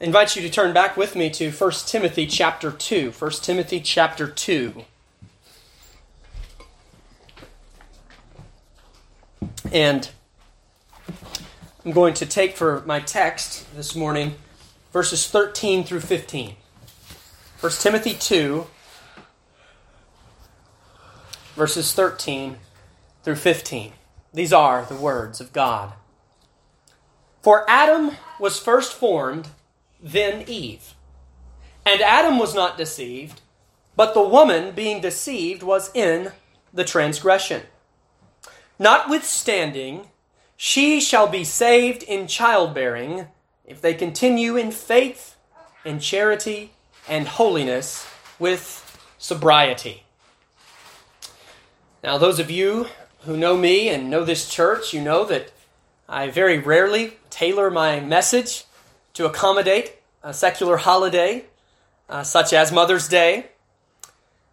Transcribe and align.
I 0.00 0.04
invite 0.04 0.36
you 0.36 0.42
to 0.42 0.50
turn 0.50 0.72
back 0.72 0.96
with 0.96 1.16
me 1.16 1.28
to 1.30 1.50
1 1.50 1.70
Timothy 1.86 2.26
chapter 2.26 2.70
2. 2.70 3.10
1 3.10 3.30
Timothy 3.42 3.80
chapter 3.80 4.28
2. 4.28 4.84
And 9.72 10.08
I'm 11.84 11.90
going 11.90 12.14
to 12.14 12.26
take 12.26 12.56
for 12.56 12.82
my 12.86 13.00
text 13.00 13.74
this 13.74 13.96
morning 13.96 14.36
verses 14.92 15.26
13 15.26 15.82
through 15.84 16.00
15. 16.00 16.54
1 17.60 17.72
Timothy 17.72 18.14
2, 18.14 18.66
verses 21.56 21.92
13 21.92 22.58
through 23.24 23.34
15. 23.34 23.92
These 24.32 24.52
are 24.52 24.84
the 24.84 24.94
words 24.94 25.40
of 25.40 25.52
God. 25.52 25.94
For 27.42 27.68
Adam 27.68 28.12
was 28.38 28.60
first 28.60 28.92
formed, 28.92 29.48
then 30.00 30.44
Eve. 30.46 30.94
And 31.84 32.00
Adam 32.00 32.38
was 32.38 32.54
not 32.54 32.76
deceived, 32.76 33.40
but 33.96 34.14
the 34.14 34.22
woman, 34.22 34.74
being 34.74 35.00
deceived, 35.00 35.62
was 35.62 35.90
in 35.94 36.32
the 36.72 36.84
transgression. 36.84 37.62
Notwithstanding, 38.78 40.08
she 40.56 41.00
shall 41.00 41.26
be 41.26 41.44
saved 41.44 42.02
in 42.02 42.26
childbearing 42.26 43.26
if 43.64 43.80
they 43.80 43.94
continue 43.94 44.56
in 44.56 44.70
faith 44.70 45.36
and 45.84 46.00
charity 46.00 46.72
and 47.08 47.26
holiness 47.26 48.06
with 48.38 48.84
sobriety. 49.18 50.04
Now, 52.04 52.18
those 52.18 52.38
of 52.38 52.50
you 52.50 52.86
who 53.22 53.36
know 53.36 53.56
me 53.56 53.88
and 53.88 54.10
know 54.10 54.24
this 54.24 54.48
church, 54.48 54.92
you 54.92 55.00
know 55.00 55.24
that 55.24 55.52
I 56.08 56.30
very 56.30 56.58
rarely 56.58 57.18
tailor 57.30 57.70
my 57.70 57.98
message 58.00 58.64
to 59.18 59.26
accommodate 59.26 59.96
a 60.22 60.32
secular 60.32 60.76
holiday 60.76 61.44
uh, 62.08 62.22
such 62.22 62.52
as 62.52 62.70
Mother's 62.70 63.08
Day. 63.08 63.46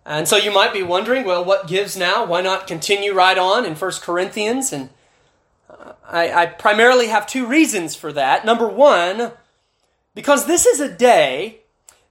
And 0.03 0.27
so 0.27 0.37
you 0.37 0.51
might 0.51 0.73
be 0.73 0.81
wondering, 0.81 1.23
well, 1.23 1.45
what 1.45 1.67
gives 1.67 1.95
now? 1.95 2.25
Why 2.25 2.41
not 2.41 2.65
continue 2.65 3.13
right 3.13 3.37
on 3.37 3.63
in 3.63 3.75
1 3.75 3.91
Corinthians? 4.01 4.73
And 4.73 4.89
uh, 5.69 5.93
I, 6.03 6.33
I 6.33 6.45
primarily 6.47 7.09
have 7.09 7.27
two 7.27 7.45
reasons 7.45 7.95
for 7.95 8.11
that. 8.13 8.43
Number 8.43 8.67
one, 8.67 9.33
because 10.15 10.47
this 10.47 10.65
is 10.65 10.79
a 10.79 10.91
day 10.91 11.59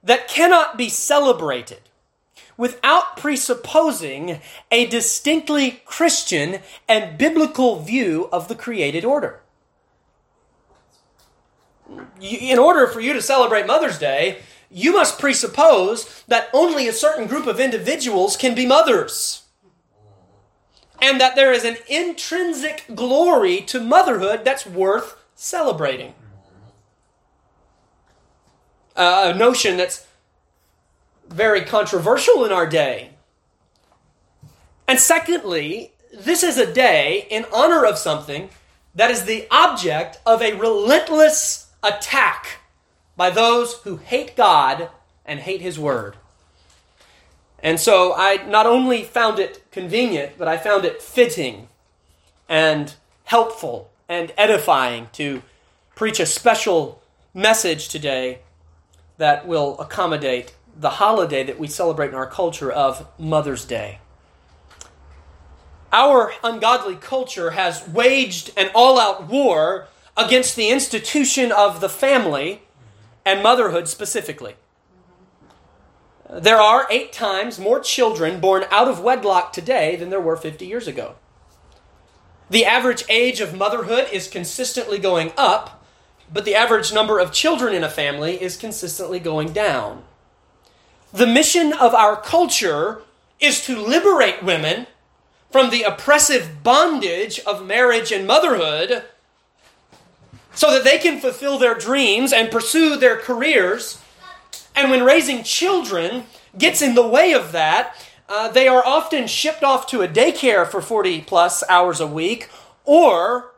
that 0.05 0.29
cannot 0.29 0.79
be 0.79 0.89
celebrated 0.89 1.81
without 2.57 3.17
presupposing 3.17 4.41
a 4.71 4.87
distinctly 4.87 5.83
Christian 5.87 6.61
and 6.89 7.19
biblical 7.19 7.81
view 7.81 8.29
of 8.31 8.47
the 8.47 8.55
created 8.55 9.05
order. 9.05 9.41
In 12.21 12.59
order 12.59 12.87
for 12.87 13.01
you 13.01 13.13
to 13.13 13.23
celebrate 13.23 13.67
Mother's 13.67 13.99
Day, 13.99 14.39
you 14.71 14.93
must 14.93 15.19
presuppose 15.19 16.25
that 16.27 16.49
only 16.53 16.89
a 16.89 16.93
certain 16.93 17.27
group 17.27 17.47
of 17.47 17.61
individuals 17.61 18.37
can 18.37 18.55
be 18.55 18.67
mothers. 18.67 19.43
And 21.01 21.21
that 21.21 21.37
there 21.37 21.53
is 21.53 21.65
an 21.65 21.77
intrinsic 21.89 22.85
glory 22.95 23.61
to 23.63 23.81
motherhood 23.81 24.45
that's 24.45 24.67
worth 24.67 25.17
celebrating 25.35 26.15
uh, 28.97 29.33
a 29.35 29.37
notion 29.37 29.77
that's 29.77 30.07
very 31.29 31.63
controversial 31.63 32.45
in 32.45 32.53
our 32.53 32.67
day. 32.67 33.11
And 34.87 35.01
secondly, 35.01 35.93
this 36.13 36.43
is 36.43 36.59
a 36.59 36.73
day 36.73 37.27
in 37.31 37.47
honor 37.53 37.85
of 37.85 37.99
something 37.99 38.51
that 38.95 39.11
is 39.11 39.25
the 39.25 39.47
object 39.51 40.21
of 40.25 40.43
a 40.43 40.55
relentless 40.55 41.64
attack 41.85 42.61
by 43.17 43.31
those 43.31 43.75
who 43.83 43.99
hate 43.99 44.37
God 44.37 44.89
and 45.25 45.41
hate 45.41 45.61
His 45.61 45.79
Word. 45.79 46.17
And 47.63 47.81
so 47.81 48.13
I 48.15 48.45
not 48.47 48.67
only 48.67 49.03
found 49.03 49.39
it 49.39 49.65
convenient, 49.71 50.33
but 50.37 50.49
I 50.49 50.57
found 50.57 50.85
it 50.85 51.01
fitting 51.01 51.69
and 52.49 52.95
helpful 53.25 53.91
and 54.09 54.33
edifying 54.37 55.09
to 55.15 55.43
preach 55.95 56.21
a 56.21 56.27
special 56.27 57.03
message 57.33 57.89
today 57.89 58.41
that 59.17 59.47
will 59.47 59.79
accommodate 59.81 60.55
the 60.77 60.91
holiday 60.91 61.45
that 61.45 61.59
we 61.59 61.69
celebrate 61.69 62.09
in 62.09 62.15
our 62.15 62.27
culture 62.27 62.71
of 62.71 63.07
Mother's 63.19 63.65
Day. 63.65 64.01
Our 65.93 66.33
ungodly 66.43 66.97
culture 66.97 67.53
has 67.53 67.89
waged 67.89 68.51
an 68.57 68.71
all 68.75 68.99
out 68.99 69.29
war 69.29 69.87
against 70.17 70.57
the 70.57 70.71
institution 70.71 71.51
of 71.51 71.81
the 71.81 71.89
family 71.89 72.63
and 73.25 73.43
motherhood 73.43 73.89
specifically. 73.89 74.57
There 76.31 76.61
are 76.61 76.87
eight 76.91 77.13
times 77.13 77.59
more 77.59 77.81
children 77.81 78.41
born 78.41 78.65
out 78.71 78.89
of 78.89 79.01
wedlock 79.01 79.53
today 79.53 79.97
than 79.97 80.11
there 80.11 80.21
were 80.21 80.37
50 80.37 80.67
years 80.67 80.87
ago. 80.87 81.17
The 82.51 82.65
average 82.65 83.05
age 83.09 83.41
of 83.41 83.57
motherhood 83.57 84.09
is 84.13 84.29
consistently 84.29 84.99
going 84.99 85.33
up, 85.37 85.85
but 86.33 86.45
the 86.45 86.55
average 86.55 86.93
number 86.93 87.19
of 87.19 87.33
children 87.33 87.75
in 87.75 87.85
a 87.85 87.91
family 87.91 88.41
is 88.41 88.57
consistently 88.57 89.19
going 89.19 89.53
down. 89.53 90.05
The 91.13 91.27
mission 91.27 91.73
of 91.73 91.95
our 91.95 92.17
culture 92.17 93.03
is 93.41 93.65
to 93.67 93.79
liberate 93.79 94.43
women 94.43 94.87
from 95.51 95.71
the 95.71 95.83
oppressive 95.83 96.63
bondage 96.63 97.39
of 97.41 97.65
marriage 97.65 98.11
and 98.11 98.27
motherhood 98.27 99.05
so 100.55 100.71
that 100.71 100.85
they 100.85 100.99
can 100.99 101.21
fulfill 101.21 101.59
their 101.59 101.75
dreams 101.75 102.33
and 102.33 102.51
pursue 102.51 102.97
their 102.97 103.17
careers. 103.17 104.01
And 104.75 104.91
when 104.91 105.05
raising 105.05 105.43
children 105.43 106.25
gets 106.57 106.83
in 106.83 106.95
the 106.95 107.07
way 107.07 107.33
of 107.33 107.53
that, 107.53 107.97
uh, 108.29 108.49
they 108.49 108.69
are 108.69 108.85
often 108.85 109.27
shipped 109.27 109.63
off 109.63 109.87
to 109.89 110.03
a 110.03 110.09
daycare 110.09 110.67
for 110.67 110.81
40 110.81 111.23
plus 111.23 111.63
hours 111.69 112.01
a 112.01 112.07
week, 112.07 112.49
or 112.85 113.53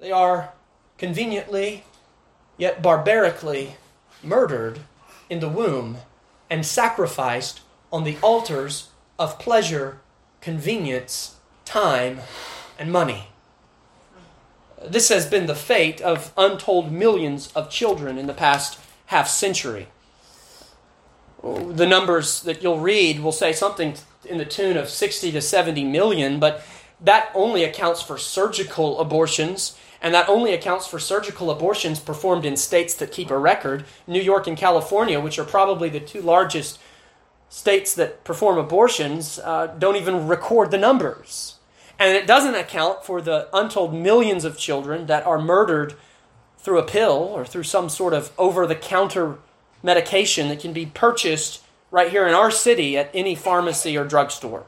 they 0.00 0.10
are 0.10 0.52
conveniently 0.98 1.84
yet 2.58 2.82
barbarically 2.82 3.76
murdered 4.22 4.80
in 5.30 5.40
the 5.40 5.48
womb 5.48 5.98
and 6.50 6.64
sacrificed 6.64 7.60
on 7.92 8.04
the 8.04 8.16
altars 8.22 8.88
of 9.18 9.38
pleasure, 9.38 10.00
convenience, 10.40 11.36
time, 11.64 12.20
and 12.78 12.90
money. 12.90 13.28
This 14.88 15.08
has 15.08 15.26
been 15.26 15.46
the 15.46 15.54
fate 15.54 16.00
of 16.00 16.32
untold 16.36 16.92
millions 16.92 17.52
of 17.54 17.70
children 17.70 18.18
in 18.18 18.26
the 18.26 18.34
past 18.34 18.78
half 19.06 19.28
century. 19.28 19.88
The 21.42 21.86
numbers 21.86 22.42
that 22.42 22.62
you'll 22.62 22.80
read 22.80 23.20
will 23.20 23.32
say 23.32 23.52
something 23.52 23.94
in 24.24 24.38
the 24.38 24.44
tune 24.44 24.76
of 24.76 24.88
60 24.88 25.32
to 25.32 25.40
70 25.40 25.84
million, 25.84 26.38
but 26.40 26.62
that 27.00 27.30
only 27.34 27.62
accounts 27.62 28.02
for 28.02 28.16
surgical 28.16 29.00
abortions 29.00 29.76
and 30.00 30.14
that 30.14 30.28
only 30.28 30.52
accounts 30.52 30.86
for 30.86 30.98
surgical 30.98 31.50
abortions 31.50 31.98
performed 31.98 32.44
in 32.44 32.56
states 32.56 32.94
that 32.94 33.12
keep 33.12 33.30
a 33.30 33.38
record. 33.38 33.84
New 34.06 34.20
York 34.20 34.46
and 34.46 34.56
California, 34.56 35.18
which 35.18 35.38
are 35.38 35.44
probably 35.44 35.88
the 35.88 36.00
two 36.00 36.20
largest 36.20 36.78
states 37.48 37.94
that 37.94 38.22
perform 38.22 38.58
abortions, 38.58 39.38
uh, 39.38 39.66
don't 39.78 39.96
even 39.96 40.26
record 40.28 40.70
the 40.70 40.78
numbers. 40.78 41.55
And 41.98 42.14
it 42.14 42.26
doesn't 42.26 42.54
account 42.54 43.04
for 43.04 43.20
the 43.20 43.48
untold 43.52 43.94
millions 43.94 44.44
of 44.44 44.58
children 44.58 45.06
that 45.06 45.26
are 45.26 45.40
murdered 45.40 45.94
through 46.58 46.78
a 46.78 46.86
pill 46.86 47.12
or 47.12 47.44
through 47.44 47.62
some 47.62 47.88
sort 47.88 48.12
of 48.12 48.32
over 48.36 48.66
the 48.66 48.74
counter 48.74 49.38
medication 49.82 50.48
that 50.48 50.60
can 50.60 50.72
be 50.72 50.86
purchased 50.86 51.62
right 51.90 52.10
here 52.10 52.26
in 52.26 52.34
our 52.34 52.50
city 52.50 52.96
at 52.98 53.10
any 53.14 53.34
pharmacy 53.34 53.96
or 53.96 54.04
drugstore. 54.04 54.66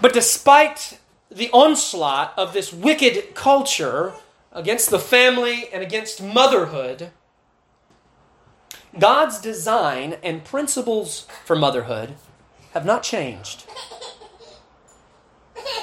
But 0.00 0.12
despite 0.12 1.00
the 1.30 1.50
onslaught 1.50 2.34
of 2.36 2.52
this 2.52 2.72
wicked 2.72 3.34
culture 3.34 4.12
against 4.52 4.90
the 4.90 4.98
family 4.98 5.68
and 5.72 5.82
against 5.82 6.22
motherhood, 6.22 7.10
God's 8.98 9.40
design 9.40 10.16
and 10.22 10.44
principles 10.44 11.26
for 11.44 11.56
motherhood 11.56 12.14
have 12.72 12.84
not 12.84 13.02
changed. 13.02 13.64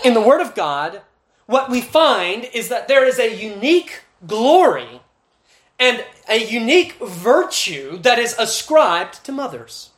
In 0.03 0.13
the 0.13 0.21
Word 0.21 0.41
of 0.41 0.55
God, 0.55 1.01
what 1.45 1.69
we 1.69 1.81
find 1.81 2.45
is 2.53 2.69
that 2.69 2.87
there 2.87 3.05
is 3.05 3.19
a 3.19 3.35
unique 3.35 4.01
glory 4.25 5.01
and 5.79 6.05
a 6.29 6.43
unique 6.43 6.93
virtue 6.99 7.97
that 7.99 8.19
is 8.19 8.35
ascribed 8.39 9.23
to 9.25 9.31
mothers. 9.31 9.91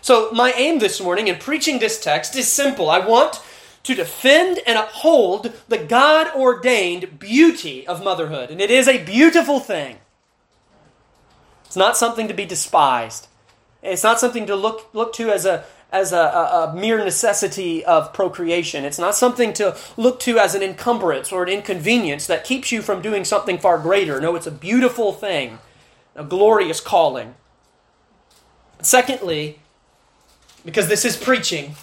So, 0.00 0.30
my 0.32 0.52
aim 0.52 0.78
this 0.78 1.00
morning 1.00 1.28
in 1.28 1.36
preaching 1.36 1.78
this 1.78 2.00
text 2.00 2.36
is 2.36 2.50
simple. 2.50 2.88
I 2.88 3.00
want 3.00 3.42
to 3.82 3.94
defend 3.94 4.60
and 4.66 4.78
uphold 4.78 5.52
the 5.68 5.78
God 5.78 6.34
ordained 6.36 7.18
beauty 7.18 7.86
of 7.86 8.04
motherhood. 8.04 8.50
And 8.50 8.60
it 8.60 8.70
is 8.70 8.86
a 8.86 9.02
beautiful 9.02 9.60
thing. 9.60 9.98
It's 11.64 11.76
not 11.76 11.96
something 11.96 12.28
to 12.28 12.34
be 12.34 12.44
despised. 12.44 13.28
It's 13.82 14.02
not 14.02 14.20
something 14.20 14.46
to 14.46 14.56
look, 14.56 14.88
look 14.92 15.12
to 15.14 15.30
as 15.30 15.44
a, 15.46 15.64
as 15.90 16.12
a, 16.12 16.16
a, 16.16 16.68
a, 16.68 16.74
mere 16.74 17.02
necessity 17.02 17.84
of 17.84 18.12
procreation. 18.12 18.84
It's 18.84 18.98
not 18.98 19.14
something 19.14 19.52
to 19.54 19.76
look 19.96 20.20
to 20.20 20.38
as 20.38 20.54
an 20.54 20.62
encumbrance 20.62 21.32
or 21.32 21.42
an 21.42 21.48
inconvenience 21.48 22.26
that 22.26 22.44
keeps 22.44 22.70
you 22.70 22.82
from 22.82 23.00
doing 23.00 23.24
something 23.24 23.58
far 23.58 23.78
greater. 23.78 24.20
No, 24.20 24.36
it's 24.36 24.46
a 24.46 24.52
beautiful 24.52 25.12
thing, 25.12 25.58
a 26.14 26.24
glorious 26.24 26.80
calling. 26.80 27.34
Secondly, 28.82 29.60
because 30.64 30.88
this 30.88 31.04
is 31.04 31.16
preaching, 31.16 31.74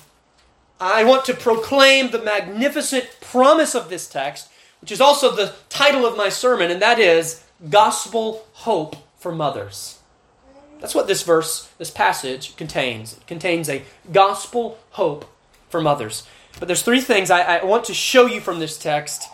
I 0.80 1.04
want 1.04 1.25
to 1.25 1.34
proclaim 1.34 2.12
the 2.12 2.22
magnificent 2.22 3.10
promise 3.22 3.74
of 3.74 3.90
this 3.90 4.07
text, 4.07 4.50
which 4.81 4.92
is 4.92 5.02
also 5.02 5.36
the 5.36 5.56
title 5.69 6.06
of 6.06 6.16
my 6.16 6.30
sermon, 6.30 6.69
and 6.69 6.81
that 6.81 7.00
is 7.00 7.44
Gospel 7.69 8.46
Hope 8.54 8.96
for 9.18 9.31
Mothers. 9.31 9.94
That's 10.85 10.93
what 10.93 11.07
this 11.07 11.23
verse, 11.23 11.67
this 11.79 11.89
passage 11.89 12.55
contains. 12.57 13.13
It 13.13 13.25
contains 13.25 13.69
a 13.69 13.81
gospel 14.11 14.77
hope 14.91 15.25
for 15.67 15.81
mothers. 15.81 16.27
But 16.59 16.67
there's 16.67 16.83
three 16.83 17.01
things 17.01 17.31
I, 17.31 17.57
I, 17.57 17.65
want 17.65 17.85
to 17.85 17.93
show 17.95 18.27
you 18.27 18.39
from 18.39 18.59
this 18.59 18.77
text. 18.77 19.27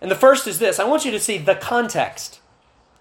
And 0.00 0.08
the 0.08 0.14
first 0.14 0.46
is 0.46 0.60
this 0.60 0.78
I 0.78 0.84
want 0.84 1.04
you 1.04 1.10
to 1.10 1.18
see 1.18 1.38
the 1.38 1.56
context 1.56 2.38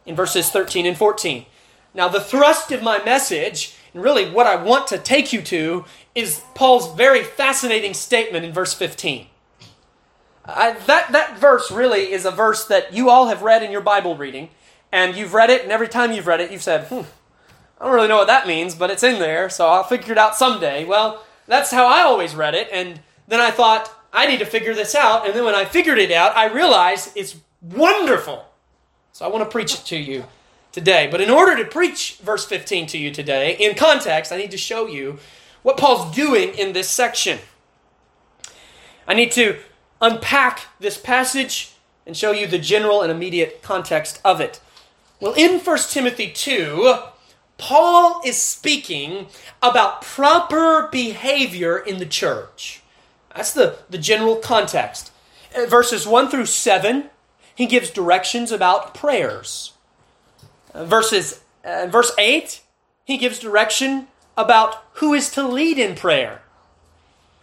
in 0.03 0.15
verses 0.15 0.49
13 0.49 0.87
and 0.87 0.97
14. 0.97 1.45
Now, 1.93 2.07
the 2.07 2.19
thrust 2.19 2.71
of 2.71 2.81
my 2.81 3.03
message, 3.03 3.75
and 3.93 4.01
really 4.01 4.31
what 4.31 4.47
I 4.47 4.55
want 4.55 4.87
to 4.87 4.97
take 4.97 5.31
you 5.31 5.43
to, 5.43 5.85
is 6.15 6.41
Paul's 6.55 6.95
very 6.95 7.23
fascinating 7.23 7.93
statement 7.93 8.43
in 8.43 8.51
verse 8.51 8.73
15. 8.73 9.27
I, 10.43 10.71
that, 10.71 11.11
that 11.11 11.37
verse 11.37 11.69
really 11.69 12.11
is 12.11 12.25
a 12.25 12.31
verse 12.31 12.65
that 12.65 12.93
you 12.93 13.11
all 13.11 13.27
have 13.27 13.43
read 13.43 13.61
in 13.61 13.69
your 13.69 13.81
Bible 13.81 14.17
reading, 14.17 14.49
and 14.91 15.15
you've 15.15 15.35
read 15.35 15.51
it, 15.51 15.61
and 15.61 15.71
every 15.71 15.87
time 15.87 16.11
you've 16.11 16.25
read 16.25 16.41
it, 16.41 16.51
you've 16.51 16.63
said, 16.63 16.87
hmm, 16.87 17.03
I 17.81 17.85
don't 17.85 17.95
really 17.95 18.07
know 18.07 18.17
what 18.17 18.27
that 18.27 18.45
means, 18.45 18.75
but 18.75 18.91
it's 18.91 19.01
in 19.01 19.19
there, 19.19 19.49
so 19.49 19.67
I'll 19.67 19.83
figure 19.83 20.11
it 20.11 20.17
out 20.19 20.35
someday. 20.35 20.85
Well, 20.85 21.23
that's 21.47 21.71
how 21.71 21.87
I 21.87 22.01
always 22.01 22.35
read 22.35 22.53
it, 22.53 22.69
and 22.71 22.99
then 23.27 23.39
I 23.41 23.49
thought, 23.49 23.91
I 24.13 24.27
need 24.27 24.37
to 24.37 24.45
figure 24.45 24.75
this 24.75 24.93
out, 24.93 25.25
and 25.25 25.35
then 25.35 25.43
when 25.43 25.55
I 25.55 25.65
figured 25.65 25.97
it 25.97 26.11
out, 26.11 26.35
I 26.37 26.45
realized 26.45 27.13
it's 27.15 27.37
wonderful. 27.59 28.45
So 29.13 29.25
I 29.25 29.29
want 29.29 29.43
to 29.43 29.49
preach 29.49 29.73
it 29.73 29.83
to 29.85 29.97
you 29.97 30.25
today. 30.71 31.07
But 31.09 31.21
in 31.21 31.31
order 31.31 31.57
to 31.57 31.69
preach 31.69 32.19
verse 32.21 32.45
15 32.45 32.85
to 32.87 32.99
you 32.99 33.09
today, 33.09 33.55
in 33.59 33.75
context, 33.75 34.31
I 34.31 34.37
need 34.37 34.51
to 34.51 34.57
show 34.57 34.85
you 34.85 35.17
what 35.63 35.77
Paul's 35.77 36.15
doing 36.15 36.53
in 36.53 36.73
this 36.73 36.87
section. 36.87 37.39
I 39.07 39.15
need 39.15 39.31
to 39.31 39.57
unpack 39.99 40.61
this 40.79 40.99
passage 40.99 41.73
and 42.05 42.15
show 42.15 42.31
you 42.31 42.45
the 42.45 42.59
general 42.59 43.01
and 43.01 43.11
immediate 43.11 43.63
context 43.63 44.21
of 44.23 44.39
it. 44.39 44.59
Well, 45.19 45.33
in 45.33 45.59
1 45.59 45.77
Timothy 45.89 46.31
2, 46.31 46.95
Paul 47.61 48.21
is 48.25 48.41
speaking 48.41 49.27
about 49.61 50.01
proper 50.01 50.89
behavior 50.91 51.77
in 51.77 51.99
the 51.99 52.07
church. 52.07 52.81
That's 53.35 53.53
the, 53.53 53.77
the 53.87 53.99
general 53.99 54.37
context. 54.37 55.11
Uh, 55.55 55.67
verses 55.67 56.07
1 56.07 56.29
through 56.31 56.47
7, 56.47 57.11
he 57.53 57.67
gives 57.67 57.91
directions 57.91 58.51
about 58.51 58.95
prayers. 58.95 59.73
Uh, 60.73 60.85
verses, 60.85 61.41
uh, 61.63 61.85
verse 61.85 62.11
8, 62.17 62.61
he 63.05 63.17
gives 63.17 63.37
direction 63.37 64.07
about 64.35 64.83
who 64.93 65.13
is 65.13 65.29
to 65.29 65.47
lead 65.47 65.77
in 65.77 65.95
prayer. 65.95 66.41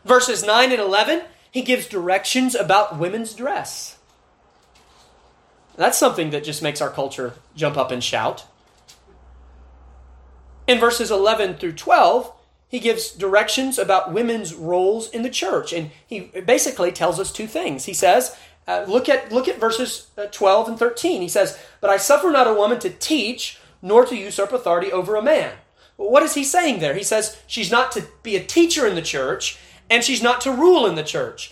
Verses 0.05 0.45
9 0.45 0.73
and 0.73 0.81
11, 0.81 1.23
he 1.49 1.63
gives 1.63 1.87
directions 1.87 2.57
about 2.57 2.99
women's 2.99 3.35
dress. 3.35 3.99
That's 5.77 5.97
something 5.97 6.31
that 6.31 6.43
just 6.43 6.61
makes 6.61 6.81
our 6.81 6.91
culture 6.91 7.35
jump 7.55 7.77
up 7.77 7.93
and 7.93 8.03
shout. 8.03 8.47
In 10.69 10.79
verses 10.79 11.11
11 11.11 11.55
through 11.55 11.73
12, 11.73 12.31
he 12.69 12.79
gives 12.79 13.11
directions 13.11 13.79
about 13.79 14.13
women's 14.13 14.55
roles 14.55 15.09
in 15.09 15.23
the 15.23 15.31
church. 15.31 15.73
And 15.73 15.91
he 16.07 16.21
basically 16.21 16.93
tells 16.93 17.19
us 17.19 17.33
two 17.33 17.47
things. 17.47 17.87
He 17.87 17.95
says, 17.95 18.37
uh, 18.67 18.85
look, 18.87 19.09
at, 19.09 19.33
look 19.33 19.49
at 19.49 19.59
verses 19.59 20.09
uh, 20.19 20.27
12 20.27 20.69
and 20.69 20.79
13. 20.79 21.23
He 21.23 21.29
says, 21.29 21.59
But 21.81 21.89
I 21.89 21.97
suffer 21.97 22.31
not 22.31 22.47
a 22.47 22.53
woman 22.53 22.79
to 22.81 22.91
teach, 22.91 23.59
nor 23.81 24.05
to 24.05 24.15
usurp 24.15 24.53
authority 24.53 24.93
over 24.93 25.17
a 25.17 25.23
man. 25.23 25.55
What 25.97 26.23
is 26.23 26.35
he 26.35 26.45
saying 26.45 26.81
there? 26.81 26.95
He 26.95 27.03
says 27.03 27.39
she's 27.47 27.71
not 27.71 27.91
to 27.93 28.07
be 28.23 28.37
a 28.37 28.45
teacher 28.45 28.87
in 28.87 28.95
the 28.95 29.03
church, 29.03 29.59
and 29.89 30.05
she's 30.05 30.23
not 30.23 30.43
to 30.43 30.53
rule 30.53 30.85
in 30.85 30.97
the 30.97 31.03
church. 31.03 31.51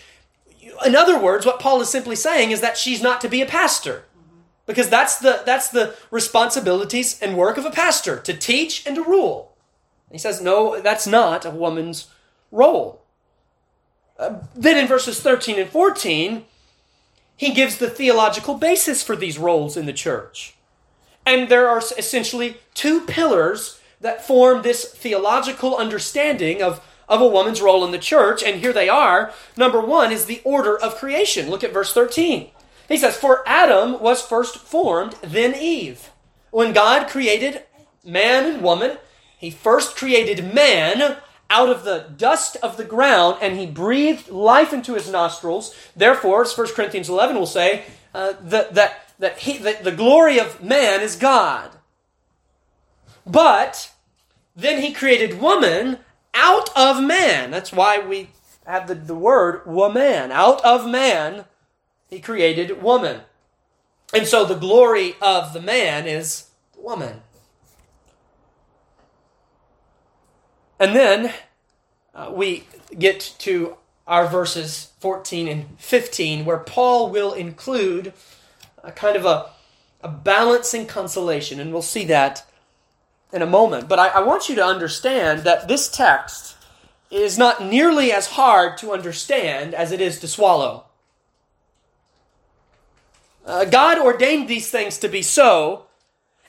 In 0.85 0.95
other 0.95 1.19
words, 1.19 1.43
what 1.43 1.59
Paul 1.59 1.81
is 1.81 1.89
simply 1.89 2.15
saying 2.15 2.51
is 2.51 2.61
that 2.61 2.77
she's 2.77 3.01
not 3.01 3.19
to 3.21 3.29
be 3.29 3.41
a 3.41 3.47
pastor 3.47 4.03
because 4.67 4.89
that's 4.89 5.17
the 5.17 5.41
that's 5.45 5.69
the 5.69 5.95
responsibilities 6.11 7.19
and 7.19 7.35
work 7.35 7.57
of 7.57 7.65
a 7.65 7.71
pastor 7.71 8.19
to 8.19 8.33
teach 8.33 8.85
and 8.85 8.95
to 8.95 9.03
rule. 9.03 9.55
he 10.11 10.19
says, 10.19 10.39
no, 10.41 10.79
that's 10.81 11.07
not 11.07 11.45
a 11.45 11.49
woman's 11.49 12.07
role. 12.51 13.01
Uh, 14.19 14.41
then 14.55 14.77
in 14.77 14.87
verses 14.87 15.19
13 15.19 15.59
and 15.59 15.69
14, 15.69 16.45
he 17.35 17.53
gives 17.53 17.77
the 17.77 17.89
theological 17.89 18.55
basis 18.55 19.03
for 19.03 19.15
these 19.15 19.37
roles 19.37 19.77
in 19.77 19.85
the 19.85 19.93
church. 19.93 20.55
And 21.25 21.49
there 21.49 21.67
are 21.67 21.81
essentially 21.97 22.57
two 22.73 23.01
pillars 23.01 23.79
that 24.01 24.25
form 24.25 24.61
this 24.61 24.85
theological 24.85 25.75
understanding 25.75 26.61
of, 26.61 26.81
of 27.07 27.21
a 27.21 27.27
woman's 27.27 27.61
role 27.61 27.85
in 27.85 27.91
the 27.91 27.99
church. 27.99 28.41
And 28.43 28.59
here 28.59 28.73
they 28.73 28.89
are. 28.89 29.31
Number 29.55 29.81
one 29.81 30.11
is 30.11 30.25
the 30.25 30.41
order 30.43 30.77
of 30.77 30.95
creation. 30.95 31.49
Look 31.49 31.63
at 31.63 31.73
verse 31.73 31.93
13. 31.93 32.49
He 32.87 32.97
says, 32.97 33.17
For 33.17 33.43
Adam 33.45 33.99
was 33.99 34.21
first 34.21 34.57
formed, 34.57 35.13
then 35.21 35.55
Eve. 35.55 36.11
When 36.51 36.73
God 36.73 37.09
created 37.09 37.63
man 38.03 38.45
and 38.45 38.61
woman, 38.63 38.97
he 39.37 39.49
first 39.51 39.95
created 39.95 40.53
man 40.53 41.17
out 41.49 41.69
of 41.69 41.83
the 41.83 42.09
dust 42.17 42.57
of 42.57 42.77
the 42.77 42.83
ground 42.83 43.37
and 43.41 43.57
he 43.57 43.65
breathed 43.65 44.29
life 44.29 44.73
into 44.73 44.95
his 44.95 45.09
nostrils. 45.09 45.75
Therefore, 45.95 46.41
as 46.41 46.57
1 46.57 46.73
Corinthians 46.73 47.09
11 47.09 47.35
will 47.35 47.45
say, 47.45 47.83
uh, 48.13 48.33
that, 48.41 48.73
that, 48.73 49.13
that, 49.19 49.39
he, 49.39 49.57
that 49.59 49.83
the 49.83 49.91
glory 49.91 50.39
of 50.39 50.63
man 50.63 51.01
is 51.01 51.15
God. 51.15 51.71
But 53.25 53.91
then 54.55 54.81
he 54.81 54.93
created 54.93 55.39
woman 55.39 55.99
out 56.33 56.69
of 56.75 57.03
man. 57.03 57.51
That's 57.51 57.71
why 57.71 57.99
we 57.99 58.29
have 58.65 58.87
the, 58.87 58.95
the 58.95 59.15
word 59.15 59.65
woman. 59.65 60.31
Out 60.31 60.63
of 60.63 60.89
man 60.89 61.45
he 62.09 62.19
created 62.19 62.81
woman. 62.81 63.21
And 64.13 64.25
so 64.25 64.45
the 64.45 64.55
glory 64.55 65.15
of 65.21 65.53
the 65.53 65.61
man 65.61 66.07
is 66.07 66.47
woman. 66.77 67.21
And 70.79 70.95
then 70.95 71.33
uh, 72.13 72.31
we 72.33 72.67
get 72.97 73.35
to 73.39 73.77
our 74.05 74.27
verses 74.27 74.91
14 74.99 75.47
and 75.47 75.79
15, 75.79 76.45
where 76.45 76.59
Paul 76.59 77.09
will 77.09 77.33
include 77.33 78.13
a 78.83 78.91
kind 78.91 79.17
of 79.17 79.25
a, 79.25 79.49
a 80.01 80.07
balancing 80.07 80.85
consolation, 80.85 81.59
and 81.59 81.73
we'll 81.73 81.81
see 81.81 82.05
that 82.05 82.45
in 83.33 83.41
a 83.41 83.47
moment. 83.47 83.89
But 83.89 83.99
I, 83.99 84.07
I 84.07 84.19
want 84.21 84.47
you 84.47 84.55
to 84.55 84.65
understand 84.65 85.41
that 85.41 85.67
this 85.67 85.89
text 85.89 86.55
is 87.11 87.37
not 87.37 87.63
nearly 87.63 88.11
as 88.11 88.27
hard 88.27 88.77
to 88.77 88.91
understand 88.91 89.73
as 89.73 89.91
it 89.91 89.99
is 89.99 90.19
to 90.19 90.27
swallow. 90.27 90.86
Uh, 93.47 93.63
God 93.65 93.97
ordained 93.97 94.47
these 94.47 94.69
things 94.69 94.97
to 94.99 95.07
be 95.07 95.21
so, 95.21 95.85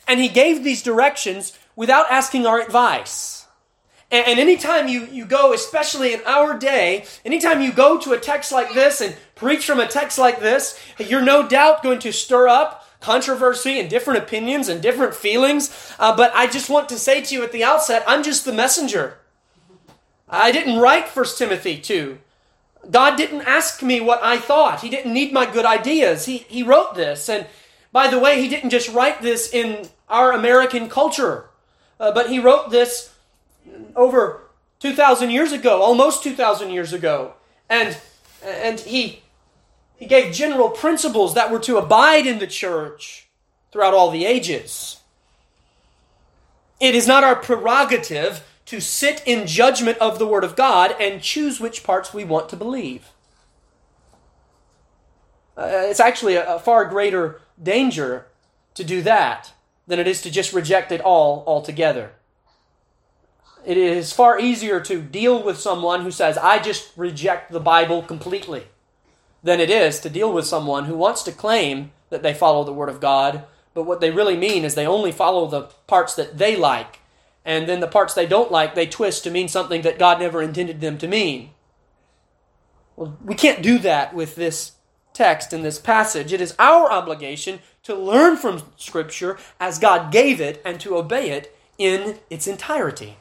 and 0.08 0.20
He 0.20 0.28
gave 0.28 0.64
these 0.64 0.82
directions 0.82 1.56
without 1.76 2.10
asking 2.10 2.44
our 2.44 2.60
advice. 2.60 3.46
And, 4.10 4.26
and 4.26 4.38
anytime 4.40 4.88
you, 4.88 5.06
you 5.06 5.24
go, 5.24 5.52
especially 5.52 6.12
in 6.12 6.20
our 6.26 6.58
day, 6.58 7.04
anytime 7.24 7.62
you 7.62 7.72
go 7.72 7.98
to 7.98 8.12
a 8.12 8.18
text 8.18 8.50
like 8.50 8.74
this 8.74 9.00
and 9.00 9.16
preach 9.36 9.64
from 9.64 9.78
a 9.78 9.86
text 9.86 10.18
like 10.18 10.40
this, 10.40 10.78
you're 10.98 11.22
no 11.22 11.46
doubt 11.46 11.84
going 11.84 12.00
to 12.00 12.12
stir 12.12 12.48
up 12.48 12.84
controversy 13.00 13.78
and 13.78 13.88
different 13.88 14.20
opinions 14.20 14.68
and 14.68 14.82
different 14.82 15.14
feelings. 15.14 15.94
Uh, 16.00 16.16
but 16.16 16.34
I 16.34 16.48
just 16.48 16.68
want 16.68 16.88
to 16.88 16.98
say 16.98 17.22
to 17.22 17.34
you 17.34 17.44
at 17.44 17.52
the 17.52 17.62
outset, 17.62 18.02
I'm 18.08 18.24
just 18.24 18.44
the 18.44 18.52
messenger. 18.52 19.18
I 20.28 20.50
didn't 20.50 20.80
write 20.80 21.08
First 21.08 21.38
Timothy 21.38 21.78
2. 21.78 22.18
God 22.90 23.16
didn't 23.16 23.42
ask 23.42 23.82
me 23.82 24.00
what 24.00 24.22
I 24.22 24.38
thought. 24.38 24.80
He 24.80 24.90
didn't 24.90 25.12
need 25.12 25.32
my 25.32 25.50
good 25.50 25.64
ideas. 25.64 26.26
He, 26.26 26.38
he 26.38 26.62
wrote 26.62 26.94
this. 26.94 27.28
And 27.28 27.46
by 27.92 28.08
the 28.08 28.18
way, 28.18 28.40
he 28.40 28.48
didn't 28.48 28.70
just 28.70 28.88
write 28.92 29.22
this 29.22 29.52
in 29.52 29.88
our 30.08 30.32
American 30.32 30.88
culture, 30.88 31.50
uh, 32.00 32.12
but 32.12 32.30
he 32.30 32.38
wrote 32.38 32.70
this 32.70 33.14
over 33.94 34.48
2,000 34.80 35.30
years 35.30 35.52
ago, 35.52 35.82
almost 35.82 36.22
2,000 36.22 36.70
years 36.70 36.92
ago. 36.92 37.34
And, 37.68 37.96
and 38.42 38.80
he, 38.80 39.22
he 39.96 40.06
gave 40.06 40.32
general 40.32 40.70
principles 40.70 41.34
that 41.34 41.50
were 41.50 41.58
to 41.60 41.76
abide 41.76 42.26
in 42.26 42.38
the 42.38 42.46
church 42.46 43.28
throughout 43.72 43.94
all 43.94 44.10
the 44.10 44.24
ages. 44.24 45.00
It 46.80 46.94
is 46.94 47.06
not 47.06 47.24
our 47.24 47.36
prerogative 47.36 48.44
to 48.68 48.82
sit 48.82 49.22
in 49.24 49.46
judgment 49.46 49.96
of 49.96 50.18
the 50.18 50.26
Word 50.26 50.44
of 50.44 50.54
God 50.54 50.94
and 51.00 51.22
choose 51.22 51.58
which 51.58 51.82
parts 51.82 52.12
we 52.12 52.22
want 52.22 52.50
to 52.50 52.56
believe. 52.56 53.12
Uh, 55.56 55.70
it's 55.86 56.00
actually 56.00 56.34
a, 56.34 56.56
a, 56.56 56.58
far 56.58 56.84
greater 56.84 57.40
danger 57.60 58.26
to 58.74 58.84
do 58.84 59.00
that 59.00 59.54
than 59.86 59.98
it 59.98 60.06
is 60.06 60.20
to 60.20 60.30
just 60.30 60.52
reject 60.52 60.92
it 60.92 61.00
all 61.00 61.44
altogether. 61.46 62.12
it 63.64 63.78
is 63.78 64.12
far 64.12 64.38
easier 64.38 64.80
to 64.80 65.00
deal 65.00 65.42
with 65.42 65.58
someone 65.58 66.02
who 66.02 66.10
says, 66.10 66.36
I 66.36 66.58
just 66.58 66.92
reject 66.94 67.50
the 67.50 67.60
Bible 67.60 68.02
completely, 68.02 68.66
than 69.42 69.60
it 69.60 69.70
is 69.70 69.98
to 70.00 70.10
deal 70.10 70.30
with 70.30 70.44
someone 70.44 70.84
who 70.84 70.94
wants 70.94 71.22
to 71.22 71.32
claim 71.32 71.92
that 72.10 72.22
they 72.22 72.34
follow 72.34 72.64
the 72.64 72.74
Word 72.74 72.90
of 72.90 73.00
God, 73.00 73.44
but 73.72 73.84
what 73.84 74.02
they 74.02 74.10
really 74.10 74.36
mean 74.36 74.62
is 74.62 74.74
they 74.74 74.86
only 74.86 75.10
follow 75.10 75.46
the 75.46 75.62
parts 75.86 76.14
that 76.16 76.36
they 76.36 76.54
like, 76.54 76.97
and 77.48 77.66
then 77.66 77.80
the 77.80 77.88
parts 77.88 78.12
they 78.12 78.26
don't 78.26 78.52
like, 78.52 78.74
they 78.74 78.86
twist 78.86 79.24
to 79.24 79.30
mean 79.30 79.48
something 79.48 79.80
that 79.80 79.98
God 79.98 80.20
never 80.20 80.42
intended 80.42 80.82
them 80.82 80.98
to 80.98 81.08
mean. 81.08 81.48
Well, 82.94 83.16
we 83.24 83.34
can't 83.34 83.62
do 83.62 83.78
that 83.78 84.12
with 84.12 84.36
this 84.36 84.72
text 85.14 85.54
in 85.54 85.62
this 85.62 85.78
passage. 85.78 86.30
It 86.30 86.42
is 86.42 86.54
our 86.58 86.92
obligation 86.92 87.60
to 87.84 87.94
learn 87.94 88.36
from 88.36 88.64
Scripture 88.76 89.38
as 89.58 89.78
God 89.78 90.12
gave 90.12 90.42
it 90.42 90.60
and 90.62 90.78
to 90.80 90.98
obey 90.98 91.30
it 91.30 91.56
in 91.78 92.18
its 92.28 92.46
entirety. 92.46 93.16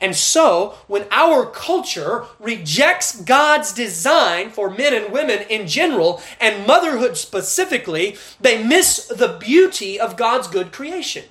And 0.00 0.14
so, 0.14 0.76
when 0.86 1.06
our 1.10 1.44
culture 1.44 2.26
rejects 2.38 3.20
God's 3.20 3.72
design 3.72 4.50
for 4.50 4.70
men 4.70 4.94
and 4.94 5.12
women 5.12 5.40
in 5.50 5.66
general, 5.66 6.22
and 6.40 6.68
motherhood 6.68 7.16
specifically, 7.16 8.16
they 8.40 8.62
miss 8.62 9.06
the 9.08 9.36
beauty 9.40 9.98
of 9.98 10.16
God's 10.16 10.46
good 10.46 10.70
creation. 10.70 11.24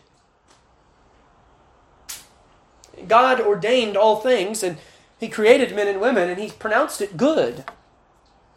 God 3.08 3.40
ordained 3.40 3.98
all 3.98 4.18
things, 4.18 4.64
and 4.64 4.78
He 5.20 5.28
created 5.28 5.76
men 5.76 5.88
and 5.88 6.02
women, 6.02 6.30
and 6.30 6.40
He 6.40 6.50
pronounced 6.52 7.02
it 7.02 7.18
good. 7.18 7.66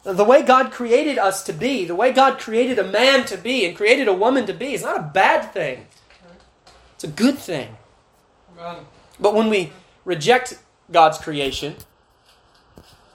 The 0.03 0.23
way 0.23 0.43
God 0.43 0.71
created 0.71 1.17
us 1.17 1.43
to 1.43 1.53
be, 1.53 1.83
the 1.85 1.95
way 1.95 2.11
God 2.11 2.37
created 2.37 2.77
a 2.77 2.83
man 2.83 3.25
to 3.25 3.37
be 3.37 3.65
and 3.65 3.75
created 3.75 4.07
a 4.07 4.13
woman 4.13 4.45
to 4.45 4.53
be, 4.53 4.73
is 4.73 4.83
not 4.83 4.99
a 4.99 5.11
bad 5.13 5.51
thing. 5.51 5.87
It's 6.93 7.03
a 7.03 7.07
good 7.07 7.39
thing. 7.39 7.77
But 9.19 9.33
when 9.33 9.49
we 9.49 9.71
reject 10.05 10.59
God's 10.91 11.17
creation 11.17 11.75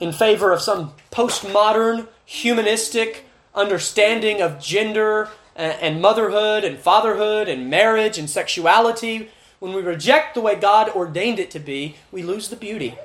in 0.01 0.13
favor 0.13 0.53
of 0.53 0.61
some 0.61 0.95
postmodern, 1.13 2.09
humanistic 2.25 3.25
understanding 3.55 4.43
of 4.43 4.59
gender 4.59 5.29
and 5.55 6.01
motherhood 6.01 6.65
and 6.65 6.79
fatherhood 6.79 7.49
and 7.49 7.71
marriage 7.71 8.19
and 8.19 8.29
sexuality, 8.29 9.29
when 9.61 9.75
we 9.75 9.83
reject 9.83 10.35
the 10.35 10.41
way 10.41 10.57
God 10.57 10.89
ordained 10.89 11.39
it 11.39 11.51
to 11.53 11.61
be, 11.61 11.97
we 12.11 12.23
lose 12.23 12.49
the 12.49 12.57
beauty. 12.57 12.97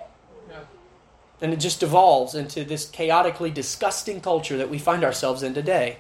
And 1.42 1.54
it 1.54 1.60
just 1.60 1.82
devolves 1.82 2.34
into 2.34 2.64
this 2.64 2.90
chaotically 2.90 3.52
disgusting 3.52 4.22
culture 4.22 4.58
that 4.58 4.70
we 4.70 4.80
find 4.80 5.04
ourselves 5.04 5.44
in 5.44 5.54
today. 5.54 5.98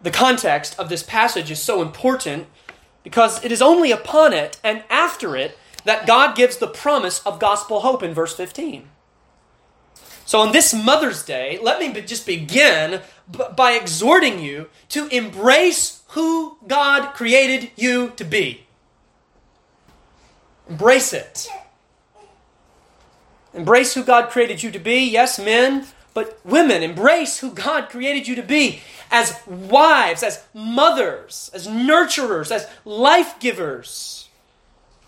The 0.00 0.12
context 0.12 0.78
of 0.78 0.88
this 0.88 1.02
passage 1.02 1.50
is 1.50 1.60
so 1.60 1.82
important 1.82 2.46
because 3.02 3.44
it 3.44 3.52
is 3.52 3.60
only 3.60 3.90
upon 3.90 4.32
it 4.32 4.58
and 4.62 4.84
after 4.88 5.36
it 5.36 5.58
that 5.84 6.06
God 6.06 6.36
gives 6.36 6.56
the 6.56 6.68
promise 6.68 7.20
of 7.26 7.40
gospel 7.40 7.80
hope 7.80 8.02
in 8.02 8.14
verse 8.14 8.34
15. 8.34 8.88
So, 10.24 10.38
on 10.38 10.52
this 10.52 10.72
Mother's 10.72 11.24
Day, 11.24 11.58
let 11.60 11.80
me 11.80 12.00
just 12.02 12.24
begin 12.24 13.00
by 13.56 13.72
exhorting 13.72 14.38
you 14.38 14.68
to 14.90 15.08
embrace 15.08 15.99
who 16.10 16.56
God 16.66 17.14
created 17.14 17.70
you 17.76 18.10
to 18.16 18.24
be. 18.24 18.66
Embrace 20.68 21.12
it. 21.12 21.48
Embrace 23.52 23.94
who 23.94 24.04
God 24.04 24.30
created 24.30 24.62
you 24.62 24.70
to 24.70 24.78
be. 24.78 25.08
Yes, 25.08 25.38
men, 25.38 25.86
but 26.14 26.40
women, 26.44 26.82
embrace 26.82 27.38
who 27.38 27.52
God 27.52 27.88
created 27.88 28.28
you 28.28 28.36
to 28.36 28.42
be 28.42 28.80
as 29.10 29.40
wives, 29.46 30.22
as 30.22 30.44
mothers, 30.54 31.50
as 31.52 31.66
nurturers, 31.66 32.50
as 32.50 32.68
life 32.84 33.38
givers. 33.40 34.28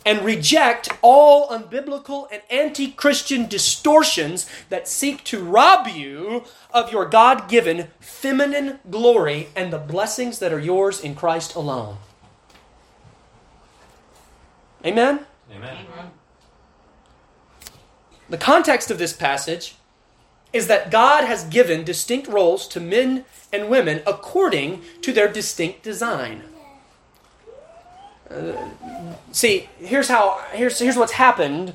And 0.04 0.24
reject 0.24 0.88
all 1.00 1.48
unbiblical 1.48 2.26
and 2.32 2.42
anti 2.50 2.90
Christian 2.90 3.46
distortions 3.46 4.48
that 4.68 4.88
seek 4.88 5.22
to 5.24 5.44
rob 5.44 5.86
you 5.86 6.44
of 6.72 6.90
your 6.90 7.06
God 7.06 7.48
given 7.48 7.88
feminine 8.00 8.80
glory 8.90 9.48
and 9.54 9.72
the 9.72 9.78
blessings 9.78 10.40
that 10.40 10.52
are 10.52 10.58
yours 10.58 11.00
in 11.00 11.14
Christ 11.14 11.54
alone. 11.54 11.98
Amen? 14.84 15.20
Amen. 15.54 15.76
The 18.28 18.38
context 18.38 18.90
of 18.90 18.98
this 18.98 19.12
passage 19.12 19.76
is 20.52 20.66
that 20.66 20.90
God 20.90 21.24
has 21.24 21.44
given 21.44 21.84
distinct 21.84 22.28
roles 22.28 22.66
to 22.68 22.80
men 22.80 23.24
and 23.52 23.68
women 23.68 24.02
according 24.06 24.82
to 25.02 25.12
their 25.12 25.30
distinct 25.30 25.82
design. 25.82 26.42
Uh, 28.32 29.14
see, 29.30 29.68
here's 29.78 30.08
how 30.08 30.42
here's 30.52 30.78
here's 30.78 30.96
what's 30.96 31.12
happened 31.12 31.74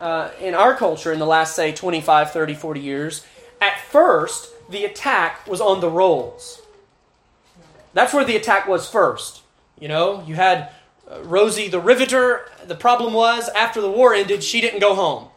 uh, 0.00 0.30
in 0.40 0.54
our 0.54 0.74
culture 0.74 1.12
in 1.12 1.18
the 1.18 1.26
last 1.26 1.54
say 1.54 1.72
25, 1.72 2.32
30, 2.32 2.54
40 2.54 2.80
years. 2.80 3.26
At 3.60 3.80
first, 3.80 4.52
the 4.68 4.84
attack 4.84 5.46
was 5.46 5.60
on 5.60 5.80
the 5.80 5.88
roles. 5.88 6.60
That's 7.94 8.12
where 8.12 8.24
the 8.24 8.36
attack 8.36 8.66
was 8.66 8.88
first. 8.88 9.42
You 9.78 9.88
know, 9.88 10.24
you 10.26 10.34
had 10.34 10.70
uh, 11.08 11.22
Rosie 11.22 11.68
the 11.68 11.80
Riveter. 11.80 12.46
The 12.66 12.74
problem 12.74 13.12
was 13.12 13.48
after 13.50 13.80
the 13.80 13.90
war 13.90 14.14
ended, 14.14 14.42
she 14.42 14.60
didn't 14.60 14.80
go 14.80 14.94
home. 14.94 15.28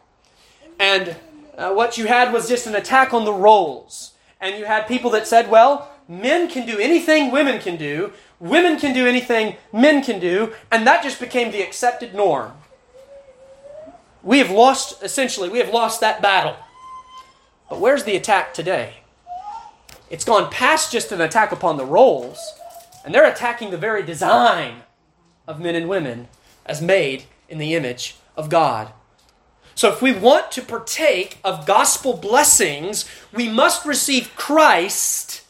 And 0.80 1.16
uh, 1.56 1.72
what 1.72 1.96
you 1.96 2.06
had 2.06 2.32
was 2.32 2.48
just 2.48 2.66
an 2.66 2.74
attack 2.74 3.14
on 3.14 3.24
the 3.24 3.32
roles. 3.32 4.12
And 4.40 4.58
you 4.58 4.64
had 4.64 4.86
people 4.86 5.10
that 5.12 5.26
said, 5.26 5.50
well, 5.50 5.90
men 6.08 6.48
can 6.48 6.66
do 6.66 6.78
anything 6.78 7.30
women 7.30 7.60
can 7.60 7.76
do, 7.76 8.12
women 8.40 8.78
can 8.78 8.94
do 8.94 9.06
anything 9.06 9.56
men 9.72 10.02
can 10.02 10.20
do, 10.20 10.54
and 10.70 10.86
that 10.86 11.02
just 11.02 11.20
became 11.20 11.52
the 11.52 11.62
accepted 11.62 12.14
norm. 12.14 12.52
We 14.22 14.38
have 14.38 14.50
lost, 14.50 15.02
essentially, 15.02 15.48
we 15.48 15.58
have 15.58 15.72
lost 15.72 16.00
that 16.00 16.20
battle. 16.20 16.56
But 17.70 17.80
where's 17.80 18.04
the 18.04 18.16
attack 18.16 18.54
today? 18.54 18.94
It's 20.10 20.24
gone 20.24 20.50
past 20.50 20.92
just 20.92 21.12
an 21.12 21.20
attack 21.20 21.52
upon 21.52 21.76
the 21.76 21.84
roles, 21.84 22.38
and 23.04 23.14
they're 23.14 23.30
attacking 23.30 23.70
the 23.70 23.76
very 23.76 24.02
design 24.02 24.82
of 25.46 25.60
men 25.60 25.74
and 25.74 25.88
women 25.88 26.28
as 26.64 26.82
made 26.82 27.24
in 27.48 27.58
the 27.58 27.74
image 27.74 28.16
of 28.36 28.48
God. 28.48 28.92
So, 29.74 29.92
if 29.92 30.00
we 30.00 30.12
want 30.12 30.50
to 30.52 30.62
partake 30.62 31.38
of 31.44 31.66
gospel 31.66 32.16
blessings, 32.16 33.04
we 33.32 33.48
must 33.48 33.84
receive 33.84 34.34
Christ 34.34 35.42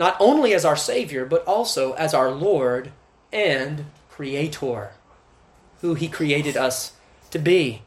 not 0.00 0.16
only 0.18 0.54
as 0.54 0.64
our 0.64 0.76
Savior, 0.76 1.26
but 1.26 1.44
also 1.44 1.92
as 1.92 2.14
our 2.14 2.30
Lord 2.30 2.90
and 3.30 3.84
Creator, 4.08 4.92
who 5.82 5.92
He 5.92 6.08
created 6.08 6.56
us 6.56 6.94
to 7.30 7.38
be. 7.38 7.82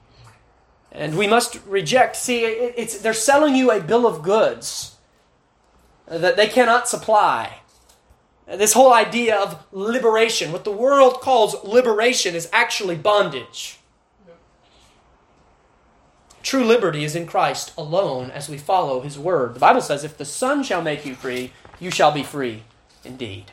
And 0.91 1.17
we 1.17 1.25
must 1.25 1.59
reject, 1.65 2.15
see, 2.15 2.43
it's, 2.43 2.99
they're 2.99 3.15
selling 3.15 3.55
you 3.55 3.71
a 3.71 3.81
bill 3.81 4.05
of 4.05 4.21
goods 4.21 4.95
that 6.07 6.37
they 6.37 6.47
cannot 6.47 6.87
supply. 6.87 7.57
This 8.45 8.73
whole 8.73 8.93
idea 8.93 9.35
of 9.35 9.65
liberation, 9.71 10.51
what 10.51 10.65
the 10.65 10.71
world 10.71 11.19
calls 11.19 11.55
liberation, 11.63 12.35
is 12.35 12.47
actually 12.53 12.95
bondage. 12.95 13.79
True 16.43 16.63
liberty 16.63 17.05
is 17.05 17.15
in 17.15 17.25
Christ 17.25 17.73
alone 17.75 18.29
as 18.29 18.49
we 18.49 18.59
follow 18.59 19.01
his 19.01 19.17
word. 19.17 19.55
The 19.55 19.59
Bible 19.59 19.81
says, 19.81 20.03
If 20.03 20.15
the 20.15 20.25
Son 20.25 20.61
shall 20.61 20.83
make 20.83 21.07
you 21.07 21.15
free, 21.15 21.53
you 21.83 21.91
shall 21.91 22.11
be 22.11 22.23
free 22.23 22.63
indeed. 23.03 23.51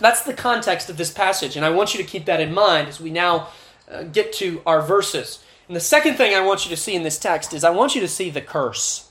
That's 0.00 0.22
the 0.22 0.34
context 0.34 0.90
of 0.90 0.96
this 0.96 1.10
passage, 1.10 1.56
and 1.56 1.64
I 1.64 1.70
want 1.70 1.94
you 1.94 2.02
to 2.02 2.08
keep 2.08 2.26
that 2.26 2.40
in 2.40 2.52
mind 2.52 2.88
as 2.88 3.00
we 3.00 3.10
now 3.10 3.48
uh, 3.90 4.02
get 4.02 4.32
to 4.34 4.60
our 4.66 4.82
verses. 4.82 5.42
And 5.68 5.76
the 5.76 5.80
second 5.80 6.16
thing 6.16 6.34
I 6.34 6.44
want 6.44 6.64
you 6.64 6.70
to 6.70 6.76
see 6.76 6.94
in 6.94 7.02
this 7.02 7.18
text 7.18 7.54
is 7.54 7.64
I 7.64 7.70
want 7.70 7.94
you 7.94 8.00
to 8.02 8.08
see 8.08 8.28
the 8.28 8.40
curse. 8.40 9.08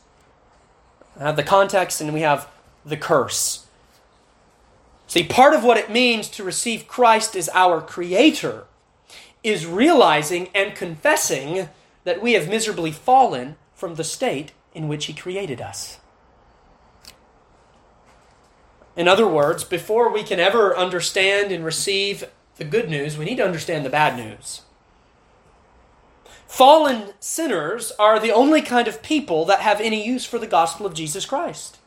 I 1.19 1.23
have 1.23 1.37
the 1.37 1.43
context, 1.43 2.01
and 2.01 2.13
we 2.13 2.21
have 2.21 2.47
the 2.85 2.97
curse. 2.97 3.65
See, 5.07 5.23
part 5.23 5.53
of 5.53 5.63
what 5.63 5.77
it 5.77 5.89
means 5.89 6.27
to 6.29 6.43
receive 6.43 6.87
Christ 6.87 7.35
as 7.35 7.49
our 7.49 7.81
Creator 7.81 8.65
is 9.43 9.65
realizing 9.65 10.49
and 10.53 10.75
confessing 10.75 11.69
that 12.03 12.21
we 12.21 12.33
have 12.33 12.49
miserably 12.49 12.91
fallen 12.91 13.55
from 13.73 13.95
the 13.95 14.03
state 14.03 14.51
in 14.73 14.87
which 14.87 15.05
He 15.05 15.13
created 15.13 15.61
us. 15.61 15.99
In 18.95 19.07
other 19.07 19.27
words, 19.27 19.63
before 19.63 20.11
we 20.11 20.23
can 20.23 20.39
ever 20.39 20.75
understand 20.75 21.51
and 21.51 21.65
receive 21.65 22.23
the 22.57 22.63
good 22.63 22.89
news, 22.89 23.17
we 23.17 23.25
need 23.25 23.37
to 23.37 23.45
understand 23.45 23.85
the 23.85 23.89
bad 23.89 24.15
news. 24.15 24.61
Fallen 26.47 27.13
sinners 27.19 27.91
are 27.99 28.19
the 28.19 28.31
only 28.31 28.61
kind 28.61 28.87
of 28.87 29.03
people 29.03 29.43
that 29.45 29.59
have 29.59 29.81
any 29.81 30.05
use 30.05 30.25
for 30.25 30.39
the 30.39 30.47
gospel 30.47 30.85
of 30.85 30.93
Jesus 30.93 31.25
Christ. 31.25 31.77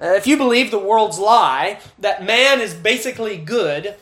If 0.00 0.26
you 0.26 0.36
believe 0.36 0.70
the 0.70 0.78
world's 0.78 1.18
lie, 1.18 1.78
that 1.98 2.24
man 2.24 2.60
is 2.60 2.74
basically 2.74 3.36
good, 3.36 3.94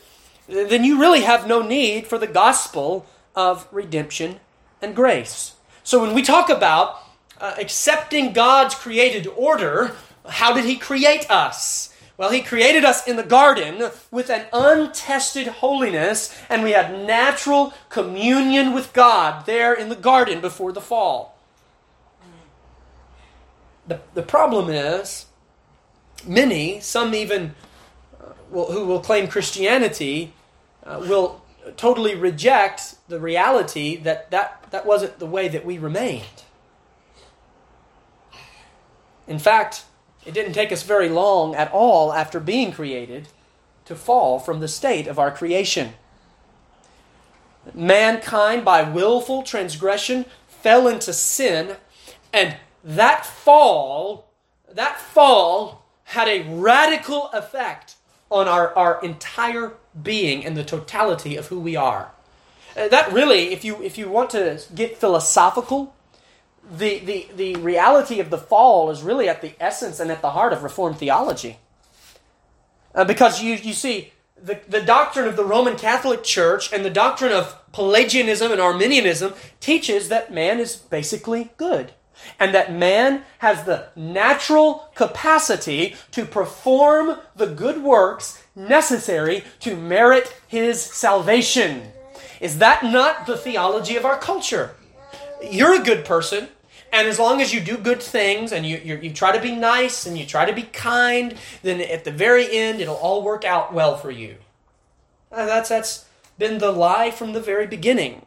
then 0.47 0.83
you 0.83 0.99
really 0.99 1.21
have 1.21 1.47
no 1.47 1.61
need 1.61 2.07
for 2.07 2.17
the 2.17 2.27
gospel 2.27 3.05
of 3.35 3.67
redemption 3.71 4.39
and 4.81 4.95
grace. 4.95 5.53
So 5.83 6.01
when 6.01 6.13
we 6.13 6.21
talk 6.21 6.49
about 6.49 7.03
uh, 7.39 7.55
accepting 7.59 8.33
God's 8.33 8.75
created 8.75 9.27
order, 9.27 9.95
how 10.29 10.53
did 10.53 10.65
He 10.65 10.75
create 10.75 11.29
us? 11.29 11.93
Well, 12.17 12.31
He 12.31 12.41
created 12.41 12.83
us 12.83 13.07
in 13.07 13.15
the 13.15 13.23
garden 13.23 13.91
with 14.11 14.29
an 14.29 14.45
untested 14.51 15.47
holiness, 15.47 16.35
and 16.49 16.63
we 16.63 16.71
had 16.71 17.05
natural 17.05 17.73
communion 17.89 18.73
with 18.73 18.93
God 18.93 19.45
there 19.45 19.73
in 19.73 19.89
the 19.89 19.95
garden 19.95 20.41
before 20.41 20.71
the 20.71 20.81
fall. 20.81 21.37
The, 23.87 24.01
the 24.13 24.23
problem 24.23 24.69
is, 24.69 25.27
many, 26.25 26.79
some 26.81 27.13
even 27.13 27.55
uh, 28.19 28.33
will, 28.49 28.71
who 28.71 28.85
will 28.85 28.99
claim 28.99 29.27
Christianity, 29.27 30.33
uh, 30.83 30.99
will 31.07 31.41
totally 31.77 32.15
reject 32.15 32.95
the 33.07 33.19
reality 33.19 33.97
that, 33.97 34.31
that 34.31 34.57
that 34.71 34.85
wasn't 34.85 35.19
the 35.19 35.25
way 35.25 35.47
that 35.47 35.65
we 35.65 35.77
remained. 35.77 36.43
In 39.27 39.39
fact, 39.39 39.83
it 40.27 40.33
didn't 40.33 40.53
take 40.53 40.73
us 40.73 40.83
very 40.83 41.07
long 41.07 41.55
at 41.55 41.71
all 41.71 42.13
after 42.13 42.39
being 42.39 42.73
created 42.73 43.29
to 43.85 43.95
fall 43.95 44.39
from 44.39 44.59
the 44.59 44.67
state 44.67 45.07
of 45.07 45.17
our 45.17 45.31
creation. 45.31 45.93
Mankind, 47.73 48.65
by 48.65 48.83
willful 48.83 49.43
transgression, 49.43 50.25
fell 50.47 50.87
into 50.87 51.13
sin, 51.13 51.77
and 52.33 52.57
that 52.83 53.25
fall, 53.25 54.29
that 54.71 54.99
fall 54.99 55.85
had 56.03 56.27
a 56.27 56.43
radical 56.43 57.29
effect 57.33 57.95
on 58.29 58.47
our, 58.47 58.75
our 58.75 59.01
entire 59.01 59.73
being 60.01 60.45
and 60.45 60.57
the 60.57 60.63
totality 60.63 61.37
of 61.37 61.47
who 61.47 61.59
we 61.59 61.75
are. 61.75 62.11
Uh, 62.75 62.87
that 62.89 63.11
really, 63.11 63.53
if 63.53 63.65
you 63.65 63.81
if 63.81 63.97
you 63.97 64.07
want 64.09 64.29
to 64.29 64.61
get 64.75 64.97
philosophical, 64.97 65.95
the, 66.69 66.99
the, 66.99 67.27
the 67.35 67.55
reality 67.55 68.19
of 68.19 68.29
the 68.29 68.37
fall 68.37 68.89
is 68.89 69.01
really 69.01 69.29
at 69.29 69.41
the 69.41 69.53
essence 69.59 69.99
and 69.99 70.11
at 70.11 70.21
the 70.21 70.31
heart 70.31 70.53
of 70.53 70.63
Reformed 70.63 70.97
theology. 70.97 71.57
Uh, 72.93 73.05
because 73.05 73.41
you, 73.41 73.55
you 73.55 73.73
see, 73.73 74.11
the, 74.41 74.59
the 74.67 74.81
doctrine 74.81 75.27
of 75.27 75.35
the 75.35 75.45
Roman 75.45 75.75
Catholic 75.75 76.23
Church 76.23 76.71
and 76.71 76.83
the 76.83 76.89
doctrine 76.89 77.31
of 77.31 77.55
Pelagianism 77.71 78.51
and 78.51 78.61
Arminianism 78.61 79.33
teaches 79.59 80.09
that 80.09 80.33
man 80.33 80.59
is 80.59 80.75
basically 80.75 81.51
good. 81.57 81.93
And 82.39 82.53
that 82.53 82.73
man 82.73 83.23
has 83.39 83.63
the 83.63 83.89
natural 83.95 84.89
capacity 84.95 85.95
to 86.11 86.25
perform 86.25 87.19
the 87.35 87.45
good 87.45 87.83
works 87.83 88.43
necessary 88.55 89.43
to 89.59 89.75
merit 89.75 90.35
his 90.47 90.81
salvation. 90.81 91.83
Is 92.41 92.57
that 92.57 92.83
not 92.83 93.27
the 93.27 93.37
theology 93.37 93.95
of 93.95 94.05
our 94.05 94.17
culture? 94.17 94.75
You're 95.43 95.79
a 95.79 95.83
good 95.83 96.05
person. 96.05 96.49
And 96.91 97.07
as 97.07 97.19
long 97.19 97.41
as 97.41 97.53
you 97.53 97.59
do 97.59 97.77
good 97.77 98.01
things 98.01 98.51
and 98.51 98.65
you, 98.65 98.77
you, 98.77 98.97
you, 98.97 99.13
try 99.13 99.35
to 99.35 99.41
be 99.41 99.55
nice 99.55 100.05
and 100.05 100.17
you 100.17 100.25
try 100.25 100.45
to 100.45 100.53
be 100.53 100.63
kind, 100.63 101.35
then 101.61 101.81
at 101.81 102.05
the 102.05 102.11
very 102.11 102.55
end, 102.55 102.79
it'll 102.79 102.95
all 102.95 103.23
work 103.23 103.43
out 103.43 103.73
well 103.73 103.97
for 103.97 104.09
you. 104.09 104.37
Uh, 105.31 105.45
that's, 105.45 105.69
that's 105.69 106.05
been 106.37 106.59
the 106.59 106.71
lie 106.71 107.11
from 107.11 107.33
the 107.33 107.41
very 107.41 107.67
beginning. 107.67 108.25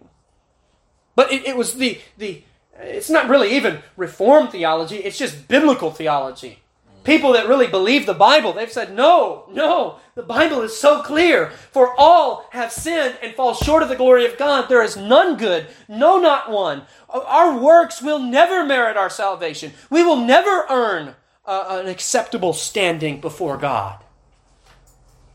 But 1.16 1.32
it, 1.32 1.46
it 1.46 1.56
was 1.56 1.74
the, 1.74 2.00
the, 2.18 2.42
it's 2.78 3.10
not 3.10 3.28
really 3.28 3.54
even 3.56 3.80
Reformed 3.96 4.50
theology, 4.50 4.96
it's 4.96 5.18
just 5.18 5.48
biblical 5.48 5.90
theology. 5.90 6.59
People 7.02 7.32
that 7.32 7.48
really 7.48 7.66
believe 7.66 8.04
the 8.04 8.12
Bible, 8.12 8.52
they've 8.52 8.70
said, 8.70 8.94
no, 8.94 9.46
no, 9.50 9.96
the 10.14 10.22
Bible 10.22 10.60
is 10.60 10.76
so 10.76 11.02
clear. 11.02 11.50
For 11.72 11.94
all 11.98 12.46
have 12.50 12.70
sinned 12.70 13.16
and 13.22 13.34
fall 13.34 13.54
short 13.54 13.82
of 13.82 13.88
the 13.88 13.96
glory 13.96 14.26
of 14.26 14.36
God. 14.36 14.68
There 14.68 14.82
is 14.82 14.98
none 14.98 15.38
good, 15.38 15.66
no, 15.88 16.18
not 16.18 16.50
one. 16.50 16.82
Our 17.08 17.58
works 17.58 18.02
will 18.02 18.18
never 18.18 18.66
merit 18.66 18.98
our 18.98 19.08
salvation. 19.08 19.72
We 19.88 20.04
will 20.04 20.16
never 20.16 20.66
earn 20.68 21.14
uh, 21.46 21.80
an 21.82 21.88
acceptable 21.88 22.52
standing 22.52 23.20
before 23.20 23.56
God. 23.56 23.98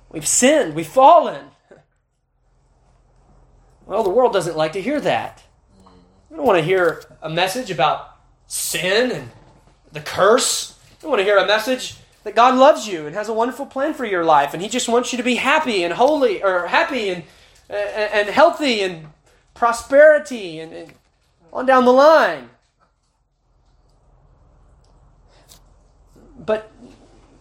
We've 0.10 0.28
sinned, 0.28 0.76
we've 0.76 0.88
fallen. 0.88 1.48
Well, 3.88 4.04
the 4.04 4.10
world 4.12 4.34
doesn't 4.34 4.56
like 4.56 4.74
to 4.74 4.82
hear 4.82 5.02
that. 5.02 5.44
We 6.30 6.38
don't 6.38 6.46
want 6.46 6.60
to 6.60 6.66
hear 6.66 7.04
a 7.22 7.30
message 7.30 7.72
about 7.72 8.18
sin 8.48 9.12
and 9.12 9.32
the 9.92 10.00
curse. 10.00 10.75
We 11.06 11.10
want 11.10 11.20
to 11.20 11.24
hear 11.24 11.38
a 11.38 11.46
message 11.46 11.98
that 12.24 12.34
God 12.34 12.56
loves 12.56 12.88
you 12.88 13.06
and 13.06 13.16
has 13.16 13.30
a 13.30 13.34
wonderful 13.34 13.68
plan 13.68 13.94
for 13.94 14.06
your 14.06 14.26
life, 14.26 14.56
and 14.56 14.64
He 14.64 14.68
just 14.68 14.90
wants 14.90 15.14
you 15.14 15.18
to 15.18 15.24
be 15.24 15.36
happy 15.36 15.84
and 15.84 15.94
holy, 15.94 16.42
or 16.42 16.66
happy 16.66 17.10
and 17.10 17.24
and 17.70 18.28
healthy 18.30 18.82
and 18.82 19.08
prosperity 19.54 20.60
and, 20.60 20.74
and 20.74 20.94
on 21.54 21.68
down 21.68 21.86
the 21.86 21.94
line. 21.94 22.50
But 26.40 26.72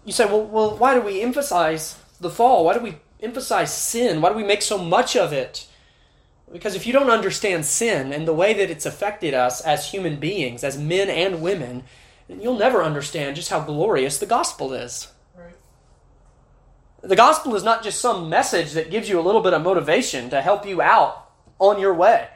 you 0.04 0.12
say, 0.12 0.26
well, 0.26 0.44
well, 0.44 0.76
why 0.76 0.92
do 0.92 1.00
we 1.00 1.22
emphasize 1.22 1.98
the 2.20 2.30
fall? 2.30 2.66
Why 2.66 2.74
do 2.74 2.80
we 2.80 2.96
emphasize 3.22 3.74
sin? 3.74 4.20
Why 4.20 4.28
do 4.28 4.36
we 4.36 4.44
make 4.44 4.60
so 4.60 4.76
much 4.76 5.16
of 5.16 5.32
it? 5.32 5.66
Because 6.52 6.74
if 6.74 6.86
you 6.86 6.92
don't 6.92 7.10
understand 7.10 7.64
sin 7.64 8.12
and 8.12 8.28
the 8.28 8.34
way 8.34 8.52
that 8.52 8.70
it's 8.70 8.84
affected 8.84 9.32
us 9.32 9.62
as 9.62 9.90
human 9.90 10.16
beings, 10.16 10.62
as 10.62 10.78
men 10.78 11.08
and 11.08 11.40
women, 11.40 11.84
you'll 12.28 12.58
never 12.58 12.82
understand 12.82 13.36
just 13.36 13.50
how 13.50 13.60
glorious 13.60 14.18
the 14.18 14.26
gospel 14.26 14.72
is. 14.72 15.08
Right. 15.36 15.54
The 17.02 17.16
gospel 17.16 17.54
is 17.54 17.62
not 17.62 17.82
just 17.82 18.00
some 18.00 18.28
message 18.28 18.72
that 18.72 18.90
gives 18.90 19.08
you 19.08 19.18
a 19.18 19.22
little 19.22 19.40
bit 19.40 19.52
of 19.52 19.62
motivation 19.62 20.30
to 20.30 20.40
help 20.40 20.66
you 20.66 20.80
out 20.80 21.30
on 21.58 21.80
your 21.80 21.94
way. 21.94 22.28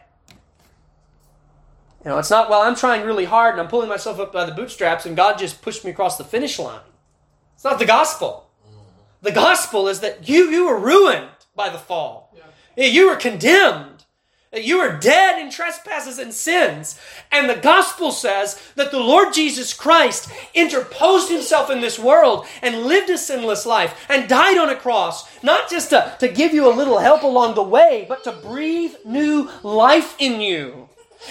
You 2.04 2.10
know, 2.10 2.18
it's 2.18 2.30
not, 2.30 2.48
well, 2.48 2.62
I'm 2.62 2.76
trying 2.76 3.04
really 3.04 3.24
hard 3.24 3.54
and 3.54 3.60
I'm 3.60 3.68
pulling 3.68 3.88
myself 3.88 4.20
up 4.20 4.32
by 4.32 4.44
the 4.44 4.52
bootstraps 4.52 5.04
and 5.04 5.16
God 5.16 5.38
just 5.38 5.62
pushed 5.62 5.84
me 5.84 5.90
across 5.90 6.16
the 6.16 6.24
finish 6.24 6.58
line. 6.58 6.80
It's 7.54 7.64
not 7.64 7.78
the 7.78 7.86
gospel. 7.86 8.50
Mm-hmm. 8.64 8.78
The 9.22 9.32
gospel 9.32 9.88
is 9.88 10.00
that 10.00 10.28
you, 10.28 10.50
you 10.50 10.66
were 10.66 10.78
ruined 10.78 11.28
by 11.56 11.70
the 11.70 11.78
fall. 11.78 12.36
Yeah. 12.76 12.86
You 12.86 13.08
were 13.08 13.16
condemned. 13.16 13.87
You 14.52 14.78
are 14.78 14.96
dead 14.96 15.38
in 15.38 15.50
trespasses 15.50 16.18
and 16.18 16.32
sins. 16.32 16.98
And 17.30 17.50
the 17.50 17.56
gospel 17.56 18.10
says 18.10 18.60
that 18.76 18.90
the 18.90 18.98
Lord 18.98 19.34
Jesus 19.34 19.74
Christ 19.74 20.30
interposed 20.54 21.30
himself 21.30 21.70
in 21.70 21.82
this 21.82 21.98
world 21.98 22.46
and 22.62 22.84
lived 22.84 23.10
a 23.10 23.18
sinless 23.18 23.66
life 23.66 24.06
and 24.08 24.28
died 24.28 24.56
on 24.56 24.70
a 24.70 24.76
cross, 24.76 25.28
not 25.42 25.68
just 25.68 25.90
to, 25.90 26.16
to 26.20 26.28
give 26.28 26.54
you 26.54 26.66
a 26.66 26.72
little 26.74 26.98
help 26.98 27.24
along 27.24 27.56
the 27.56 27.62
way, 27.62 28.06
but 28.08 28.24
to 28.24 28.32
breathe 28.32 28.94
new 29.04 29.50
life 29.62 30.16
in 30.18 30.40
you. 30.40 30.88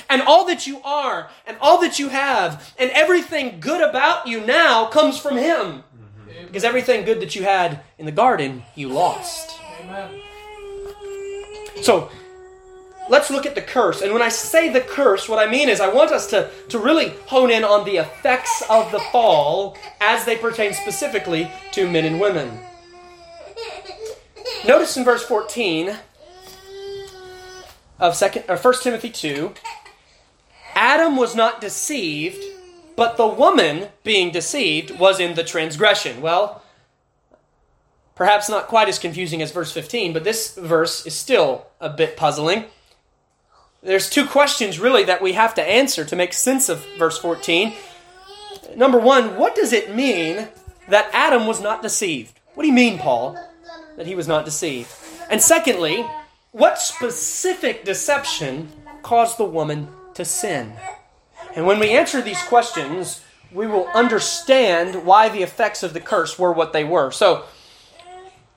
And 0.09 0.21
all 0.21 0.45
that 0.45 0.67
you 0.67 0.81
are, 0.83 1.29
and 1.47 1.57
all 1.59 1.81
that 1.81 1.97
you 1.97 2.09
have, 2.09 2.73
and 2.77 2.91
everything 2.91 3.59
good 3.59 3.81
about 3.81 4.27
you 4.27 4.45
now 4.45 4.87
comes 4.87 5.17
from 5.17 5.37
him. 5.37 5.83
Mm-hmm. 6.27 6.45
Because 6.45 6.65
everything 6.65 7.03
good 7.03 7.21
that 7.21 7.35
you 7.35 7.43
had 7.43 7.81
in 7.97 8.05
the 8.05 8.11
garden, 8.11 8.63
you 8.75 8.89
lost. 8.89 9.59
Amen. 9.81 10.21
So, 11.81 12.11
let's 13.09 13.29
look 13.29 13.45
at 13.45 13.55
the 13.55 13.61
curse. 13.61 14.01
And 14.01 14.13
when 14.13 14.21
I 14.21 14.29
say 14.29 14.69
the 14.69 14.81
curse, 14.81 15.27
what 15.27 15.39
I 15.39 15.49
mean 15.49 15.69
is 15.69 15.79
I 15.79 15.93
want 15.93 16.11
us 16.11 16.27
to, 16.27 16.49
to 16.69 16.79
really 16.79 17.09
hone 17.27 17.51
in 17.51 17.63
on 17.63 17.85
the 17.85 17.97
effects 17.97 18.63
of 18.69 18.91
the 18.91 18.99
fall 18.99 19.77
as 20.01 20.25
they 20.25 20.37
pertain 20.37 20.73
specifically 20.73 21.49
to 21.71 21.89
men 21.89 22.05
and 22.05 22.19
women. 22.19 22.59
Notice 24.65 24.97
in 24.97 25.03
verse 25.03 25.23
14 25.23 25.95
of 27.99 28.15
second 28.15 28.43
or 28.47 28.57
1 28.57 28.73
Timothy 28.81 29.09
2, 29.09 29.53
Adam 30.75 31.15
was 31.15 31.35
not 31.35 31.61
deceived, 31.61 32.43
but 32.95 33.17
the 33.17 33.27
woman 33.27 33.89
being 34.03 34.31
deceived 34.31 34.99
was 34.99 35.19
in 35.19 35.35
the 35.35 35.43
transgression. 35.43 36.21
Well, 36.21 36.61
perhaps 38.15 38.49
not 38.49 38.67
quite 38.67 38.89
as 38.89 38.99
confusing 38.99 39.41
as 39.41 39.51
verse 39.51 39.71
15, 39.71 40.13
but 40.13 40.23
this 40.23 40.55
verse 40.55 41.05
is 41.05 41.15
still 41.15 41.67
a 41.79 41.89
bit 41.89 42.17
puzzling. 42.17 42.65
There's 43.83 44.09
two 44.09 44.25
questions 44.25 44.79
really 44.79 45.03
that 45.03 45.21
we 45.21 45.33
have 45.33 45.53
to 45.55 45.63
answer 45.63 46.03
to 46.05 46.15
make 46.15 46.33
sense 46.33 46.67
of 46.67 46.85
verse 46.97 47.17
14. 47.19 47.73
Number 48.75 48.99
one, 48.99 49.37
what 49.37 49.55
does 49.55 49.71
it 49.71 49.95
mean 49.95 50.47
that 50.89 51.09
Adam 51.13 51.47
was 51.47 51.61
not 51.61 51.81
deceived? 51.81 52.39
What 52.55 52.63
do 52.63 52.69
you 52.69 52.73
mean, 52.73 52.97
Paul, 52.97 53.37
that 53.95 54.07
he 54.07 54.15
was 54.15 54.27
not 54.27 54.45
deceived? 54.45 54.89
And 55.29 55.41
secondly, 55.41 56.05
what 56.51 56.79
specific 56.79 57.85
deception 57.85 58.69
caused 59.03 59.37
the 59.37 59.45
woman 59.45 59.89
to 60.15 60.25
sin? 60.25 60.73
And 61.55 61.67
when 61.67 61.79
we 61.79 61.91
answer 61.91 62.21
these 62.21 62.41
questions, 62.43 63.21
we 63.51 63.67
will 63.67 63.87
understand 63.89 65.05
why 65.05 65.29
the 65.29 65.43
effects 65.43 65.83
of 65.83 65.93
the 65.93 65.99
curse 65.99 66.37
were 66.37 66.51
what 66.51 66.73
they 66.73 66.83
were. 66.83 67.11
So, 67.11 67.45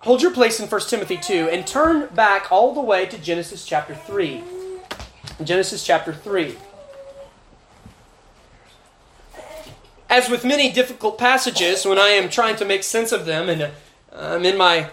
hold 0.01 0.23
your 0.23 0.33
place 0.33 0.61
in 0.61 0.69
1 0.69 0.81
Timothy 0.83 1.19
2 1.19 1.51
and 1.51 1.67
turn 1.67 2.09
back 2.15 2.51
all 2.51 2.75
the 2.75 2.81
way 2.81 3.07
to 3.07 3.19
Genesis 3.19 3.65
chapter 3.65 3.95
3. 3.95 4.43
Genesis 5.45 5.85
chapter 5.85 6.13
3. 6.13 6.57
As 10.09 10.29
with 10.29 10.45
many 10.45 10.73
difficult 10.73 11.19
passages, 11.19 11.87
when 11.87 11.99
I 11.99 12.09
am 12.09 12.29
trying 12.29 12.57
to 12.57 12.65
make 12.65 12.83
sense 12.83 13.13
of 13.13 13.27
them 13.27 13.49
and 13.49 13.63
uh, 13.63 13.71
I'm 14.13 14.45
in 14.45 14.59
my 14.59 14.91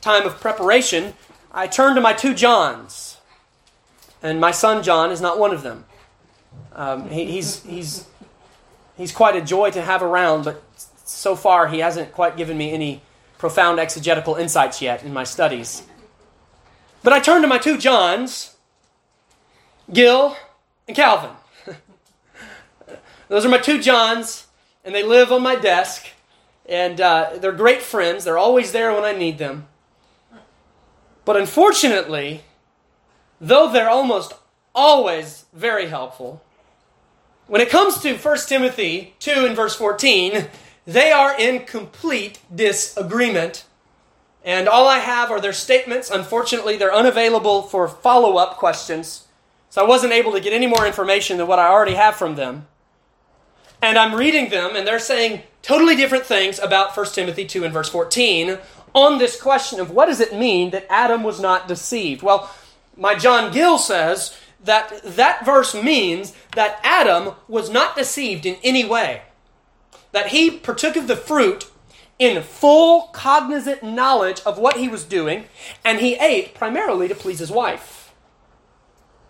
time 0.00 0.26
of 0.26 0.40
preparation, 0.40 1.14
I 1.52 1.66
turn 1.66 1.94
to 1.96 2.00
my 2.00 2.12
two 2.12 2.34
Johns. 2.34 3.18
And 4.22 4.40
my 4.40 4.52
son 4.52 4.82
John 4.82 5.10
is 5.10 5.20
not 5.20 5.38
one 5.38 5.52
of 5.52 5.62
them. 5.62 5.84
Um, 6.72 7.10
he, 7.10 7.26
he's, 7.26 7.62
he's, 7.64 8.06
he's 8.96 9.12
quite 9.12 9.36
a 9.36 9.40
joy 9.40 9.70
to 9.72 9.82
have 9.82 10.02
around, 10.02 10.44
but 10.44 10.62
so 11.04 11.36
far 11.36 11.68
he 11.68 11.80
hasn't 11.80 12.12
quite 12.12 12.36
given 12.36 12.56
me 12.56 12.72
any 12.72 13.02
profound 13.38 13.78
exegetical 13.78 14.36
insights 14.36 14.80
yet 14.80 15.02
in 15.02 15.12
my 15.12 15.24
studies. 15.24 15.82
But 17.02 17.12
I 17.12 17.20
turn 17.20 17.42
to 17.42 17.48
my 17.48 17.58
two 17.58 17.76
Johns, 17.76 18.53
Gill 19.92 20.36
and 20.86 20.96
Calvin. 20.96 21.30
Those 23.28 23.44
are 23.44 23.48
my 23.48 23.58
two 23.58 23.80
Johns, 23.80 24.46
and 24.84 24.94
they 24.94 25.02
live 25.02 25.32
on 25.32 25.42
my 25.42 25.56
desk. 25.56 26.06
And 26.66 27.00
uh, 27.00 27.30
they're 27.36 27.52
great 27.52 27.82
friends. 27.82 28.24
They're 28.24 28.38
always 28.38 28.72
there 28.72 28.92
when 28.92 29.04
I 29.04 29.12
need 29.12 29.38
them. 29.38 29.66
But 31.24 31.36
unfortunately, 31.36 32.42
though 33.40 33.70
they're 33.70 33.90
almost 33.90 34.32
always 34.74 35.44
very 35.52 35.88
helpful, 35.88 36.42
when 37.46 37.60
it 37.60 37.70
comes 37.70 38.00
to 38.00 38.16
1 38.16 38.38
Timothy 38.46 39.14
2 39.18 39.44
and 39.46 39.54
verse 39.54 39.76
14, 39.76 40.46
they 40.86 41.12
are 41.12 41.38
in 41.38 41.66
complete 41.66 42.40
disagreement. 42.54 43.64
And 44.44 44.68
all 44.68 44.86
I 44.86 44.98
have 44.98 45.30
are 45.30 45.40
their 45.40 45.52
statements. 45.52 46.10
Unfortunately, 46.10 46.76
they're 46.76 46.94
unavailable 46.94 47.62
for 47.62 47.88
follow 47.88 48.36
up 48.36 48.56
questions. 48.56 49.23
So 49.74 49.84
I 49.84 49.88
wasn't 49.88 50.12
able 50.12 50.30
to 50.30 50.40
get 50.40 50.52
any 50.52 50.68
more 50.68 50.86
information 50.86 51.36
than 51.36 51.48
what 51.48 51.58
I 51.58 51.66
already 51.66 51.94
have 51.94 52.14
from 52.14 52.36
them. 52.36 52.68
And 53.82 53.98
I'm 53.98 54.14
reading 54.14 54.48
them, 54.50 54.76
and 54.76 54.86
they're 54.86 55.00
saying 55.00 55.42
totally 55.62 55.96
different 55.96 56.24
things 56.24 56.60
about 56.60 56.96
1 56.96 57.06
Timothy 57.06 57.44
2 57.44 57.64
and 57.64 57.74
verse 57.74 57.88
14 57.88 58.58
on 58.94 59.18
this 59.18 59.42
question 59.42 59.80
of 59.80 59.90
what 59.90 60.06
does 60.06 60.20
it 60.20 60.32
mean 60.32 60.70
that 60.70 60.86
Adam 60.88 61.24
was 61.24 61.40
not 61.40 61.66
deceived? 61.66 62.22
Well, 62.22 62.54
my 62.96 63.16
John 63.16 63.52
Gill 63.52 63.76
says 63.78 64.38
that 64.62 65.02
that 65.02 65.44
verse 65.44 65.74
means 65.74 66.34
that 66.54 66.78
Adam 66.84 67.34
was 67.48 67.68
not 67.68 67.96
deceived 67.96 68.46
in 68.46 68.58
any 68.62 68.84
way. 68.84 69.22
That 70.12 70.28
he 70.28 70.52
partook 70.52 70.94
of 70.94 71.08
the 71.08 71.16
fruit 71.16 71.68
in 72.20 72.40
full 72.44 73.08
cognizant 73.08 73.82
knowledge 73.82 74.40
of 74.46 74.56
what 74.56 74.76
he 74.76 74.86
was 74.86 75.02
doing, 75.02 75.46
and 75.84 75.98
he 75.98 76.14
ate 76.14 76.54
primarily 76.54 77.08
to 77.08 77.14
please 77.16 77.40
his 77.40 77.50
wife. 77.50 78.03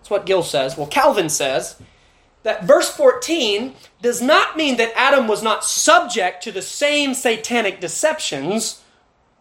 That's 0.05 0.11
what 0.11 0.27
Gill 0.27 0.43
says. 0.43 0.77
Well, 0.77 0.87
Calvin 0.87 1.31
says 1.31 1.81
that 2.43 2.65
verse 2.65 2.95
14 2.95 3.75
does 4.03 4.21
not 4.21 4.55
mean 4.55 4.77
that 4.77 4.93
Adam 4.95 5.27
was 5.27 5.43
not 5.43 5.65
subject 5.65 6.43
to 6.43 6.53
the 6.53 6.61
same 6.61 7.15
satanic 7.15 7.81
deceptions. 7.81 8.83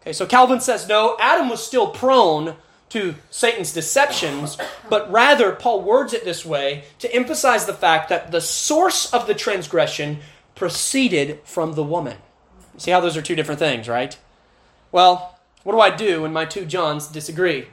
Okay, 0.00 0.14
so 0.14 0.24
Calvin 0.24 0.60
says 0.60 0.88
no, 0.88 1.18
Adam 1.20 1.50
was 1.50 1.62
still 1.62 1.88
prone 1.88 2.56
to 2.88 3.14
Satan's 3.28 3.74
deceptions, 3.74 4.56
but 4.88 5.12
rather, 5.12 5.52
Paul 5.52 5.82
words 5.82 6.14
it 6.14 6.24
this 6.24 6.46
way 6.46 6.84
to 6.98 7.14
emphasize 7.14 7.66
the 7.66 7.74
fact 7.74 8.08
that 8.08 8.32
the 8.32 8.40
source 8.40 9.12
of 9.12 9.26
the 9.26 9.34
transgression 9.34 10.20
proceeded 10.54 11.40
from 11.44 11.74
the 11.74 11.84
woman. 11.84 12.16
See 12.78 12.90
how 12.90 13.00
those 13.00 13.18
are 13.18 13.22
two 13.22 13.36
different 13.36 13.58
things, 13.58 13.86
right? 13.86 14.16
Well, 14.92 15.38
what 15.62 15.74
do 15.74 15.80
I 15.80 15.94
do 15.94 16.22
when 16.22 16.32
my 16.32 16.46
two 16.46 16.64
Johns 16.64 17.06
disagree? 17.06 17.66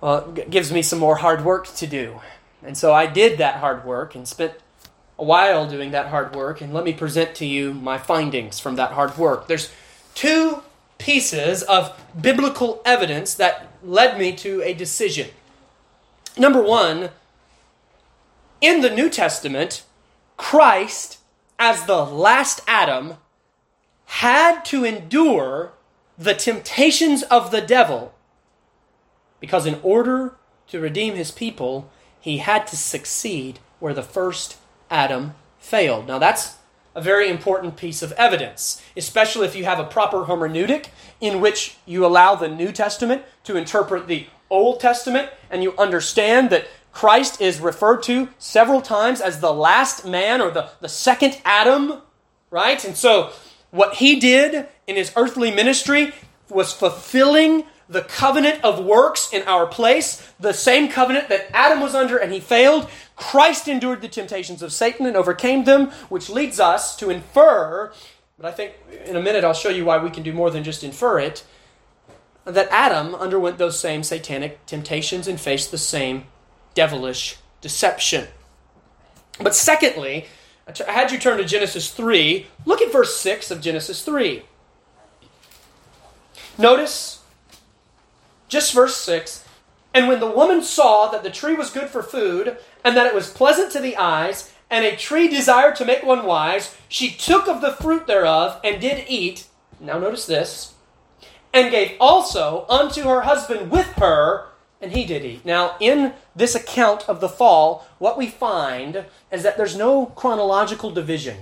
Well, 0.00 0.34
it 0.36 0.50
gives 0.50 0.72
me 0.72 0.82
some 0.82 0.98
more 0.98 1.16
hard 1.16 1.44
work 1.44 1.66
to 1.76 1.86
do. 1.86 2.20
And 2.62 2.76
so 2.76 2.92
I 2.92 3.06
did 3.06 3.38
that 3.38 3.56
hard 3.56 3.84
work 3.84 4.14
and 4.14 4.26
spent 4.26 4.54
a 5.18 5.24
while 5.24 5.68
doing 5.68 5.92
that 5.92 6.08
hard 6.08 6.34
work, 6.36 6.60
and 6.60 6.74
let 6.74 6.84
me 6.84 6.92
present 6.92 7.34
to 7.36 7.46
you 7.46 7.72
my 7.72 7.96
findings 7.96 8.60
from 8.60 8.76
that 8.76 8.92
hard 8.92 9.16
work. 9.16 9.46
There's 9.46 9.72
two 10.14 10.62
pieces 10.98 11.62
of 11.62 11.98
biblical 12.20 12.82
evidence 12.84 13.34
that 13.34 13.70
led 13.82 14.18
me 14.18 14.32
to 14.36 14.62
a 14.62 14.74
decision. 14.74 15.28
Number 16.36 16.62
one, 16.62 17.10
in 18.60 18.80
the 18.80 18.90
New 18.90 19.08
Testament, 19.08 19.84
Christ, 20.36 21.18
as 21.58 21.86
the 21.86 22.04
last 22.04 22.60
Adam, 22.66 23.14
had 24.06 24.64
to 24.66 24.84
endure 24.84 25.72
the 26.18 26.34
temptations 26.34 27.22
of 27.24 27.50
the 27.50 27.60
devil 27.60 28.14
because, 29.40 29.66
in 29.66 29.78
order 29.82 30.34
to 30.68 30.80
redeem 30.80 31.14
his 31.14 31.30
people, 31.30 31.90
he 32.20 32.38
had 32.38 32.66
to 32.68 32.76
succeed 32.76 33.60
where 33.78 33.94
the 33.94 34.02
first 34.02 34.56
Adam 34.90 35.34
failed. 35.58 36.06
Now, 36.06 36.18
that's 36.18 36.56
a 36.94 37.00
very 37.00 37.28
important 37.28 37.76
piece 37.76 38.02
of 38.02 38.12
evidence, 38.12 38.82
especially 38.96 39.46
if 39.46 39.54
you 39.54 39.64
have 39.64 39.78
a 39.78 39.84
proper 39.84 40.24
hermeneutic 40.24 40.86
in 41.20 41.40
which 41.40 41.76
you 41.84 42.06
allow 42.06 42.34
the 42.34 42.48
New 42.48 42.72
Testament 42.72 43.22
to 43.44 43.56
interpret 43.56 44.08
the 44.08 44.26
Old 44.48 44.80
Testament 44.80 45.30
and 45.50 45.62
you 45.62 45.76
understand 45.76 46.50
that 46.50 46.66
Christ 46.92 47.40
is 47.42 47.60
referred 47.60 48.02
to 48.04 48.30
several 48.38 48.80
times 48.80 49.20
as 49.20 49.40
the 49.40 49.52
last 49.52 50.06
man 50.06 50.40
or 50.40 50.50
the, 50.50 50.70
the 50.80 50.88
second 50.88 51.38
Adam, 51.44 52.00
right? 52.50 52.82
And 52.82 52.96
so 52.96 53.32
what 53.70 53.96
he 53.96 54.18
did 54.18 54.66
in 54.86 54.96
his 54.96 55.12
earthly 55.16 55.50
ministry 55.50 56.14
was 56.48 56.72
fulfilling 56.72 57.64
the 57.88 58.02
covenant 58.02 58.62
of 58.64 58.84
works 58.84 59.32
in 59.32 59.42
our 59.42 59.66
place, 59.66 60.32
the 60.40 60.52
same 60.52 60.88
covenant 60.88 61.28
that 61.28 61.48
Adam 61.54 61.80
was 61.80 61.94
under 61.94 62.16
and 62.16 62.32
he 62.32 62.40
failed. 62.40 62.88
Christ 63.14 63.68
endured 63.68 64.02
the 64.02 64.08
temptations 64.08 64.62
of 64.62 64.72
Satan 64.72 65.06
and 65.06 65.16
overcame 65.16 65.64
them, 65.64 65.90
which 66.08 66.28
leads 66.28 66.58
us 66.58 66.96
to 66.96 67.10
infer, 67.10 67.92
but 68.36 68.46
I 68.46 68.50
think 68.50 68.74
in 69.04 69.16
a 69.16 69.22
minute 69.22 69.44
I'll 69.44 69.54
show 69.54 69.68
you 69.68 69.84
why 69.84 69.98
we 69.98 70.10
can 70.10 70.22
do 70.22 70.32
more 70.32 70.50
than 70.50 70.64
just 70.64 70.82
infer 70.84 71.18
it, 71.18 71.44
that 72.44 72.68
Adam 72.70 73.14
underwent 73.14 73.58
those 73.58 73.78
same 73.78 74.02
satanic 74.02 74.64
temptations 74.66 75.26
and 75.26 75.40
faced 75.40 75.70
the 75.70 75.78
same 75.78 76.26
devilish 76.74 77.38
deception. 77.60 78.28
But 79.40 79.54
secondly, 79.54 80.26
I 80.66 80.92
had 80.92 81.12
you 81.12 81.18
turn 81.18 81.38
to 81.38 81.44
Genesis 81.44 81.90
3. 81.90 82.46
Look 82.64 82.82
at 82.82 82.92
verse 82.92 83.16
6 83.16 83.50
of 83.50 83.60
Genesis 83.60 84.02
3. 84.02 84.42
Notice 86.58 87.15
just 88.48 88.72
verse 88.72 88.96
6 88.96 89.44
And 89.94 90.08
when 90.08 90.20
the 90.20 90.30
woman 90.30 90.62
saw 90.62 91.08
that 91.10 91.22
the 91.22 91.30
tree 91.30 91.54
was 91.54 91.70
good 91.70 91.88
for 91.88 92.02
food, 92.02 92.56
and 92.84 92.96
that 92.96 93.06
it 93.06 93.14
was 93.14 93.32
pleasant 93.32 93.72
to 93.72 93.80
the 93.80 93.96
eyes, 93.96 94.52
and 94.70 94.84
a 94.84 94.96
tree 94.96 95.28
desired 95.28 95.76
to 95.76 95.84
make 95.84 96.02
one 96.02 96.26
wise, 96.26 96.76
she 96.88 97.10
took 97.10 97.48
of 97.48 97.60
the 97.60 97.72
fruit 97.72 98.06
thereof 98.06 98.60
and 98.64 98.80
did 98.80 99.04
eat. 99.08 99.46
Now 99.80 99.98
notice 99.98 100.26
this. 100.26 100.74
And 101.52 101.70
gave 101.70 101.96
also 102.00 102.66
unto 102.68 103.02
her 103.02 103.22
husband 103.22 103.70
with 103.70 103.86
her, 103.94 104.48
and 104.80 104.92
he 104.92 105.04
did 105.04 105.24
eat. 105.24 105.44
Now, 105.44 105.76
in 105.80 106.12
this 106.34 106.54
account 106.54 107.08
of 107.08 107.20
the 107.20 107.28
fall, 107.28 107.86
what 107.98 108.18
we 108.18 108.26
find 108.26 109.06
is 109.32 109.42
that 109.42 109.56
there's 109.56 109.76
no 109.76 110.06
chronological 110.06 110.90
division. 110.90 111.38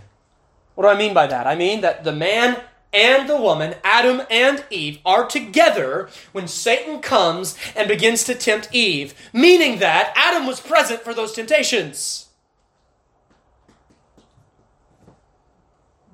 What 0.74 0.84
do 0.84 0.90
I 0.90 0.98
mean 0.98 1.14
by 1.14 1.26
that? 1.26 1.46
I 1.46 1.54
mean 1.54 1.80
that 1.80 2.04
the 2.04 2.12
man 2.12 2.60
and 2.94 3.28
the 3.28 3.36
woman, 3.36 3.74
Adam 3.82 4.22
and 4.30 4.64
Eve, 4.70 5.00
are 5.04 5.26
together 5.26 6.08
when 6.32 6.48
Satan 6.48 7.00
comes 7.00 7.58
and 7.74 7.88
begins 7.88 8.24
to 8.24 8.34
tempt 8.34 8.68
Eve, 8.72 9.14
meaning 9.32 9.80
that 9.80 10.12
Adam 10.16 10.46
was 10.46 10.60
present 10.60 11.02
for 11.02 11.12
those 11.12 11.32
temptations. 11.32 12.28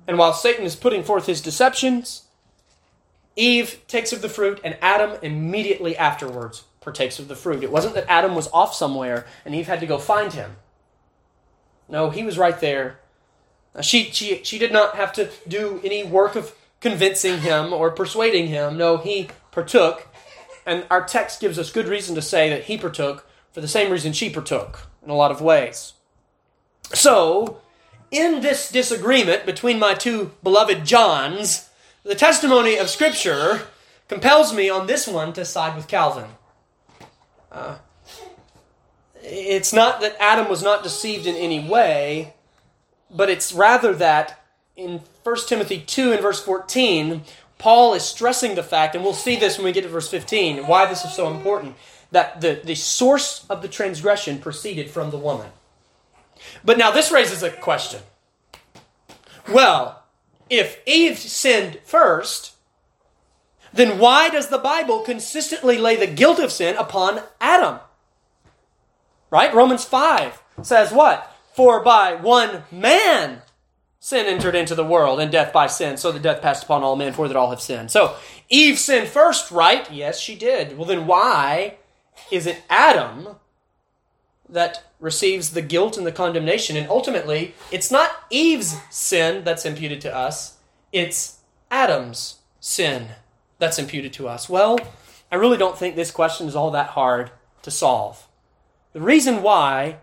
And 0.07 0.17
while 0.17 0.33
Satan 0.33 0.65
is 0.65 0.75
putting 0.75 1.03
forth 1.03 1.27
his 1.27 1.39
deceptions, 1.39 2.23
Eve 3.35 3.81
takes 3.87 4.11
of 4.11 4.21
the 4.21 4.27
fruit, 4.27 4.59
and 4.63 4.77
Adam 4.81 5.17
immediately 5.21 5.95
afterwards 5.95 6.63
partakes 6.81 7.19
of 7.19 7.27
the 7.27 7.35
fruit. 7.35 7.63
It 7.63 7.71
wasn't 7.71 7.93
that 7.93 8.09
Adam 8.09 8.35
was 8.35 8.49
off 8.51 8.73
somewhere 8.73 9.25
and 9.45 9.55
Eve 9.55 9.67
had 9.67 9.79
to 9.79 9.85
go 9.85 9.99
find 9.99 10.33
him. 10.33 10.55
No, 11.87 12.09
he 12.09 12.23
was 12.23 12.37
right 12.37 12.59
there. 12.59 12.99
She, 13.81 14.05
she, 14.11 14.43
she 14.43 14.57
did 14.57 14.73
not 14.73 14.95
have 14.95 15.13
to 15.13 15.29
do 15.47 15.79
any 15.83 16.03
work 16.03 16.35
of 16.35 16.53
convincing 16.81 17.39
him 17.39 17.71
or 17.71 17.91
persuading 17.91 18.47
him. 18.47 18.77
No, 18.77 18.97
he 18.97 19.29
partook. 19.51 20.07
And 20.65 20.85
our 20.91 21.03
text 21.03 21.39
gives 21.39 21.57
us 21.57 21.71
good 21.71 21.87
reason 21.87 22.15
to 22.15 22.21
say 22.21 22.49
that 22.49 22.65
he 22.65 22.77
partook 22.77 23.27
for 23.51 23.61
the 23.61 23.67
same 23.67 23.91
reason 23.91 24.13
she 24.13 24.29
partook 24.29 24.87
in 25.03 25.09
a 25.09 25.15
lot 25.15 25.31
of 25.31 25.41
ways. 25.41 25.93
So, 26.93 27.61
in 28.11 28.41
this 28.41 28.69
disagreement 28.69 29.45
between 29.45 29.79
my 29.79 29.93
two 29.93 30.31
beloved 30.43 30.85
Johns, 30.85 31.69
the 32.03 32.15
testimony 32.15 32.77
of 32.77 32.89
Scripture 32.89 33.61
compels 34.07 34.53
me 34.53 34.69
on 34.69 34.87
this 34.87 35.07
one 35.07 35.33
to 35.33 35.45
side 35.45 35.75
with 35.75 35.87
Calvin. 35.87 36.29
Uh, 37.51 37.77
it's 39.23 39.71
not 39.71 40.01
that 40.01 40.15
Adam 40.19 40.49
was 40.49 40.63
not 40.63 40.83
deceived 40.83 41.25
in 41.25 41.35
any 41.35 41.65
way, 41.65 42.33
but 43.09 43.29
it's 43.29 43.53
rather 43.53 43.93
that 43.93 44.43
in 44.75 45.01
1 45.23 45.35
Timothy 45.47 45.79
2 45.79 46.13
and 46.13 46.21
verse 46.21 46.41
14, 46.43 47.23
Paul 47.57 47.93
is 47.93 48.03
stressing 48.03 48.55
the 48.55 48.63
fact, 48.63 48.95
and 48.95 49.03
we'll 49.03 49.13
see 49.13 49.35
this 49.35 49.57
when 49.57 49.65
we 49.65 49.71
get 49.71 49.83
to 49.83 49.89
verse 49.89 50.09
15, 50.09 50.65
why 50.65 50.87
this 50.87 51.05
is 51.05 51.13
so 51.13 51.31
important, 51.31 51.75
that 52.11 52.41
the, 52.41 52.59
the 52.63 52.75
source 52.75 53.45
of 53.49 53.61
the 53.61 53.67
transgression 53.67 54.39
proceeded 54.39 54.89
from 54.89 55.11
the 55.11 55.17
woman. 55.17 55.51
But 56.65 56.77
now 56.77 56.91
this 56.91 57.11
raises 57.11 57.43
a 57.43 57.51
question. 57.51 58.01
Well, 59.47 60.03
if 60.49 60.79
Eve 60.85 61.17
sinned 61.17 61.79
first, 61.83 62.53
then 63.71 63.99
why 63.99 64.29
does 64.29 64.47
the 64.47 64.57
Bible 64.57 65.01
consistently 65.01 65.77
lay 65.77 65.95
the 65.95 66.07
guilt 66.07 66.39
of 66.39 66.51
sin 66.51 66.75
upon 66.77 67.21
Adam? 67.39 67.79
Right? 69.29 69.53
Romans 69.53 69.85
5 69.85 70.41
says 70.61 70.91
what? 70.91 71.31
For 71.53 71.81
by 71.83 72.15
one 72.15 72.63
man 72.71 73.43
sin 74.03 74.25
entered 74.25 74.55
into 74.55 74.73
the 74.73 74.83
world, 74.83 75.19
and 75.19 75.31
death 75.31 75.53
by 75.53 75.67
sin, 75.67 75.95
so 75.95 76.11
that 76.11 76.23
death 76.23 76.41
passed 76.41 76.63
upon 76.63 76.81
all 76.81 76.95
men, 76.95 77.13
for 77.13 77.27
that 77.27 77.37
all 77.37 77.51
have 77.51 77.61
sinned. 77.61 77.91
So 77.91 78.15
Eve 78.49 78.79
sinned 78.79 79.07
first, 79.07 79.51
right? 79.51 79.89
Yes, 79.91 80.19
she 80.19 80.35
did. 80.35 80.75
Well, 80.75 80.87
then 80.87 81.05
why 81.05 81.77
is 82.31 82.47
it 82.47 82.63
Adam 82.67 83.35
that 84.49 84.83
receives 84.99 85.51
the 85.51 85.61
guilt 85.61 85.97
and 85.97 86.05
the 86.05 86.11
condemnation? 86.11 86.75
And 86.75 86.89
ultimately, 86.89 87.53
it's 87.71 87.91
not 87.91 88.09
Eve's 88.31 88.75
sin 88.89 89.43
that's 89.43 89.65
imputed 89.67 90.01
to 90.01 90.13
us, 90.13 90.57
it's 90.91 91.37
Adam's 91.69 92.39
sin 92.59 93.09
that's 93.59 93.77
imputed 93.77 94.13
to 94.13 94.27
us. 94.27 94.49
Well, 94.49 94.79
I 95.31 95.35
really 95.35 95.57
don't 95.57 95.77
think 95.77 95.95
this 95.95 96.09
question 96.09 96.47
is 96.47 96.55
all 96.55 96.71
that 96.71 96.89
hard 96.89 97.29
to 97.61 97.69
solve. 97.69 98.27
The 98.93 99.01
reason 99.01 99.43
why 99.43 99.97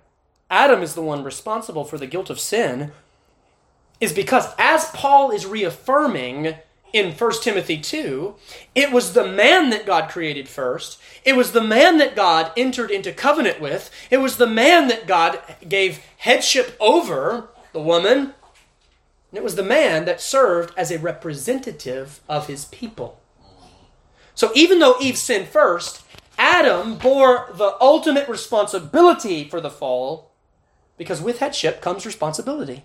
Adam 0.49 0.83
is 0.83 0.95
the 0.95 1.03
one 1.03 1.25
responsible 1.25 1.85
for 1.85 1.99
the 1.99 2.07
guilt 2.07 2.31
of 2.31 2.39
sin 2.39 2.93
is 4.01 4.13
because, 4.13 4.53
as 4.59 4.87
Paul 4.87 5.31
is 5.31 5.47
reaffirming 5.47 6.55
in 6.93 7.13
1 7.13 7.33
Timothy 7.43 7.79
2, 7.79 8.35
it 8.75 8.93
was 8.93 9.13
the 9.13 9.27
man 9.27 9.71
that 9.71 9.87
God 9.87 10.09
created 10.09 10.49
first. 10.49 11.01
It 11.25 11.37
was 11.37 11.53
the 11.53 11.63
man 11.63 11.99
that 11.99 12.17
God 12.17 12.53
entered 12.57 12.91
into 12.91 13.13
covenant 13.13 13.61
with. 13.61 13.91
It 14.11 14.19
was 14.19 14.37
the 14.37 14.47
man 14.47 14.89
that 14.89 15.07
God 15.07 15.41
gave 15.69 15.99
headship 16.19 16.77
over, 16.81 17.49
the 17.73 17.81
woman. 17.81 18.35
And 19.31 19.37
it 19.37 19.45
was 19.45 19.57
the 19.57 19.63
man 19.63 20.07
that 20.07 20.21
served 20.21 20.73
as 20.77 20.91
a 20.91 20.99
representative 20.99 22.21
of 22.29 22.47
his 22.47 22.65
people. 22.67 23.21
So 24.35 24.51
even 24.55 24.79
though 24.79 24.97
Eve 25.01 25.19
sinned 25.19 25.49
first, 25.49 26.03
Adam 26.39 26.97
bore 26.97 27.51
the 27.53 27.77
ultimate 27.81 28.29
responsibility 28.29 29.49
for 29.49 29.61
the 29.61 29.71
fall 29.71 30.31
because 30.97 31.21
with 31.21 31.41
headship 31.41 31.81
comes 31.83 32.07
responsibility. 32.07 32.85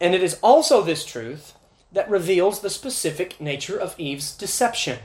And 0.00 0.14
it 0.14 0.22
is 0.22 0.38
also 0.42 0.82
this 0.82 1.04
truth 1.04 1.54
that 1.92 2.10
reveals 2.10 2.60
the 2.60 2.70
specific 2.70 3.40
nature 3.40 3.78
of 3.78 3.98
Eve's 3.98 4.36
deception. 4.36 4.98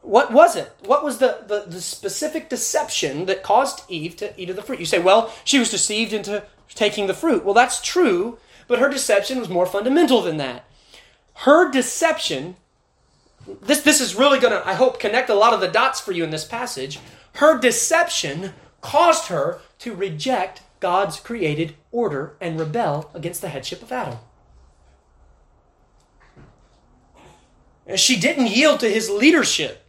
What 0.00 0.32
was 0.32 0.56
it? 0.56 0.72
What 0.84 1.04
was 1.04 1.18
the, 1.18 1.44
the, 1.46 1.64
the, 1.68 1.80
specific 1.80 2.48
deception 2.48 3.26
that 3.26 3.44
caused 3.44 3.88
Eve 3.88 4.16
to 4.16 4.40
eat 4.40 4.50
of 4.50 4.56
the 4.56 4.62
fruit? 4.62 4.80
You 4.80 4.86
say, 4.86 4.98
well, 4.98 5.32
she 5.44 5.60
was 5.60 5.70
deceived 5.70 6.12
into 6.12 6.44
taking 6.74 7.06
the 7.06 7.14
fruit. 7.14 7.44
Well, 7.44 7.54
that's 7.54 7.80
true, 7.80 8.38
but 8.66 8.80
her 8.80 8.88
deception 8.88 9.38
was 9.38 9.48
more 9.48 9.66
fundamental 9.66 10.20
than 10.22 10.38
that. 10.38 10.64
Her 11.34 11.70
deception, 11.70 12.56
this, 13.46 13.82
this 13.82 14.00
is 14.00 14.16
really 14.16 14.40
going 14.40 14.52
to, 14.52 14.66
I 14.66 14.74
hope, 14.74 14.98
connect 14.98 15.30
a 15.30 15.34
lot 15.34 15.54
of 15.54 15.60
the 15.60 15.68
dots 15.68 16.00
for 16.00 16.10
you 16.10 16.24
in 16.24 16.30
this 16.30 16.44
passage. 16.44 16.98
Her 17.34 17.58
deception 17.58 18.54
caused 18.80 19.28
her 19.28 19.60
to 19.80 19.94
reject 19.94 20.62
God's 20.82 21.20
created 21.20 21.76
order 21.92 22.34
and 22.40 22.58
rebel 22.58 23.08
against 23.14 23.40
the 23.40 23.50
headship 23.50 23.82
of 23.82 23.92
Adam. 23.92 24.18
She 27.94 28.18
didn't 28.18 28.50
yield 28.50 28.80
to 28.80 28.90
his 28.90 29.08
leadership. 29.08 29.86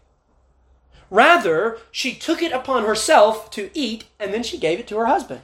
Rather, 1.09 1.79
she 1.91 2.13
took 2.13 2.43
it 2.43 2.51
upon 2.51 2.85
herself 2.85 3.49
to 3.51 3.71
eat 3.73 4.05
and 4.19 4.31
then 4.31 4.43
she 4.43 4.59
gave 4.59 4.79
it 4.79 4.85
to 4.89 4.97
her 4.97 5.07
husband. 5.07 5.41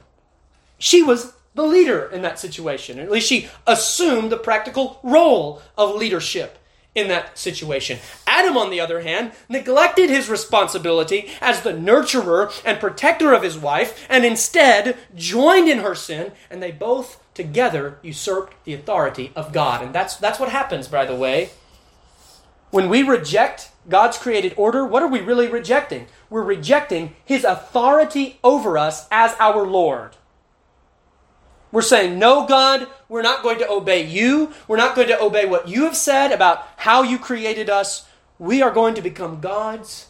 She 0.78 1.02
was 1.02 1.34
the 1.56 1.64
leader 1.64 2.06
in 2.06 2.22
that 2.22 2.38
situation. 2.38 3.00
At 3.00 3.10
least 3.10 3.28
she 3.28 3.50
assumed 3.66 4.32
the 4.32 4.38
practical 4.38 5.00
role 5.02 5.64
of 5.76 5.96
leadership 5.96 6.59
in 6.96 7.08
that 7.08 7.38
situation. 7.38 8.00
Adam, 8.26 8.58
on 8.58 8.70
the 8.70 8.80
other 8.80 9.02
hand, 9.02 9.32
neglected 9.48 10.10
his 10.10 10.30
responsibility 10.30 11.30
as 11.40 11.62
the 11.62 11.74
nurturer 11.74 12.52
and 12.66 12.80
protector 12.80 13.34
of 13.34 13.44
his 13.44 13.58
wife 13.58 14.06
and 14.10 14.26
instead 14.26 14.98
joined 15.16 15.70
in 15.70 15.80
her 15.80 15.96
sin, 15.96 16.32
and 16.50 16.62
they 16.62 16.72
both 16.72 17.24
together 17.34 18.00
usurped 18.02 18.54
the 18.66 18.74
authority 18.74 19.32
of 19.36 19.54
God. 19.54 19.82
And 19.82 19.94
that's, 19.94 20.16
that's 20.18 20.40
what 20.40 20.50
happens, 20.50 20.88
by 20.88 21.06
the 21.06 21.16
way. 21.16 21.52
When 22.72 22.90
we 22.90 23.02
reject 23.02 23.72
God's 23.88 24.18
created 24.18 24.54
order, 24.58 24.86
what 24.86 25.02
are 25.02 25.08
we 25.08 25.22
really 25.22 25.48
rejecting? 25.48 26.08
We're 26.30 26.44
rejecting 26.44 27.16
his 27.26 27.44
authority 27.44 28.40
over 28.44 28.78
us 28.78 29.08
as 29.10 29.36
our 29.40 29.66
Lord. 29.66 30.18
We're 31.72 31.82
saying, 31.82 32.18
No, 32.18 32.48
God, 32.48 32.88
we're 33.08 33.22
not 33.22 33.44
going 33.44 33.60
to 33.60 33.70
obey 33.70 34.06
you. 34.06 34.54
We're 34.68 34.78
not 34.78 34.96
going 34.96 35.08
to 35.10 35.22
obey 35.22 35.46
what 35.46 35.68
you 35.68 35.84
have 35.84 35.96
said 35.96 36.32
about 36.32 36.68
how 36.78 37.04
you 37.04 37.20
created 37.20 37.70
us. 37.70 38.08
We 38.38 38.62
are 38.62 38.72
going 38.72 38.96
to 38.96 39.02
become 39.02 39.42
gods 39.42 40.08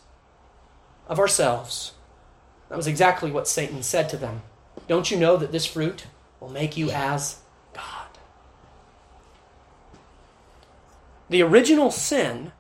of 1.08 1.20
ourselves. 1.20 1.94
That 2.70 2.78
was 2.78 2.88
exactly 2.88 3.32
what 3.32 3.48
Satan 3.48 3.82
said 3.84 4.10
to 4.10 4.18
them. 4.18 4.44
Don't 4.88 5.12
you 5.12 5.18
know 5.18 5.36
that 5.38 5.52
this 5.52 5.66
fruit 5.66 6.06
will 6.40 6.50
make 6.50 6.78
you 6.78 6.92
as 6.92 7.40
God? 7.74 8.08
The 11.30 11.42
original 11.42 11.92
sin 11.92 12.52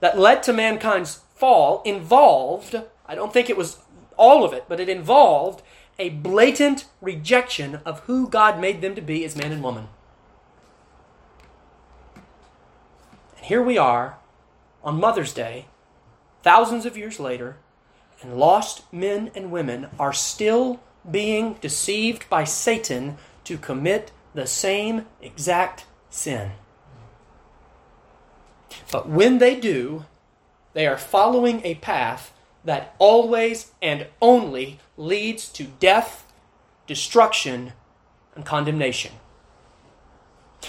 that 0.00 0.18
led 0.18 0.42
to 0.44 0.52
mankind's 0.52 1.20
fall 1.34 1.82
involved, 1.84 2.80
I 3.06 3.14
don't 3.14 3.32
think 3.32 3.50
it 3.50 3.56
was 3.56 3.78
all 4.16 4.44
of 4.44 4.52
it, 4.52 4.64
but 4.68 4.80
it 4.80 4.88
involved 4.88 5.62
a 6.02 6.08
blatant 6.08 6.86
rejection 7.00 7.76
of 7.86 8.00
who 8.00 8.28
God 8.28 8.58
made 8.58 8.80
them 8.80 8.96
to 8.96 9.00
be 9.00 9.24
as 9.24 9.36
man 9.36 9.52
and 9.52 9.62
woman. 9.62 9.86
And 13.36 13.46
here 13.46 13.62
we 13.62 13.78
are 13.78 14.18
on 14.82 14.98
Mother's 14.98 15.32
Day, 15.32 15.66
thousands 16.42 16.84
of 16.86 16.96
years 16.96 17.20
later, 17.20 17.58
and 18.20 18.36
lost 18.36 18.92
men 18.92 19.30
and 19.36 19.52
women 19.52 19.86
are 19.96 20.12
still 20.12 20.80
being 21.08 21.54
deceived 21.60 22.28
by 22.28 22.42
Satan 22.42 23.16
to 23.44 23.56
commit 23.56 24.10
the 24.34 24.48
same 24.48 25.06
exact 25.20 25.86
sin. 26.10 26.50
But 28.90 29.08
when 29.08 29.38
they 29.38 29.54
do, 29.54 30.06
they 30.72 30.84
are 30.84 30.98
following 30.98 31.60
a 31.62 31.76
path 31.76 32.32
that 32.64 32.94
always 32.98 33.72
and 33.80 34.06
only 34.20 34.78
leads 34.96 35.48
to 35.50 35.64
death, 35.64 36.26
destruction, 36.86 37.72
and 38.34 38.44
condemnation. 38.44 39.12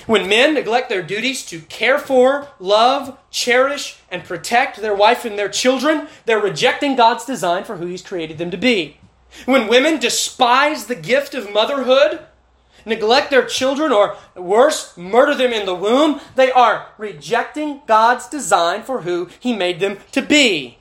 When 0.08 0.28
men 0.28 0.54
neglect 0.54 0.90
their 0.90 1.04
duties 1.04 1.46
to 1.46 1.60
care 1.62 2.00
for, 2.00 2.48
love, 2.60 3.18
cherish, 3.30 4.00
and 4.10 4.24
protect 4.24 4.78
their 4.78 4.96
wife 4.96 5.24
and 5.24 5.38
their 5.38 5.50
children, 5.50 6.08
they're 6.26 6.40
rejecting 6.40 6.96
God's 6.96 7.26
design 7.26 7.64
for 7.64 7.78
who 7.78 7.86
He's 7.86 8.02
created 8.02 8.38
them 8.38 8.52
to 8.52 8.58
be. 8.58 8.98
When 9.46 9.68
women 9.68 10.00
despise 10.00 10.88
the 10.88 10.96
gift 10.96 11.34
of 11.36 11.54
motherhood, 11.54 12.20
neglect 12.86 13.30
their 13.30 13.46
children, 13.46 13.92
or 13.92 14.18
worse, 14.36 14.98
murder 14.98 15.36
them 15.36 15.54
in 15.54 15.66
the 15.66 15.76
womb, 15.76 16.20
they 16.36 16.52
are 16.52 16.88
rejecting 16.98 17.82
God's 17.88 18.28
design 18.28 18.84
for 18.84 19.02
who 19.02 19.30
He 19.40 19.56
made 19.56 19.80
them 19.80 20.00
to 20.12 20.22
be. 20.22 20.80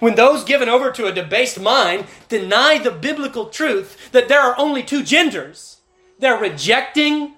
When 0.00 0.14
those 0.14 0.44
given 0.44 0.68
over 0.68 0.90
to 0.90 1.06
a 1.06 1.12
debased 1.12 1.60
mind 1.60 2.06
deny 2.28 2.78
the 2.78 2.90
biblical 2.90 3.46
truth 3.46 4.10
that 4.12 4.28
there 4.28 4.40
are 4.40 4.58
only 4.58 4.82
two 4.82 5.02
genders, 5.02 5.80
they're 6.18 6.38
rejecting 6.38 7.34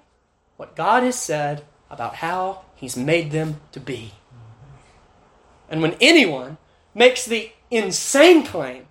what 0.57 0.75
God 0.75 1.03
has 1.03 1.19
said 1.19 1.63
about 1.89 2.15
how 2.15 2.65
He's 2.75 2.95
made 2.95 3.31
them 3.31 3.61
to 3.71 3.79
be. 3.79 4.13
And 5.69 5.81
when 5.81 5.95
anyone 6.01 6.57
makes 6.93 7.25
the 7.25 7.51
insane 7.69 8.45
claim 8.45 8.87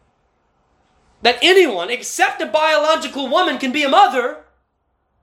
that 1.22 1.38
anyone 1.42 1.90
except 1.90 2.40
a 2.40 2.46
biological 2.46 3.28
woman 3.28 3.58
can 3.58 3.72
be 3.72 3.82
a 3.82 3.88
mother, 3.88 4.44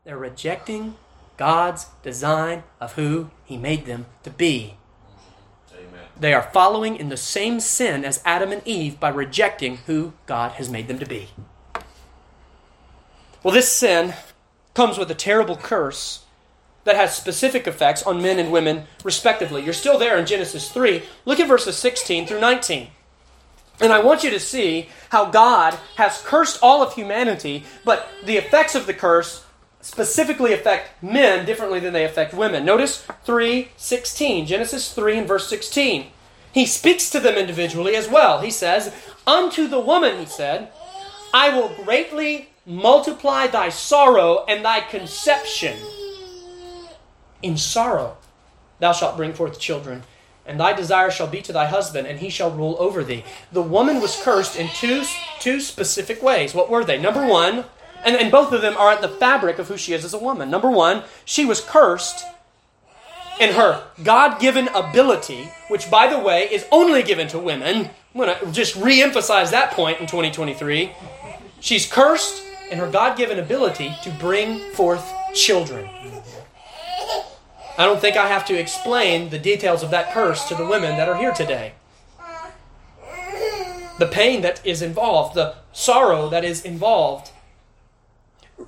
they're 0.04 0.18
rejecting 0.18 0.96
God's 1.38 1.88
design 2.04 2.64
of 2.82 2.94
who 2.94 3.32
He 3.46 3.58
made 3.58 3.86
them 3.86 4.06
to 4.24 4.30
be. 4.30 4.78
They 6.18 6.34
are 6.34 6.50
following 6.54 6.96
in 6.96 7.10
the 7.10 7.18
same 7.18 7.60
sin 7.60 8.06
as 8.06 8.22
Adam 8.24 8.52
and 8.52 8.66
Eve 8.66 9.00
by 9.00 9.10
rejecting 9.10 9.78
who 9.86 10.14
God 10.26 10.54
has 10.54 10.70
made 10.70 10.88
them 10.88 11.00
to 11.00 11.06
be. 11.06 11.30
Well, 13.44 13.54
this 13.54 13.72
sin 13.72 14.14
comes 14.74 14.98
with 14.98 15.12
a 15.12 15.16
terrible 15.16 15.56
curse 15.56 16.26
that 16.86 16.96
has 16.96 17.16
specific 17.16 17.68
effects 17.68 18.04
on 18.04 18.22
men 18.22 18.40
and 18.40 18.52
women, 18.52 18.86
respectively. 19.04 19.64
You're 19.64 19.74
still 19.74 19.98
there 19.98 20.18
in 20.18 20.26
Genesis 20.26 20.72
3. 20.72 21.04
Look 21.26 21.40
at 21.40 21.48
verses 21.48 21.76
16 21.78 22.28
through 22.28 22.40
19. 22.40 22.88
And 23.82 23.92
I 23.92 24.02
want 24.02 24.24
you 24.24 24.30
to 24.30 24.40
see 24.40 24.90
how 25.10 25.26
God 25.26 25.78
has 25.98 26.22
cursed 26.22 26.60
all 26.62 26.82
of 26.82 26.94
humanity, 26.94 27.66
but 27.84 28.08
the 28.24 28.38
effects 28.38 28.74
of 28.74 28.86
the 28.86 28.94
curse 28.94 29.45
specifically 29.86 30.52
affect 30.52 31.04
men 31.04 31.46
differently 31.46 31.80
than 31.80 31.94
they 31.94 32.04
affect 32.04 32.34
women. 32.34 32.66
Notice 32.66 33.04
3:16, 33.24 34.48
Genesis 34.48 34.92
3 34.92 35.20
and 35.20 35.28
verse 35.28 35.48
16. 35.48 36.08
He 36.52 36.66
speaks 36.66 37.08
to 37.12 37.20
them 37.20 37.36
individually 37.36 37.96
as 37.96 38.08
well. 38.08 38.40
He 38.40 38.50
says, 38.50 38.92
"Unto 39.28 39.68
the 39.68 39.80
woman," 39.80 40.18
he 40.20 40.26
said, 40.26 40.70
"I 41.32 41.50
will 41.50 41.70
greatly 41.70 42.50
multiply 42.66 43.46
thy 43.46 43.70
sorrow 43.70 44.44
and 44.48 44.66
thy 44.66 44.80
conception. 44.82 45.78
In 47.44 47.56
sorrow 47.56 48.18
thou 48.80 48.92
shalt 48.92 49.18
bring 49.18 49.34
forth 49.34 49.60
children, 49.60 50.04
and 50.48 50.60
thy 50.60 50.74
desire 50.74 51.12
shall 51.12 51.28
be 51.28 51.44
to 51.44 51.54
thy 51.54 51.68
husband, 51.68 52.08
and 52.08 52.20
he 52.20 52.32
shall 52.32 52.50
rule 52.50 52.76
over 52.80 53.04
thee. 53.04 53.24
The 53.52 53.62
woman 53.62 54.02
was 54.02 54.16
cursed 54.16 54.56
in 54.56 54.68
two, 54.70 55.04
two 55.40 55.62
specific 55.62 56.24
ways. 56.24 56.56
What 56.56 56.72
were 56.72 56.84
they? 56.84 56.98
Number 56.98 57.24
one, 57.24 57.66
and, 58.06 58.16
and 58.16 58.32
both 58.32 58.54
of 58.54 58.62
them 58.62 58.78
are 58.78 58.92
at 58.92 59.02
the 59.02 59.10
fabric 59.10 59.60
of 59.60 59.68
who 59.68 59.78
she 59.78 59.94
is 59.94 60.06
as 60.06 60.14
a 60.14 60.20
woman. 60.20 60.50
Number 60.50 60.70
one, 60.70 61.04
she 61.26 61.44
was 61.44 61.60
cursed 61.60 62.26
in 63.40 63.54
her 63.54 63.84
God 64.04 64.40
given 64.40 64.68
ability, 64.70 65.50
which, 65.68 65.90
by 65.90 66.08
the 66.08 66.20
way, 66.20 66.44
is 66.44 66.66
only 66.72 67.04
given 67.04 67.28
to 67.30 67.40
women. 67.40 67.90
I'm 68.14 68.22
going 68.22 68.40
to 68.40 68.52
just 68.52 68.76
re 68.76 69.02
emphasize 69.02 69.52
that 69.52 69.72
point 69.72 70.00
in 70.00 70.08
2023. 70.08 70.92
She's 71.60 71.92
cursed 71.92 72.44
in 72.72 72.78
her 72.78 72.90
God 72.90 73.18
given 73.18 73.40
ability 73.40 73.94
to 74.04 74.12
bring 74.12 74.60
forth 74.72 75.12
children. 75.34 75.90
I 77.78 77.86
don't 77.86 78.00
think 78.00 78.16
I 78.16 78.28
have 78.28 78.46
to 78.46 78.58
explain 78.58 79.30
the 79.30 79.40
details 79.40 79.84
of 79.84 79.92
that 79.92 80.14
curse 80.14 80.46
to 80.46 80.56
the 80.56 80.66
women 80.66 80.96
that 80.98 81.10
are 81.10 81.18
here 81.18 81.34
today. 81.34 81.74
The 84.00 84.08
pain 84.08 84.42
that 84.42 84.66
is 84.66 84.82
involved, 84.82 85.36
the 85.36 85.56
sorrow 85.74 86.30
that 86.30 86.46
is 86.46 86.64
involved. 86.64 87.32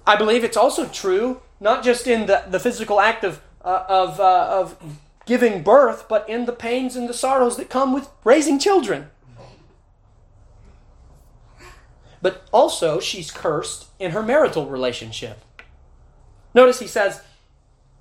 I 0.06 0.16
believe 0.16 0.44
it's 0.44 0.58
also 0.58 0.88
true, 0.88 1.42
not 1.60 1.84
just 1.84 2.08
in 2.08 2.26
the, 2.26 2.44
the 2.48 2.60
physical 2.60 3.00
act 3.00 3.24
of, 3.24 3.42
uh, 3.64 3.84
of, 3.88 4.20
uh, 4.20 4.48
of 4.50 5.00
giving 5.26 5.64
birth, 5.64 6.08
but 6.08 6.28
in 6.30 6.46
the 6.46 6.54
pains 6.54 6.96
and 6.96 7.08
the 7.08 7.14
sorrows 7.14 7.58
that 7.58 7.70
come 7.70 7.94
with 7.94 8.10
raising 8.24 8.60
children. 8.60 9.10
But 12.22 12.48
also, 12.52 13.00
she's 13.00 13.32
cursed 13.32 13.88
in 14.00 14.12
her 14.12 14.24
marital 14.24 14.68
relationship. 14.68 15.40
Notice 16.54 16.80
he 16.80 16.88
says, 16.88 17.22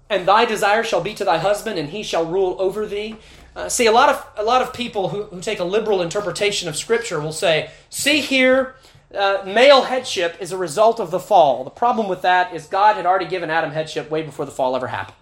and 0.08 0.26
thy 0.26 0.44
desire 0.44 0.84
shall 0.84 1.02
be 1.02 1.14
to 1.14 1.24
thy 1.24 1.38
husband, 1.38 1.78
and 1.78 1.90
he 1.90 2.02
shall 2.02 2.24
rule 2.24 2.56
over 2.58 2.86
thee. 2.86 3.16
Uh, 3.54 3.68
see, 3.68 3.86
a 3.86 3.92
lot 3.92 4.08
of 4.08 4.26
a 4.36 4.44
lot 4.44 4.62
of 4.62 4.72
people 4.72 5.08
who, 5.08 5.24
who 5.24 5.40
take 5.40 5.58
a 5.58 5.64
liberal 5.64 6.02
interpretation 6.02 6.68
of 6.68 6.76
Scripture 6.76 7.20
will 7.20 7.32
say, 7.32 7.70
"See 7.90 8.20
here, 8.20 8.76
uh, 9.14 9.42
male 9.46 9.82
headship 9.82 10.36
is 10.40 10.52
a 10.52 10.56
result 10.56 11.00
of 11.00 11.10
the 11.10 11.20
fall." 11.20 11.64
The 11.64 11.70
problem 11.70 12.08
with 12.08 12.22
that 12.22 12.54
is 12.54 12.66
God 12.66 12.96
had 12.96 13.06
already 13.06 13.26
given 13.26 13.50
Adam 13.50 13.72
headship 13.72 14.10
way 14.10 14.22
before 14.22 14.44
the 14.44 14.52
fall 14.52 14.74
ever 14.76 14.88
happened. 14.88 15.16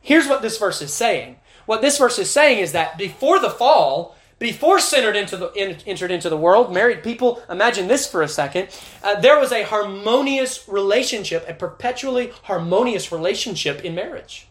Here's 0.00 0.28
what 0.28 0.42
this 0.42 0.58
verse 0.58 0.82
is 0.82 0.92
saying. 0.92 1.36
What 1.66 1.80
this 1.80 1.98
verse 1.98 2.18
is 2.18 2.30
saying 2.30 2.58
is 2.58 2.72
that 2.72 2.98
before 2.98 3.38
the 3.38 3.50
fall, 3.50 4.14
before 4.38 4.78
sin 4.78 5.04
entered 5.04 5.16
into 5.16 5.36
the, 5.36 5.80
entered 5.86 6.10
into 6.10 6.28
the 6.28 6.36
world, 6.36 6.72
married 6.72 7.02
people, 7.02 7.42
imagine 7.48 7.88
this 7.88 8.06
for 8.06 8.20
a 8.20 8.28
second, 8.28 8.68
uh, 9.02 9.18
there 9.20 9.38
was 9.38 9.52
a 9.52 9.62
harmonious 9.62 10.68
relationship, 10.68 11.48
a 11.48 11.54
perpetually 11.54 12.32
harmonious 12.42 13.10
relationship 13.10 13.82
in 13.84 13.94
marriage. 13.94 14.48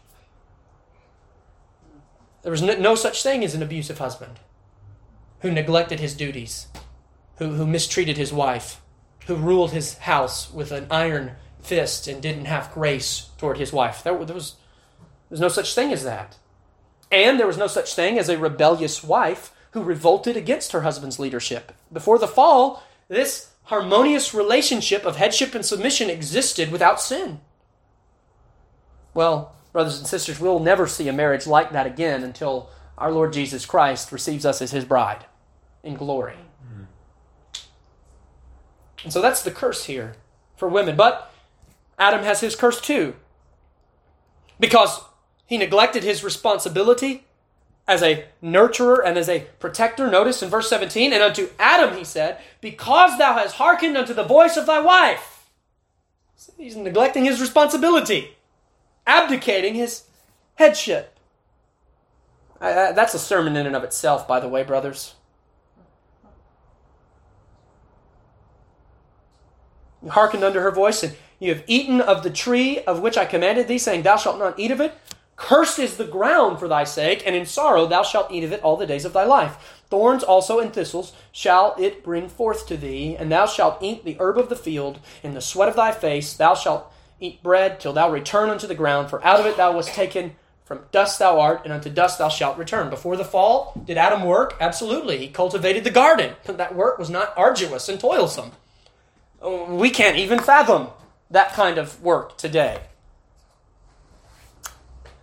There 2.42 2.50
was 2.50 2.62
no, 2.62 2.74
no 2.76 2.94
such 2.94 3.22
thing 3.22 3.44
as 3.44 3.54
an 3.54 3.62
abusive 3.62 3.98
husband 3.98 4.40
who 5.40 5.50
neglected 5.50 6.00
his 6.00 6.14
duties, 6.14 6.66
who, 7.36 7.50
who 7.50 7.66
mistreated 7.66 8.16
his 8.16 8.32
wife, 8.32 8.80
who 9.26 9.36
ruled 9.36 9.72
his 9.72 9.98
house 9.98 10.52
with 10.52 10.72
an 10.72 10.86
iron 10.90 11.32
fist 11.60 12.06
and 12.06 12.22
didn't 12.22 12.44
have 12.44 12.72
grace 12.72 13.30
toward 13.38 13.58
his 13.58 13.72
wife. 13.72 14.02
There, 14.02 14.24
there 14.24 14.34
was, 14.34 14.52
there 15.28 15.36
was 15.36 15.40
no 15.40 15.48
such 15.48 15.74
thing 15.74 15.92
as 15.92 16.04
that. 16.04 16.36
And 17.10 17.38
there 17.38 17.46
was 17.46 17.58
no 17.58 17.66
such 17.66 17.94
thing 17.94 18.18
as 18.18 18.28
a 18.28 18.38
rebellious 18.38 19.02
wife 19.02 19.52
who 19.72 19.82
revolted 19.82 20.36
against 20.36 20.72
her 20.72 20.82
husband's 20.82 21.18
leadership. 21.18 21.72
Before 21.92 22.18
the 22.18 22.28
fall, 22.28 22.82
this 23.08 23.50
harmonious 23.64 24.34
relationship 24.34 25.04
of 25.04 25.16
headship 25.16 25.54
and 25.54 25.64
submission 25.64 26.10
existed 26.10 26.70
without 26.70 27.00
sin. 27.00 27.40
Well, 29.14 29.54
brothers 29.72 29.98
and 29.98 30.06
sisters, 30.06 30.38
we'll 30.38 30.60
never 30.60 30.86
see 30.86 31.08
a 31.08 31.12
marriage 31.12 31.46
like 31.46 31.72
that 31.72 31.86
again 31.86 32.22
until 32.22 32.70
our 32.98 33.10
Lord 33.10 33.32
Jesus 33.32 33.64
Christ 33.66 34.12
receives 34.12 34.44
us 34.44 34.60
as 34.60 34.70
his 34.70 34.84
bride 34.84 35.24
in 35.82 35.94
glory. 35.94 36.36
And 39.04 39.12
so 39.12 39.20
that's 39.20 39.42
the 39.42 39.50
curse 39.50 39.84
here 39.84 40.16
for 40.56 40.68
women. 40.68 40.96
But 40.96 41.32
Adam 41.98 42.24
has 42.24 42.40
his 42.40 42.56
curse 42.56 42.80
too. 42.80 43.14
Because 44.58 45.00
he 45.46 45.58
neglected 45.58 46.02
his 46.02 46.24
responsibility 46.24 47.24
as 47.86 48.02
a 48.02 48.24
nurturer 48.42 48.98
and 49.04 49.18
as 49.18 49.28
a 49.28 49.46
protector. 49.58 50.10
Notice 50.10 50.42
in 50.42 50.48
verse 50.48 50.68
17, 50.68 51.12
and 51.12 51.22
unto 51.22 51.50
Adam 51.58 51.96
he 51.96 52.04
said, 52.04 52.38
Because 52.60 53.18
thou 53.18 53.34
hast 53.34 53.56
hearkened 53.56 53.96
unto 53.96 54.14
the 54.14 54.24
voice 54.24 54.56
of 54.56 54.66
thy 54.66 54.80
wife. 54.80 55.50
he's 56.56 56.76
neglecting 56.76 57.24
his 57.24 57.40
responsibility, 57.40 58.36
abdicating 59.06 59.74
his 59.74 60.04
headship. 60.54 61.18
Uh, 62.60 62.92
that's 62.92 63.12
a 63.12 63.18
sermon 63.18 63.56
in 63.56 63.66
and 63.66 63.76
of 63.76 63.84
itself, 63.84 64.26
by 64.26 64.40
the 64.40 64.48
way, 64.48 64.62
brothers. 64.62 65.14
Hearkened 70.10 70.44
unto 70.44 70.60
her 70.60 70.70
voice, 70.70 71.02
and 71.02 71.16
you 71.38 71.54
have 71.54 71.64
eaten 71.66 72.00
of 72.00 72.22
the 72.22 72.30
tree 72.30 72.80
of 72.80 73.00
which 73.00 73.16
I 73.16 73.24
commanded 73.24 73.68
thee, 73.68 73.78
saying, 73.78 74.02
Thou 74.02 74.16
shalt 74.16 74.38
not 74.38 74.58
eat 74.58 74.70
of 74.70 74.80
it. 74.80 74.94
Cursed 75.36 75.80
is 75.80 75.96
the 75.96 76.04
ground 76.04 76.58
for 76.58 76.68
thy 76.68 76.84
sake, 76.84 77.22
and 77.26 77.34
in 77.34 77.44
sorrow 77.44 77.86
thou 77.86 78.02
shalt 78.02 78.30
eat 78.30 78.44
of 78.44 78.52
it 78.52 78.62
all 78.62 78.76
the 78.76 78.86
days 78.86 79.04
of 79.04 79.12
thy 79.12 79.24
life. 79.24 79.82
Thorns 79.90 80.22
also 80.22 80.60
and 80.60 80.72
thistles 80.72 81.12
shall 81.32 81.74
it 81.78 82.04
bring 82.04 82.28
forth 82.28 82.66
to 82.68 82.76
thee, 82.76 83.16
and 83.16 83.30
thou 83.30 83.46
shalt 83.46 83.82
eat 83.82 84.04
the 84.04 84.16
herb 84.20 84.38
of 84.38 84.48
the 84.48 84.56
field. 84.56 85.00
In 85.22 85.34
the 85.34 85.40
sweat 85.40 85.68
of 85.68 85.76
thy 85.76 85.90
face 85.90 86.34
thou 86.34 86.54
shalt 86.54 86.90
eat 87.20 87.42
bread 87.42 87.80
till 87.80 87.92
thou 87.92 88.10
return 88.10 88.48
unto 88.48 88.66
the 88.66 88.74
ground, 88.74 89.10
for 89.10 89.24
out 89.24 89.40
of 89.40 89.46
it 89.46 89.56
thou 89.56 89.72
wast 89.74 89.90
taken. 89.90 90.36
From 90.64 90.86
dust 90.92 91.18
thou 91.18 91.38
art, 91.40 91.60
and 91.64 91.72
unto 91.72 91.90
dust 91.90 92.18
thou 92.18 92.30
shalt 92.30 92.56
return. 92.56 92.88
Before 92.88 93.16
the 93.16 93.24
fall, 93.24 93.78
did 93.84 93.98
Adam 93.98 94.24
work? 94.24 94.56
Absolutely. 94.60 95.18
He 95.18 95.28
cultivated 95.28 95.84
the 95.84 95.90
garden. 95.90 96.36
That 96.44 96.74
work 96.74 96.98
was 96.98 97.10
not 97.10 97.34
arduous 97.36 97.88
and 97.88 98.00
toilsome. 98.00 98.52
We 99.44 99.90
can't 99.90 100.16
even 100.16 100.38
fathom 100.38 100.88
that 101.30 101.52
kind 101.52 101.78
of 101.78 102.02
work 102.02 102.38
today. 102.38 102.80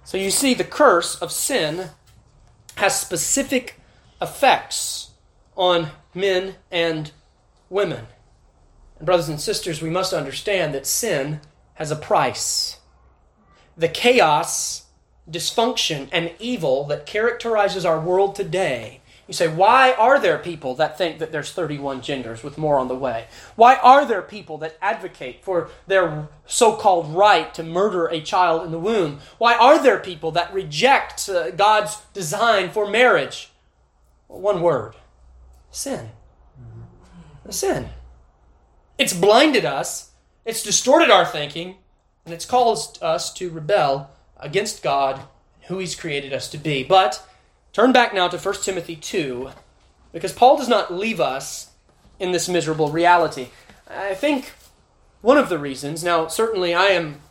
So 0.04 0.18
you 0.18 0.30
see, 0.30 0.54
the 0.54 0.64
curse 0.64 1.16
of 1.16 1.32
sin 1.32 1.90
has 2.76 3.00
specific 3.00 3.80
effects 4.22 5.12
on 5.56 5.90
men 6.14 6.56
and 6.70 7.12
women. 7.70 8.08
And, 8.98 9.06
brothers 9.06 9.30
and 9.30 9.40
sisters, 9.40 9.82
we 9.82 9.90
must 9.90 10.14
understand 10.14 10.74
that 10.76 10.86
sin 10.86 11.40
has 11.76 11.92
a 11.92 11.96
price. 11.96 12.80
The 13.78 13.88
chaos, 13.88 14.86
dysfunction, 15.30 16.10
and 16.12 16.34
evil 16.40 16.84
that 16.86 17.06
characterizes 17.06 17.86
our 17.86 18.00
world 18.00 18.36
today 18.36 19.01
you 19.32 19.34
say, 19.34 19.48
why 19.48 19.94
are 19.94 20.20
there 20.20 20.38
people 20.38 20.76
that 20.76 20.98
think 20.98 21.20
that 21.20 21.32
there's 21.32 21.54
31 21.54 22.02
genders 22.02 22.44
with 22.44 22.58
more 22.58 22.78
on 22.78 22.90
the 22.90 22.96
way? 22.98 23.28
Why 23.56 23.78
are 23.78 24.06
there 24.06 24.22
people 24.22 24.58
that 24.58 24.78
advocate 24.82 25.42
for 25.42 25.70
their 25.88 26.28
so 26.46 26.76
called 26.76 27.16
right 27.16 27.54
to 27.54 27.64
murder 27.64 28.08
a 28.08 28.20
child 28.20 28.66
in 28.66 28.72
the 28.74 28.78
womb? 28.78 29.20
Why 29.38 29.56
are 29.56 29.82
there 29.82 30.00
people 30.00 30.32
that 30.32 30.54
reject 30.54 31.30
uh, 31.30 31.52
God's 31.52 32.02
design 32.12 32.72
for 32.72 32.90
marriage? 32.90 33.52
Well, 34.28 34.42
one 34.42 34.62
word 34.62 34.96
sin. 35.70 36.10
Mm-hmm. 36.62 37.52
Sin. 37.52 37.88
It's 38.98 39.14
blinded 39.14 39.64
us, 39.64 40.12
it's 40.44 40.62
distorted 40.62 41.10
our 41.10 41.26
thinking, 41.26 41.78
and 42.26 42.34
it's 42.34 42.46
caused 42.46 43.02
us 43.02 43.32
to 43.36 43.50
rebel 43.50 44.12
against 44.36 44.84
God, 44.84 45.22
who 45.70 45.78
He's 45.78 45.96
created 45.96 46.34
us 46.34 46.50
to 46.50 46.58
be. 46.58 46.84
But 46.84 47.26
Turn 47.74 47.94
back 47.94 48.14
now 48.14 48.28
to 48.28 48.38
1 48.38 48.56
Timothy 48.64 48.98
2, 48.98 49.50
because 50.12 50.34
Paul 50.34 50.58
does 50.58 50.68
not 50.68 50.94
leave 50.94 51.22
us 51.22 51.72
in 52.20 52.34
this 52.34 52.50
miserable 52.50 52.92
reality. 52.92 53.48
I 53.90 54.14
think 54.14 54.52
one 55.22 55.38
of 55.38 55.48
the 55.48 55.58
reasons, 55.58 56.04
now, 56.04 56.28
certainly 56.28 56.74
I 56.74 56.88
am 56.88 57.22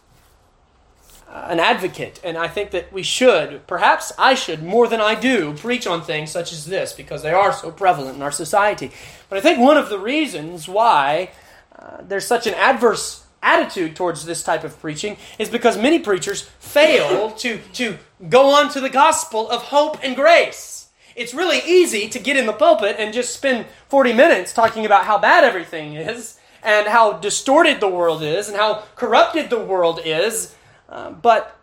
an 1.31 1.61
advocate, 1.61 2.21
and 2.25 2.39
I 2.39 2.49
think 2.49 2.71
that 2.71 2.91
we 2.91 3.03
should, 3.03 3.67
perhaps 3.67 4.13
I 4.19 4.35
should 4.35 4.63
more 4.63 4.89
than 4.89 5.01
I 5.01 5.15
do, 5.15 5.55
preach 5.57 5.87
on 5.87 6.03
things 6.03 6.31
such 6.31 6.53
as 6.53 6.65
this 6.65 6.95
because 6.95 7.23
they 7.23 7.33
are 7.33 7.53
so 7.53 7.71
prevalent 7.71 8.17
in 8.17 8.23
our 8.23 8.33
society. 8.33 8.91
But 9.29 9.39
I 9.39 9.41
think 9.43 9.59
one 9.59 9.77
of 9.77 9.91
the 9.91 9.99
reasons 9.99 10.69
why 10.69 11.31
uh, 11.79 11.99
there's 12.01 12.27
such 12.27 12.47
an 12.47 12.55
adverse 12.55 13.25
attitude 13.43 13.97
towards 13.97 14.25
this 14.25 14.43
type 14.43 14.65
of 14.65 14.79
preaching 14.81 15.17
is 15.39 15.49
because 15.49 15.79
many 15.79 15.99
preachers 15.99 16.43
fail 16.59 17.31
to, 17.33 17.59
to 17.73 17.97
go 18.29 18.51
on 18.55 18.71
to 18.71 18.81
the 18.81 18.91
gospel 18.91 19.49
of 19.51 19.63
hope 19.63 19.99
and 20.03 20.15
grace. 20.15 20.89
It's 21.17 21.35
really 21.35 21.61
easy 21.67 22.09
to 22.09 22.19
get 22.19 22.37
in 22.37 22.47
the 22.47 22.53
pulpit 22.53 22.97
and 22.99 23.13
just 23.13 23.35
spend 23.35 23.67
40 23.89 24.13
minutes 24.13 24.53
talking 24.53 24.87
about 24.87 25.05
how 25.05 25.19
bad 25.19 25.45
everything 25.45 25.95
is 25.95 26.39
and 26.63 26.87
how 26.87 27.15
distorted 27.15 27.81
the 27.81 27.89
world 27.89 28.23
is 28.23 28.49
and 28.49 28.57
how 28.57 28.85
corrupted 28.95 29.51
the 29.51 29.59
world 29.59 30.01
is, 30.05 30.55
uh, 30.89 31.11
but 31.11 31.57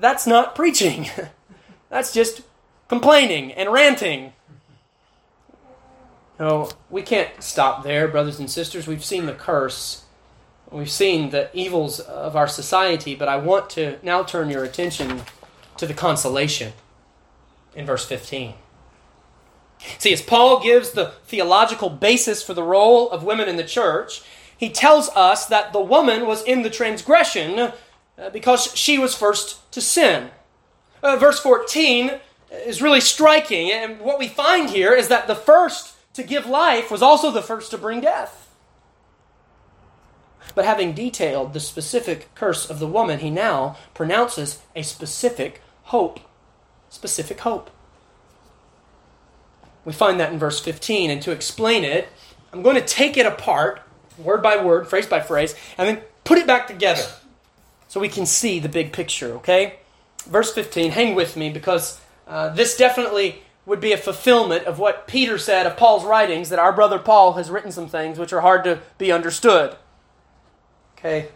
that's 0.00 0.26
not 0.26 0.54
preaching. 0.54 1.08
that's 1.88 2.12
just 2.12 2.42
complaining 2.88 3.52
and 3.52 3.72
ranting. 3.72 4.32
No, 6.38 6.70
we 6.88 7.02
can't 7.02 7.42
stop 7.42 7.82
there, 7.82 8.06
brothers 8.06 8.38
and 8.38 8.48
sisters. 8.48 8.86
We've 8.86 9.04
seen 9.04 9.26
the 9.26 9.32
curse 9.32 10.04
We've 10.70 10.90
seen 10.90 11.30
the 11.30 11.48
evils 11.54 11.98
of 11.98 12.36
our 12.36 12.48
society, 12.48 13.14
but 13.14 13.28
I 13.28 13.36
want 13.36 13.70
to 13.70 13.98
now 14.02 14.22
turn 14.22 14.50
your 14.50 14.64
attention 14.64 15.22
to 15.78 15.86
the 15.86 15.94
consolation. 15.94 16.72
in 17.74 17.86
verse 17.86 18.04
15. 18.04 18.54
See, 19.98 20.12
as 20.12 20.20
Paul 20.22 20.60
gives 20.60 20.90
the 20.90 21.12
theological 21.26 21.90
basis 21.90 22.42
for 22.42 22.54
the 22.54 22.62
role 22.62 23.08
of 23.10 23.22
women 23.22 23.48
in 23.48 23.56
the 23.56 23.64
church, 23.64 24.22
he 24.56 24.68
tells 24.68 25.08
us 25.10 25.46
that 25.46 25.72
the 25.72 25.80
woman 25.80 26.26
was 26.26 26.42
in 26.42 26.62
the 26.62 26.70
transgression 26.70 27.72
uh, 28.18 28.30
because 28.30 28.74
she 28.74 28.98
was 28.98 29.14
first 29.14 29.70
to 29.70 29.80
sin. 29.80 30.30
Uh, 31.02 31.16
verse 31.16 31.38
14 31.38 32.18
is 32.50 32.82
really 32.82 33.00
striking, 33.00 33.70
and 33.70 34.00
what 34.00 34.18
we 34.18 34.26
find 34.26 34.70
here 34.70 34.92
is 34.92 35.06
that 35.08 35.28
the 35.28 35.36
first 35.36 35.94
to 36.14 36.24
give 36.24 36.46
life 36.46 36.90
was 36.90 37.02
also 37.02 37.30
the 37.30 37.42
first 37.42 37.70
to 37.70 37.78
bring 37.78 38.00
death. 38.00 38.47
But 40.54 40.64
having 40.64 40.92
detailed 40.92 41.52
the 41.52 41.60
specific 41.60 42.34
curse 42.34 42.68
of 42.68 42.78
the 42.78 42.86
woman, 42.86 43.20
he 43.20 43.30
now 43.30 43.76
pronounces 43.94 44.60
a 44.74 44.82
specific 44.82 45.62
hope. 45.84 46.20
Specific 46.90 47.40
hope. 47.40 47.70
We 49.84 49.92
find 49.92 50.20
that 50.20 50.32
in 50.32 50.38
verse 50.38 50.60
15, 50.60 51.10
and 51.10 51.22
to 51.22 51.30
explain 51.30 51.84
it, 51.84 52.08
I'm 52.52 52.62
going 52.62 52.76
to 52.76 52.84
take 52.84 53.16
it 53.16 53.26
apart, 53.26 53.80
word 54.18 54.42
by 54.42 54.62
word, 54.62 54.88
phrase 54.88 55.06
by 55.06 55.20
phrase, 55.20 55.54
and 55.76 55.88
then 55.88 56.02
put 56.24 56.38
it 56.38 56.46
back 56.46 56.66
together 56.66 57.06
so 57.88 58.00
we 58.00 58.08
can 58.08 58.26
see 58.26 58.58
the 58.58 58.68
big 58.68 58.92
picture, 58.92 59.32
okay? 59.36 59.78
Verse 60.26 60.52
15, 60.52 60.90
hang 60.90 61.14
with 61.14 61.36
me 61.36 61.48
because 61.50 62.00
uh, 62.26 62.50
this 62.50 62.76
definitely 62.76 63.42
would 63.64 63.80
be 63.80 63.92
a 63.92 63.98
fulfillment 63.98 64.64
of 64.64 64.78
what 64.78 65.06
Peter 65.06 65.38
said 65.38 65.66
of 65.66 65.76
Paul's 65.76 66.04
writings 66.04 66.48
that 66.48 66.58
our 66.58 66.72
brother 66.72 66.98
Paul 66.98 67.34
has 67.34 67.50
written 67.50 67.70
some 67.70 67.88
things 67.88 68.18
which 68.18 68.32
are 68.32 68.40
hard 68.40 68.64
to 68.64 68.80
be 68.96 69.12
understood. 69.12 69.76
Okay? 70.98 71.28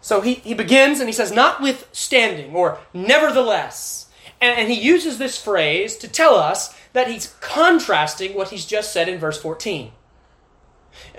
So 0.00 0.20
he, 0.20 0.34
he 0.34 0.54
begins 0.54 1.00
and 1.00 1.08
he 1.08 1.12
says, 1.12 1.32
notwithstanding, 1.32 2.54
or 2.54 2.78
nevertheless. 2.94 4.06
And, 4.40 4.58
and 4.58 4.70
he 4.70 4.80
uses 4.80 5.18
this 5.18 5.42
phrase 5.42 5.96
to 5.96 6.08
tell 6.08 6.36
us 6.36 6.76
that 6.92 7.08
he's 7.08 7.34
contrasting 7.40 8.34
what 8.34 8.50
he's 8.50 8.66
just 8.66 8.92
said 8.92 9.08
in 9.08 9.18
verse 9.18 9.40
14. 9.40 9.92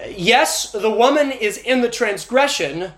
Yes, 0.10 0.72
the 0.72 0.90
woman 0.90 1.32
is 1.32 1.58
in 1.58 1.82
the 1.82 1.90
transgression 1.90 2.94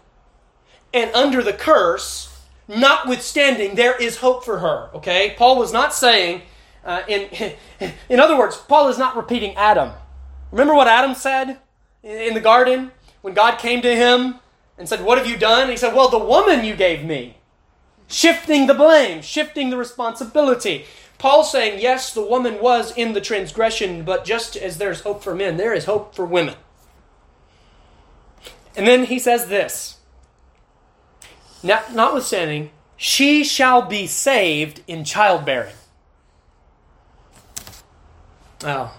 and 0.93 1.12
under 1.14 1.43
the 1.43 1.53
curse, 1.53 2.36
notwithstanding, 2.68 3.76
there 3.76 3.95
is 3.95 4.18
hope 4.18 4.43
for 4.43 4.60
her. 4.60 4.89
Okay? 4.93 5.36
Paul 5.38 5.57
was 5.57 5.72
not 5.72 5.93
saying, 5.93 6.43
uh, 6.84 7.03
in, 7.07 7.53
in 8.10 8.20
other 8.20 8.38
words, 8.38 8.57
Paul 8.57 8.89
is 8.89 8.97
not 8.97 9.16
repeating 9.16 9.55
Adam. 9.55 9.91
Remember 10.51 10.74
what 10.74 10.88
Adam 10.88 11.16
said 11.16 11.60
in 12.03 12.34
the 12.34 12.39
garden 12.39 12.91
when 13.22 13.34
God 13.34 13.59
came 13.59 13.82
to 13.82 13.95
him 13.95 14.36
and 14.78 14.88
said, 14.88 15.03
What 15.03 15.17
have 15.17 15.28
you 15.28 15.38
done? 15.38 15.63
And 15.63 15.72
he 15.72 15.78
said, 15.78 15.93
Well, 15.93 16.09
the 16.09 16.20
woman 16.20 16.65
you 16.65 16.76
gave 16.76 17.03
me. 17.03 17.38
Shifting 18.07 18.67
the 18.67 18.74
blame, 18.74 19.22
shifting 19.22 19.70
the 19.70 19.78
responsibility. 19.78 20.86
Paul 21.17 21.43
saying, 21.43 21.82
Yes, 21.82 22.13
the 22.13 22.26
woman 22.26 22.61
was 22.61 22.95
in 22.95 23.13
the 23.13 23.22
transgression, 23.22 24.03
but 24.03 24.26
just 24.26 24.55
as 24.55 24.78
there's 24.78 25.01
hope 25.01 25.24
for 25.24 25.36
men, 25.36 25.57
there 25.57 25.74
is 25.74 25.86
hope 25.86 26.15
for 26.15 26.26
women. 26.26 26.55
And 28.76 28.88
then 28.88 29.05
he 29.05 29.20
says 29.20 29.47
this 29.47 29.97
Notwithstanding, 31.61 32.72
she 32.95 33.43
shall 33.43 33.82
be 33.82 34.07
saved 34.07 34.82
in 34.88 35.03
childbearing. 35.03 35.76
Oh, 38.63 38.97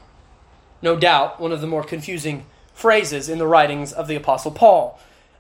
no 0.80 0.96
doubt 0.96 1.40
one 1.40 1.52
of 1.52 1.60
the 1.60 1.66
more 1.66 1.84
confusing 1.84 2.46
phrases 2.81 3.28
in 3.28 3.39
the 3.39 3.47
writings 3.47 3.93
of 3.93 4.09
the 4.09 4.16
Apostle 4.16 4.51
Paul. 4.51 4.99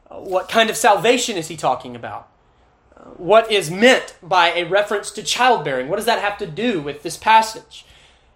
What 0.08 0.48
kind 0.48 0.68
of 0.68 0.76
salvation 0.76 1.36
is 1.36 1.48
he 1.48 1.56
talking 1.56 1.96
about? 1.96 2.28
What 3.16 3.50
is 3.50 3.70
meant 3.70 4.14
by 4.22 4.50
a 4.50 4.64
reference 4.64 5.10
to 5.12 5.22
childbearing? 5.22 5.88
What 5.88 5.96
does 5.96 6.04
that 6.06 6.20
have 6.20 6.36
to 6.38 6.46
do 6.46 6.82
with 6.82 7.02
this 7.02 7.16
passage? 7.16 7.86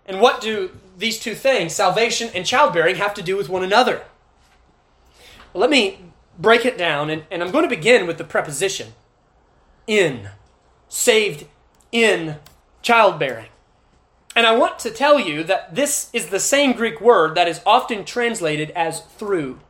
And 0.07 0.21
what 0.21 0.41
do 0.41 0.71
these 0.97 1.19
two 1.19 1.35
things, 1.35 1.75
salvation 1.75 2.31
and 2.35 2.47
childbearing, 2.47 2.97
have 2.97 3.15
to 3.15 3.23
do 3.23 3.37
with 3.37 3.49
one 3.49 3.63
another? 3.63 4.05
Well, 5.53 5.61
let 5.61 5.71
me 5.71 5.99
break 6.39 6.65
it 6.65 6.79
down, 6.79 7.11
and, 7.11 7.25
and 7.31 7.43
I'm 7.43 7.51
going 7.51 7.69
to 7.69 7.77
begin 7.77 8.07
with 8.07 8.19
the 8.19 8.25
preposition 8.25 8.95
in, 9.87 10.31
saved 10.89 11.47
in 11.93 12.37
childbearing. 12.83 13.49
And 14.37 14.47
I 14.47 14.57
want 14.57 14.79
to 14.81 14.91
tell 14.91 15.21
you 15.21 15.45
that 15.45 15.75
this 15.75 16.11
is 16.13 16.27
the 16.27 16.41
same 16.41 16.73
Greek 16.73 17.01
word 17.01 17.37
that 17.37 17.49
is 17.49 17.61
often 17.65 18.05
translated 18.05 18.71
as 18.71 19.01
through. 19.01 19.61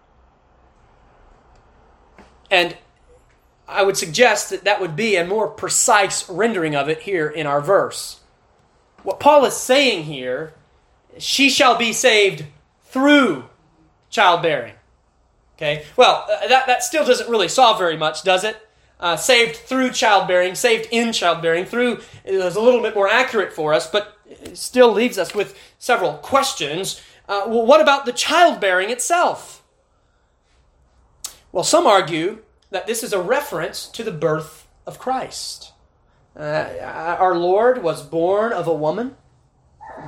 And 2.51 2.77
I 3.69 3.83
would 3.83 3.97
suggest 3.97 4.51
that 4.51 4.65
that 4.65 4.81
would 4.81 4.97
be 4.97 5.17
a 5.17 5.27
more 5.27 5.49
precise 5.49 6.29
rendering 6.29 6.75
of 6.75 6.89
it 6.89 7.03
here 7.03 7.29
in 7.29 7.47
our 7.47 7.61
verse. 7.61 8.21
What 9.03 9.21
Paul 9.21 9.45
is 9.45 9.55
saying 9.55 10.05
here, 10.05 10.55
she 11.19 11.51
shall 11.51 11.77
be 11.77 11.93
saved 11.93 12.45
through 12.85 13.45
childbearing. 14.09 14.75
Okay, 15.57 15.85
well, 15.97 16.27
uh, 16.31 16.49
that, 16.49 16.67
that 16.67 16.83
still 16.83 17.05
doesn't 17.05 17.31
really 17.31 17.49
solve 17.49 17.79
very 17.79 17.97
much, 17.97 18.23
does 18.23 18.45
it? 18.45 18.57
Uh, 18.99 19.17
saved 19.17 19.57
through 19.57 19.91
childbearing, 19.91 20.55
saved 20.55 20.89
in 20.91 21.13
childbearing, 21.13 21.65
through 21.65 22.01
is 22.25 22.57
a 22.57 22.61
little 22.61 22.81
bit 22.83 22.95
more 22.95 23.09
accurate 23.09 23.53
for 23.53 23.75
us, 23.75 23.89
but 23.89 24.14
still 24.53 24.93
leaves 24.93 25.19
us 25.19 25.35
with 25.35 25.59
several 25.79 26.15
questions. 26.15 27.01
Uh, 27.29 27.45
well, 27.47 27.67
what 27.67 27.81
about 27.81 28.05
the 28.05 28.13
childbearing 28.13 28.91
itself? 28.91 29.63
Well, 31.53 31.65
some 31.65 31.87
argue 31.87 32.43
that 32.71 32.87
this 32.87 33.03
is 33.03 33.13
a 33.13 33.23
reference 33.23 33.87
to 33.89 34.03
the 34.03 34.11
birth 34.11 34.67
of 34.87 34.99
Christ. 34.99 35.73
Uh, 36.37 36.67
our 36.83 37.37
Lord 37.37 37.83
was 37.83 38.03
born 38.03 38.53
of 38.53 38.67
a 38.67 38.75
woman. 38.75 39.17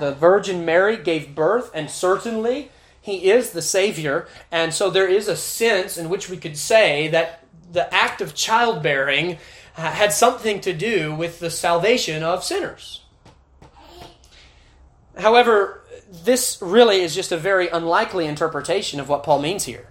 The 0.00 0.12
Virgin 0.12 0.64
Mary 0.64 0.96
gave 0.96 1.34
birth, 1.34 1.70
and 1.72 1.88
certainly 1.88 2.70
he 3.00 3.30
is 3.30 3.50
the 3.50 3.62
Savior. 3.62 4.26
And 4.50 4.74
so 4.74 4.90
there 4.90 5.08
is 5.08 5.28
a 5.28 5.36
sense 5.36 5.96
in 5.96 6.08
which 6.08 6.28
we 6.28 6.36
could 6.36 6.58
say 6.58 7.06
that 7.08 7.44
the 7.70 7.92
act 7.94 8.20
of 8.20 8.34
childbearing 8.34 9.38
uh, 9.76 9.92
had 9.92 10.12
something 10.12 10.60
to 10.62 10.72
do 10.72 11.14
with 11.14 11.38
the 11.38 11.50
salvation 11.50 12.24
of 12.24 12.42
sinners. 12.42 13.02
However, 15.16 15.82
this 16.10 16.58
really 16.60 17.00
is 17.00 17.14
just 17.14 17.32
a 17.32 17.36
very 17.36 17.68
unlikely 17.68 18.26
interpretation 18.26 19.00
of 19.00 19.08
what 19.08 19.22
Paul 19.22 19.40
means 19.40 19.64
here 19.64 19.88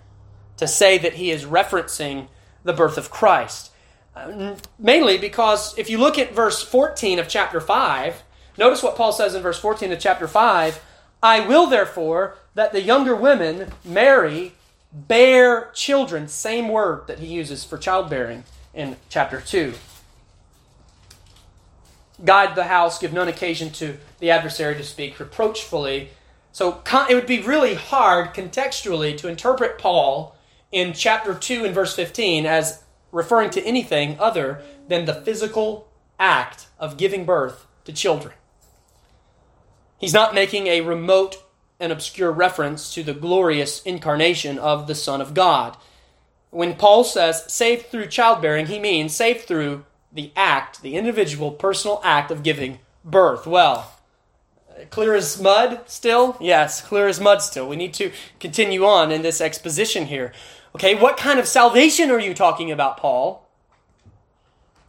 to 0.58 0.68
say 0.68 0.98
that 0.98 1.14
he 1.14 1.32
is 1.32 1.46
referencing 1.46 2.28
the 2.64 2.74
birth 2.74 2.98
of 2.98 3.10
Christ. 3.10 3.72
Uh, 4.16 4.56
mainly 4.80 5.18
because 5.18 5.78
if 5.78 5.90
you 5.90 5.98
look 5.98 6.18
at 6.18 6.34
verse 6.34 6.62
14 6.62 7.20
of 7.20 7.28
chapter 7.28 7.60
5, 7.60 8.24
notice 8.58 8.82
what 8.82 8.96
Paul 8.96 9.12
says 9.12 9.36
in 9.36 9.42
verse 9.42 9.60
14 9.60 9.92
of 9.92 10.00
chapter 10.00 10.28
5 10.28 10.82
I 11.22 11.40
will 11.40 11.66
therefore 11.66 12.36
that 12.54 12.72
the 12.72 12.82
younger 12.82 13.16
women 13.16 13.72
marry, 13.84 14.54
bear 14.94 15.72
children. 15.74 16.28
Same 16.28 16.70
word 16.70 17.08
that 17.08 17.18
he 17.18 17.26
uses 17.26 17.64
for 17.64 17.80
childbearing 17.80 18.44
in 18.76 18.98
chapter 19.10 19.42
2. 19.42 19.74
Guide 22.24 22.56
the 22.56 22.66
house, 22.66 23.00
give 23.00 23.12
none 23.12 23.28
occasion 23.28 23.72
to 23.72 23.98
the 24.20 24.32
adversary 24.32 24.76
to 24.76 24.84
speak 24.84 25.20
reproachfully. 25.20 26.10
So 26.52 26.82
it 27.10 27.16
would 27.16 27.28
be 27.28 27.42
really 27.42 27.74
hard 27.74 28.34
contextually 28.34 29.18
to 29.18 29.28
interpret 29.28 29.78
Paul 29.78 30.36
in 30.72 30.94
chapter 30.94 31.34
2 31.34 31.66
and 31.66 31.76
verse 31.76 31.96
15 31.96 32.46
as 32.46 32.84
referring 33.12 33.50
to 33.50 33.64
anything 33.64 34.18
other 34.20 34.62
than 34.88 35.06
the 35.06 35.14
physical 35.14 35.88
act 36.20 36.68
of 36.80 36.98
giving 36.98 37.26
birth 37.26 37.66
to 37.86 37.94
children. 37.94 38.34
He's 39.98 40.14
not 40.14 40.36
making 40.36 40.68
a 40.68 40.82
remote 40.82 41.44
and 41.80 41.92
obscure 41.92 42.32
reference 42.32 42.94
to 42.94 43.04
the 43.04 43.14
glorious 43.14 43.82
incarnation 43.84 44.58
of 44.58 44.88
the 44.88 44.96
Son 44.96 45.22
of 45.22 45.34
God. 45.34 45.78
When 46.52 46.76
Paul 46.76 47.04
says 47.04 47.52
saved 47.52 47.88
through 47.88 48.08
childbearing, 48.08 48.68
he 48.68 48.80
means 48.80 49.16
saved 49.16 49.42
through 49.42 49.86
the 50.16 50.32
act, 50.36 50.82
the 50.82 50.96
individual 50.96 51.52
personal 51.52 52.02
act 52.04 52.32
of 52.32 52.42
giving 52.42 52.80
birth. 53.04 53.46
Well, 53.46 53.92
clear 54.90 55.14
as 55.14 55.40
mud 55.40 55.82
still? 55.86 56.38
Yes, 56.40 56.82
clear 56.82 57.08
as 57.08 57.20
mud 57.20 57.42
still. 57.42 57.68
We 57.68 57.76
need 57.76 57.94
to 57.96 58.12
continue 58.40 58.86
on 58.86 59.12
in 59.12 59.22
this 59.22 59.42
exposition 59.42 60.08
here. 60.08 60.34
Okay, 60.74 60.96
what 60.96 61.18
kind 61.18 61.40
of 61.40 61.48
salvation 61.48 62.10
are 62.10 62.20
you 62.20 62.34
talking 62.34 62.72
about, 62.72 62.98
Paul? 62.98 63.48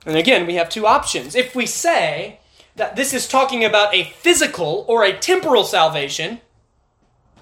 And 0.07 0.16
again, 0.16 0.47
we 0.47 0.55
have 0.55 0.68
two 0.68 0.87
options. 0.87 1.35
If 1.35 1.55
we 1.55 1.66
say 1.66 2.39
that 2.77 2.95
this 2.95 3.12
is 3.12 3.27
talking 3.27 3.64
about 3.64 3.95
a 3.95 4.05
physical 4.05 4.85
or 4.89 5.05
a 5.05 5.12
temporal 5.12 5.64
salvation, 5.64 6.41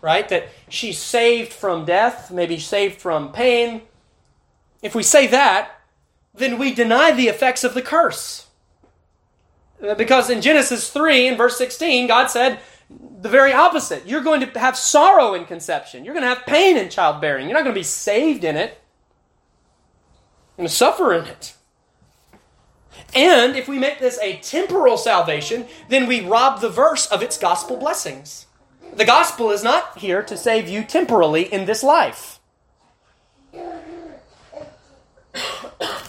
right? 0.01 0.29
That 0.29 0.49
she's 0.69 0.99
saved 0.99 1.53
from 1.53 1.85
death, 1.85 2.31
maybe 2.31 2.59
saved 2.59 3.01
from 3.01 3.33
pain. 3.33 3.83
If 4.83 4.95
we 4.95 5.03
say 5.03 5.27
that, 5.29 5.81
then 6.35 6.59
we 6.59 6.75
deny 6.75 7.13
the 7.13 7.29
effects 7.29 7.65
of 7.65 7.75
the 7.75 7.83
curse. 7.83 8.47
Because 9.97 10.31
in 10.31 10.41
Genesis 10.41 10.91
3 10.91 11.29
and 11.29 11.37
verse 11.37 11.59
16, 11.59 12.07
God 12.07 12.29
said 12.29 12.61
the 13.21 13.29
very 13.29 13.53
opposite. 13.53 14.07
You're 14.07 14.23
going 14.23 14.41
to 14.41 14.59
have 14.59 14.77
sorrow 14.77 15.35
in 15.35 15.45
conception. 15.45 16.05
You're 16.05 16.15
going 16.15 16.23
to 16.25 16.35
have 16.35 16.47
pain 16.47 16.77
in 16.77 16.89
childbearing. 16.89 17.47
You're 17.47 17.55
not 17.55 17.65
going 17.65 17.75
to 17.75 17.81
be 17.81 17.85
saved 17.85 18.45
in 18.45 18.57
it. 18.57 18.79
You're 20.57 20.65
going 20.65 20.69
to 20.69 20.75
suffer 20.75 21.13
in 21.13 21.27
it. 21.27 21.55
And 23.15 23.57
if 23.57 23.69
we 23.69 23.79
make 23.79 24.01
this 24.01 24.19
a 24.21 24.37
temporal 24.39 24.97
salvation, 24.97 25.67
then 25.89 26.07
we 26.07 26.21
rob 26.21 26.61
the 26.61 26.69
verse 26.69 27.07
of 27.07 27.23
its 27.23 27.39
gospel 27.39 27.77
blessings. 27.77 28.47
The 28.97 29.05
gospel 29.05 29.51
is 29.51 29.63
not 29.63 29.99
here 29.99 30.23
to 30.23 30.37
save 30.37 30.69
you 30.69 30.85
temporally 30.85 31.53
in 31.53 31.67
this 31.67 31.83
life. 31.83 32.34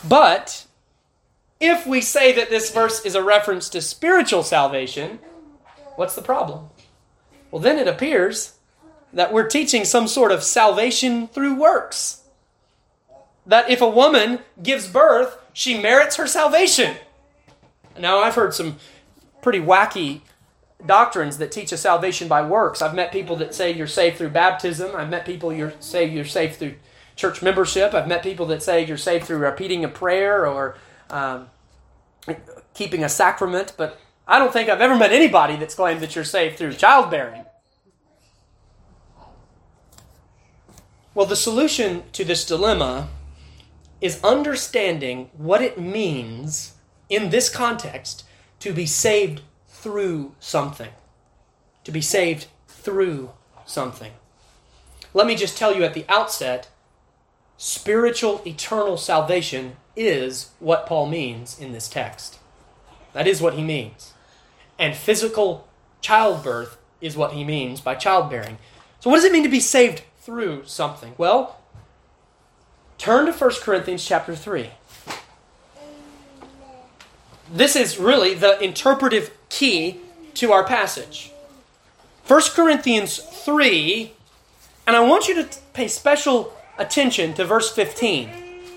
But 0.08 0.66
if 1.60 1.88
we 1.88 2.02
say 2.02 2.32
that 2.34 2.50
this 2.50 2.72
verse 2.72 3.06
is 3.06 3.16
a 3.16 3.24
reference 3.24 3.70
to 3.70 3.82
spiritual 3.82 4.44
salvation, 4.44 5.20
what's 5.96 6.16
the 6.16 6.22
problem? 6.22 6.70
Well, 7.52 7.62
then 7.62 7.80
it 7.80 7.88
appears 7.88 8.56
that 9.14 9.32
we're 9.32 9.48
teaching 9.48 9.86
some 9.86 10.08
sort 10.08 10.32
of 10.32 10.44
salvation 10.44 11.28
through 11.28 11.56
works. 11.56 12.24
That 13.46 13.70
if 13.70 13.82
a 13.82 13.90
woman 13.90 14.40
gives 14.62 14.88
birth, 14.88 15.38
she 15.54 15.80
merits 15.80 16.18
her 16.18 16.28
salvation. 16.28 16.98
Now, 17.98 18.20
I've 18.20 18.36
heard 18.36 18.54
some 18.54 18.78
pretty 19.42 19.60
wacky 19.60 20.22
doctrines 20.86 21.38
that 21.38 21.52
teach 21.52 21.72
a 21.72 21.78
salvation 21.78 22.28
by 22.28 22.46
works. 22.46 22.82
I've 22.82 22.96
met 22.96 23.12
people 23.12 23.38
that 23.38 23.56
say 23.56 23.72
you're 23.72 23.88
saved 23.88 24.18
through 24.18 24.30
baptism. 24.30 24.96
I've 24.96 25.10
met 25.10 25.26
people 25.26 25.54
you 25.54 25.72
say 25.80 26.06
you're 26.06 26.26
saved 26.26 26.56
through 26.58 26.76
church 27.16 27.42
membership. 27.42 27.94
I've 27.94 28.08
met 28.08 28.24
people 28.24 28.46
that 28.48 28.62
say 28.62 28.86
you're 28.86 28.98
saved 28.98 29.26
through 29.26 29.38
repeating 29.38 29.84
a 29.84 29.88
prayer 29.88 30.46
or 30.48 30.78
um, 31.10 31.50
keeping 32.74 33.04
a 33.04 33.10
sacrament. 33.10 33.74
But 33.78 34.00
I 34.28 34.40
don't 34.40 34.52
think 34.52 34.70
I've 34.70 34.82
ever 34.82 34.96
met 34.96 35.12
anybody 35.12 35.56
that's 35.56 35.76
claimed 35.76 36.02
that 36.02 36.16
you're 36.16 36.24
saved 36.24 36.58
through 36.58 36.74
childbearing. 36.74 37.46
Well, 41.14 41.26
the 41.26 41.38
solution 41.38 42.04
to 42.12 42.26
this 42.26 42.46
dilemma 42.46 43.08
is 44.02 44.22
understanding 44.22 45.30
what 45.38 45.62
it 45.62 45.80
means 45.80 46.74
in 47.10 47.30
this 47.30 47.48
context 47.48 48.26
to 48.60 48.74
be 48.74 48.86
saved 48.86 49.42
through 49.68 50.36
something. 50.40 50.92
To 51.86 51.92
be 51.92 52.02
saved 52.02 52.48
through 52.68 53.32
something. 53.66 54.12
Let 55.14 55.28
me 55.28 55.36
just 55.36 55.58
tell 55.58 55.74
you 55.74 55.84
at 55.84 55.94
the 55.94 56.06
outset 56.10 56.68
spiritual 57.58 58.42
eternal 58.46 58.98
salvation 58.98 59.78
is 59.96 60.52
what 60.60 60.86
Paul 60.86 61.08
means 61.08 61.60
in 61.60 61.72
this 61.72 61.88
text. 61.88 62.40
That 63.14 63.28
is 63.28 63.42
what 63.42 63.54
he 63.54 63.64
means. 63.64 64.14
And 64.78 64.96
physical 64.96 65.68
childbirth 66.02 66.78
is 67.00 67.16
what 67.16 67.34
he 67.34 67.44
means 67.44 67.82
by 67.82 67.96
childbearing. 67.96 68.58
So, 69.00 69.10
what 69.10 69.18
does 69.18 69.26
it 69.26 69.32
mean 69.32 69.44
to 69.44 69.50
be 69.50 69.60
saved 69.60 70.04
through 70.20 70.66
something? 70.66 71.14
Well, 71.18 71.60
turn 72.98 73.26
to 73.28 73.32
1 73.32 73.52
Corinthians 73.62 74.06
chapter 74.06 74.36
3 74.36 74.72
this 77.52 77.76
is 77.76 77.98
really 77.98 78.34
the 78.34 78.62
interpretive 78.64 79.32
key 79.50 80.00
to 80.36 80.52
our 80.52 80.64
passage. 80.64 81.32
1 82.28 82.42
Corinthians 82.54 83.18
3, 83.18 84.12
and 84.88 84.96
I 84.96 85.02
want 85.02 85.28
you 85.28 85.36
to 85.44 85.58
pay 85.74 85.88
special 85.88 86.54
attention 86.78 87.34
to 87.36 87.46
verse 87.46 87.72
15. 87.72 88.30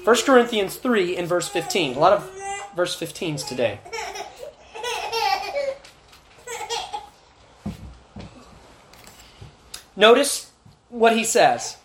1 0.05 0.17
Corinthians 0.25 0.77
3 0.77 1.17
and 1.17 1.29
verse 1.29 1.49
15. 1.49 1.97
A 1.97 1.99
lot 1.99 2.13
of 2.13 2.31
verse 2.75 2.99
15s 2.99 3.47
today. 3.47 3.81
Notice 9.97 10.53
what 10.89 11.17
he 11.17 11.25
says. 11.25 11.77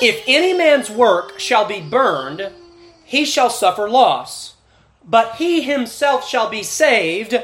If 0.00 0.24
any 0.26 0.54
man's 0.54 0.90
work 0.90 1.38
shall 1.38 1.66
be 1.66 1.80
burned, 1.80 2.50
he 3.04 3.24
shall 3.24 3.50
suffer 3.50 3.88
loss 3.88 4.52
but 5.04 5.36
he 5.36 5.62
himself 5.62 6.28
shall 6.28 6.48
be 6.48 6.62
saved. 6.62 7.34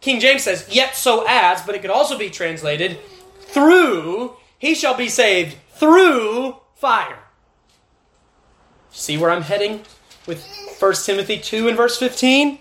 King 0.00 0.20
James 0.20 0.42
says, 0.42 0.68
yet 0.70 0.96
so 0.96 1.24
as, 1.28 1.62
but 1.62 1.74
it 1.74 1.82
could 1.82 1.90
also 1.90 2.18
be 2.18 2.30
translated, 2.30 2.98
through, 3.40 4.36
he 4.58 4.74
shall 4.74 4.96
be 4.96 5.08
saved 5.08 5.56
through 5.74 6.56
fire. 6.82 7.20
See 8.90 9.16
where 9.16 9.30
I'm 9.30 9.42
heading 9.42 9.82
with 10.26 10.44
1 10.80 10.94
Timothy 11.04 11.38
2 11.38 11.68
and 11.68 11.76
verse 11.76 11.96
15? 11.96 12.58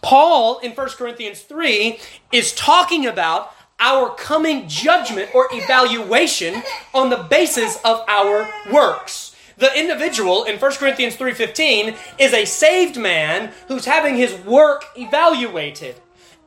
Paul 0.00 0.58
in 0.58 0.72
1 0.72 0.88
Corinthians 0.98 1.42
3 1.42 2.00
is 2.32 2.52
talking 2.52 3.06
about 3.06 3.54
our 3.78 4.12
coming 4.16 4.66
judgment 4.66 5.32
or 5.36 5.46
evaluation 5.52 6.64
on 6.92 7.10
the 7.10 7.18
basis 7.30 7.78
of 7.84 8.02
our 8.08 8.52
works. 8.72 9.36
The 9.56 9.72
individual 9.78 10.42
in 10.42 10.58
1 10.58 10.72
Corinthians 10.72 11.14
3:15 11.14 11.94
is 12.18 12.32
a 12.32 12.44
saved 12.44 12.96
man 12.96 13.52
who's 13.68 13.84
having 13.84 14.16
his 14.16 14.32
work 14.34 14.86
evaluated. 14.96 15.94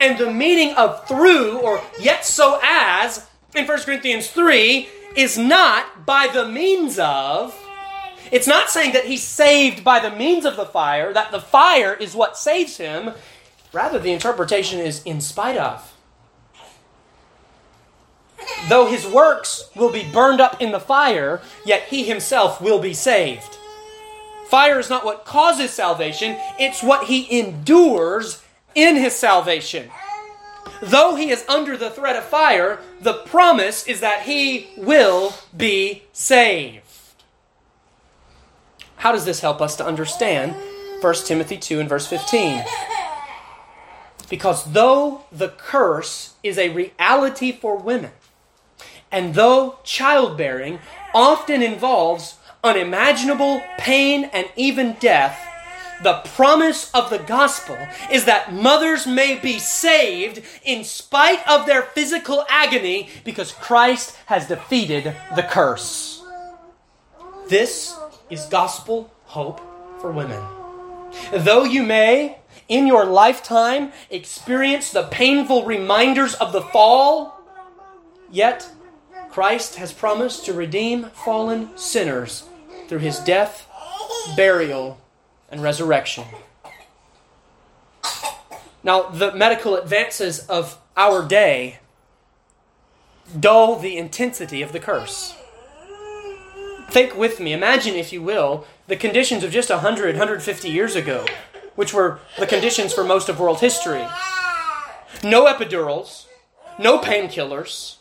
And 0.01 0.17
the 0.17 0.30
meaning 0.30 0.76
of 0.76 1.07
through 1.07 1.59
or 1.59 1.82
yet 2.01 2.26
so 2.26 2.59
as 2.61 3.26
in 3.55 3.65
1 3.65 3.86
Corinthians 3.86 4.28
3 4.28 4.89
is 5.16 5.38
not 5.38 6.05
by 6.05 6.28
the 6.28 6.47
means 6.47 6.99
of 6.99 7.59
it's 8.32 8.47
not 8.47 8.70
saying 8.70 8.93
that 8.93 9.05
he's 9.05 9.24
saved 9.24 9.84
by 9.84 9.99
the 9.99 10.16
means 10.16 10.45
of 10.45 10.55
the 10.55 10.66
fire, 10.66 11.13
that 11.13 11.32
the 11.32 11.39
fire 11.39 11.93
is 11.93 12.16
what 12.16 12.36
saves 12.36 12.78
him. 12.78 13.11
Rather, 13.72 13.99
the 13.99 14.11
interpretation 14.11 14.80
is 14.80 15.03
in 15.03 15.22
spite 15.22 15.57
of 15.57 15.95
though 18.68 18.88
his 18.88 19.05
works 19.05 19.70
will 19.76 19.91
be 19.91 20.09
burned 20.11 20.41
up 20.41 20.61
in 20.61 20.72
the 20.72 20.80
fire, 20.80 21.41
yet 21.66 21.84
he 21.84 22.03
himself 22.03 22.61
will 22.61 22.80
be 22.80 22.93
saved. 22.93 23.57
Fire 24.47 24.80
is 24.80 24.89
not 24.89 25.05
what 25.05 25.26
causes 25.26 25.72
salvation, 25.72 26.38
it's 26.59 26.84
what 26.84 27.07
he 27.07 27.39
endures 27.39 28.43
in 28.74 28.95
his 28.95 29.16
salvation. 29.16 29.89
Though 30.82 31.16
he 31.16 31.30
is 31.30 31.45
under 31.47 31.78
the 31.78 31.89
threat 31.89 32.16
of 32.16 32.26
fire, 32.26 32.80
the 33.01 33.13
promise 33.13 33.88
is 33.88 33.99
that 34.01 34.24
he 34.24 34.70
will 34.78 35.34
be 35.55 36.03
saved. 36.11 36.84
How 38.97 39.11
does 39.11 39.26
this 39.26 39.41
help 39.41 39.61
us 39.61 39.76
to 39.78 39.86
understand 39.86 40.55
1 41.01 41.13
Timothy 41.26 41.57
2 41.57 41.80
and 41.80 41.89
verse 41.89 42.07
15? 42.07 42.63
Because 44.30 44.72
though 44.74 45.26
the 45.32 45.49
curse 45.49 46.34
is 46.41 46.57
a 46.57 46.70
reality 46.70 47.51
for 47.51 47.78
women, 47.78 48.11
and 49.11 49.36
though 49.36 49.80
childbearing 49.84 50.80
often 51.13 51.61
involves 51.61 52.38
unimaginable 52.63 53.61
pain 53.78 54.24
and 54.34 54.47
even 54.55 54.93
death, 54.99 55.45
the 56.04 56.22
promise 56.36 56.91
of 56.93 57.10
the 57.10 57.20
gospel 57.20 57.78
is 58.12 58.26
that 58.26 58.54
mothers 58.54 59.08
may 59.08 59.38
be 59.39 59.60
saved 59.60 60.41
in 60.64 60.84
spite 60.84 61.48
of 61.48 61.66
their 61.66 61.82
physical 61.82 62.46
agony 62.50 63.10
because 63.24 63.52
Christ 63.52 64.18
has 64.26 64.48
defeated 64.48 65.16
the 65.36 65.43
curse. 65.43 66.24
This 67.48 67.98
is 68.30 68.46
gospel 68.48 69.12
hope 69.26 69.62
for 70.02 70.12
women. 70.12 70.43
Though 71.32 71.64
you 71.64 71.84
may, 71.84 72.39
in 72.68 72.88
your 72.88 73.06
lifetime, 73.06 73.91
experience 74.10 74.91
the 74.91 75.04
painful 75.04 75.66
reminders 75.66 76.34
of 76.36 76.52
the 76.52 76.62
fall, 76.62 77.39
yet 78.32 78.70
Christ 79.30 79.76
has 79.76 79.93
promised 79.93 80.46
to 80.46 80.54
redeem 80.54 81.06
fallen 81.12 81.78
sinners 81.78 82.50
through 82.88 83.00
his 83.00 83.20
death, 83.20 83.70
burial, 84.36 85.00
and 85.50 85.62
resurrection. 85.62 86.26
Now, 88.84 89.10
the 89.10 89.34
medical 89.34 89.76
advances 89.76 90.39
of 90.48 90.78
our 90.96 91.28
day 91.28 91.80
dull 93.39 93.80
the 93.80 93.98
intensity 93.98 94.62
of 94.62 94.72
the 94.72 94.80
curse. 94.80 95.36
Think 96.89 97.16
with 97.16 97.39
me, 97.39 97.52
imagine, 97.52 97.96
if 97.96 98.14
you 98.14 98.22
will, 98.22 98.66
the 98.88 98.96
conditions 98.96 99.43
of 99.43 99.52
just 99.52 99.70
100, 99.70 100.16
150 100.16 100.70
years 100.70 100.96
ago, 100.96 101.26
which 101.76 101.93
were 101.93 102.20
the 102.38 102.46
conditions 102.46 102.93
for 102.93 103.04
most 103.04 103.28
of 103.28 103.39
world 103.39 103.60
history. 103.60 104.06
No 105.24 105.46
epidurals, 105.46 106.28
no 106.78 107.00
painkillers, 107.00 107.96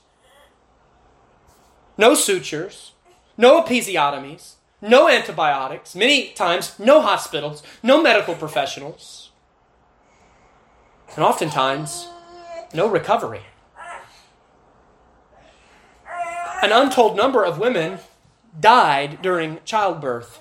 no 1.97 2.15
sutures, 2.15 2.93
no 3.39 3.63
episiotomies, 3.63 4.54
no 4.85 5.09
antibiotics, 5.09 5.97
many 5.97 6.29
times 6.29 6.79
no 6.79 7.01
hospitals, 7.01 7.63
no 7.83 8.03
medical 8.03 8.35
professionals, 8.35 9.31
and 11.17 11.25
oftentimes 11.25 12.09
no 12.75 12.87
recovery. 12.87 13.43
An 16.63 16.71
untold 16.71 17.17
number 17.17 17.45
of 17.45 17.59
women 17.59 17.99
died 18.59 19.21
during 19.23 19.59
childbirth. 19.65 20.41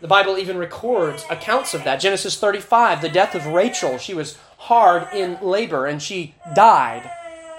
The 0.00 0.08
Bible 0.08 0.36
even 0.36 0.58
records 0.58 1.24
accounts 1.30 1.74
of 1.74 1.84
that. 1.84 2.00
Genesis 2.00 2.38
35, 2.38 3.02
the 3.02 3.08
death 3.08 3.34
of 3.34 3.46
Rachel. 3.46 3.98
She 3.98 4.14
was 4.14 4.36
hard 4.58 5.06
in 5.14 5.38
labor 5.40 5.86
and 5.86 6.02
she 6.02 6.34
died 6.54 7.10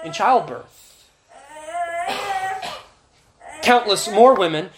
in 0.04 0.12
childbirth 0.12 0.84
countless 3.64 4.10
more 4.10 4.34
women 4.34 4.68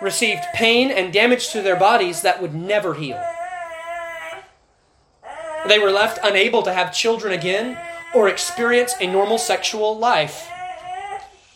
received 0.00 0.44
pain 0.54 0.90
and 0.90 1.12
damage 1.12 1.50
to 1.50 1.62
their 1.62 1.76
bodies 1.76 2.22
that 2.22 2.40
would 2.40 2.54
never 2.54 2.94
heal. 2.94 3.22
They 5.66 5.78
were 5.78 5.90
left 5.90 6.18
unable 6.22 6.62
to 6.62 6.72
have 6.72 6.94
children 6.94 7.32
again 7.32 7.78
or 8.14 8.28
experience 8.28 8.94
a 9.00 9.06
normal 9.06 9.38
sexual 9.38 9.98
life. 9.98 10.48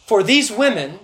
For 0.07 0.23
these 0.23 0.51
women, 0.51 0.99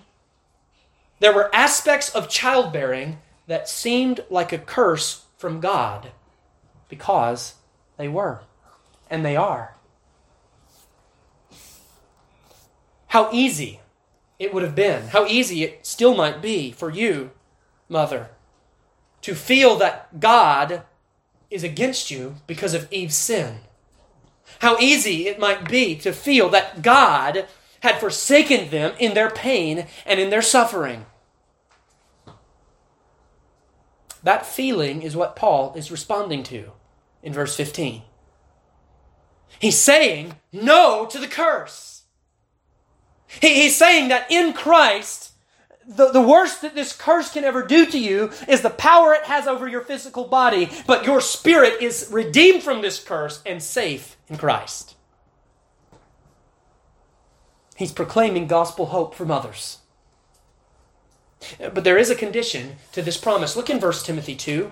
there 1.20 1.34
were 1.34 1.55
aspects 1.55 2.14
of 2.14 2.28
childbearing 2.28 3.18
that 3.47 3.68
seemed 3.68 4.24
like 4.28 4.53
a 4.53 4.59
curse 4.59 5.24
from 5.39 5.61
God 5.61 6.11
because 6.89 7.55
they 7.97 8.09
were, 8.09 8.43
and 9.09 9.24
they 9.24 9.36
are. 9.36 9.76
How 13.09 13.30
easy 13.32 13.80
it 14.39 14.55
would 14.55 14.62
have 14.62 14.74
been, 14.74 15.09
how 15.09 15.26
easy 15.26 15.64
it 15.64 15.86
still 15.86 16.14
might 16.14 16.41
be 16.41 16.70
for 16.70 16.91
you, 16.91 17.30
mother, 17.89 18.30
to 19.22 19.34
feel 19.34 19.76
that 19.76 20.20
God 20.20 20.82
is 21.51 21.64
against 21.64 22.11
you 22.11 22.36
because 22.47 22.74
of 22.74 22.91
Eve's 22.93 23.16
sin. 23.16 23.61
How 24.61 24.78
easy 24.78 25.28
it 25.28 25.39
might 25.39 25.68
be 25.68 25.95
to 25.97 26.12
feel 26.12 26.49
that 26.51 26.82
God 26.82 27.47
had 27.80 28.01
forsaken 28.01 28.70
them 28.70 28.93
in 28.99 29.14
their 29.14 29.30
pain 29.30 29.86
and 30.05 30.18
in 30.18 30.30
their 30.30 30.43
suffering. 30.43 31.07
That 34.22 34.47
feeling 34.47 35.03
is 35.03 35.16
what 35.16 35.36
Paul 35.36 35.74
is 35.74 35.91
responding 35.91 36.43
to 36.45 36.72
in 37.22 37.32
verse 37.32 37.57
15. 37.57 38.03
He's 39.59 39.78
saying 39.78 40.36
no 40.53 41.07
to 41.07 41.18
the 41.18 41.26
curse. 41.26 41.97
He, 43.41 43.62
he's 43.62 43.76
saying 43.76 44.09
that 44.09 44.31
in 44.31 44.53
Christ, 44.53 45.33
the, 45.87 46.11
the 46.11 46.20
worst 46.20 46.62
that 46.62 46.74
this 46.74 46.95
curse 46.95 47.33
can 47.33 47.45
ever 47.45 47.62
do 47.62 47.87
to 47.87 47.99
you 47.99 48.31
is 48.47 48.61
the 48.61 48.70
power 48.70 49.14
it 49.14 49.24
has 49.24 49.47
over 49.47 49.66
your 49.66 49.81
physical 49.81 50.24
body, 50.24 50.70
but 50.87 51.05
your 51.05 51.20
spirit 51.20 51.81
is 51.81 52.09
redeemed 52.11 52.62
from 52.62 52.83
this 52.83 53.03
curse 53.03 53.43
and 53.47 53.62
safe 53.62 54.16
in 54.29 54.37
Christ. 54.37 54.97
He's 57.76 57.93
proclaiming 57.93 58.49
gospel 58.49 58.87
hope 58.87 59.14
from 59.14 59.31
others. 59.31 59.79
But 61.59 61.85
there 61.85 61.97
is 61.97 62.11
a 62.11 62.16
condition 62.16 62.76
to 62.93 63.01
this 63.01 63.16
promise. 63.16 63.57
Look 63.57 63.70
in 63.70 63.81
1 63.81 63.93
Timothy 64.05 64.35
2. 64.35 64.70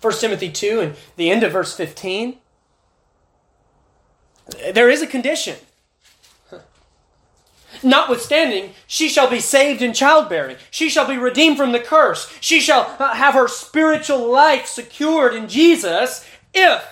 1 0.00 0.12
Timothy 0.18 0.50
2 0.50 0.80
and 0.80 0.96
the 1.16 1.30
end 1.30 1.42
of 1.42 1.52
verse 1.52 1.74
15. 1.74 2.38
There 4.72 4.90
is 4.90 5.02
a 5.02 5.06
condition. 5.06 5.56
Notwithstanding, 7.82 8.74
she 8.86 9.08
shall 9.08 9.28
be 9.28 9.40
saved 9.40 9.82
in 9.82 9.92
childbearing. 9.92 10.56
She 10.70 10.88
shall 10.88 11.06
be 11.06 11.18
redeemed 11.18 11.56
from 11.56 11.72
the 11.72 11.80
curse. 11.80 12.32
She 12.40 12.60
shall 12.60 12.84
have 12.98 13.34
her 13.34 13.46
spiritual 13.48 14.30
life 14.30 14.66
secured 14.66 15.34
in 15.34 15.48
Jesus 15.48 16.26
if 16.54 16.84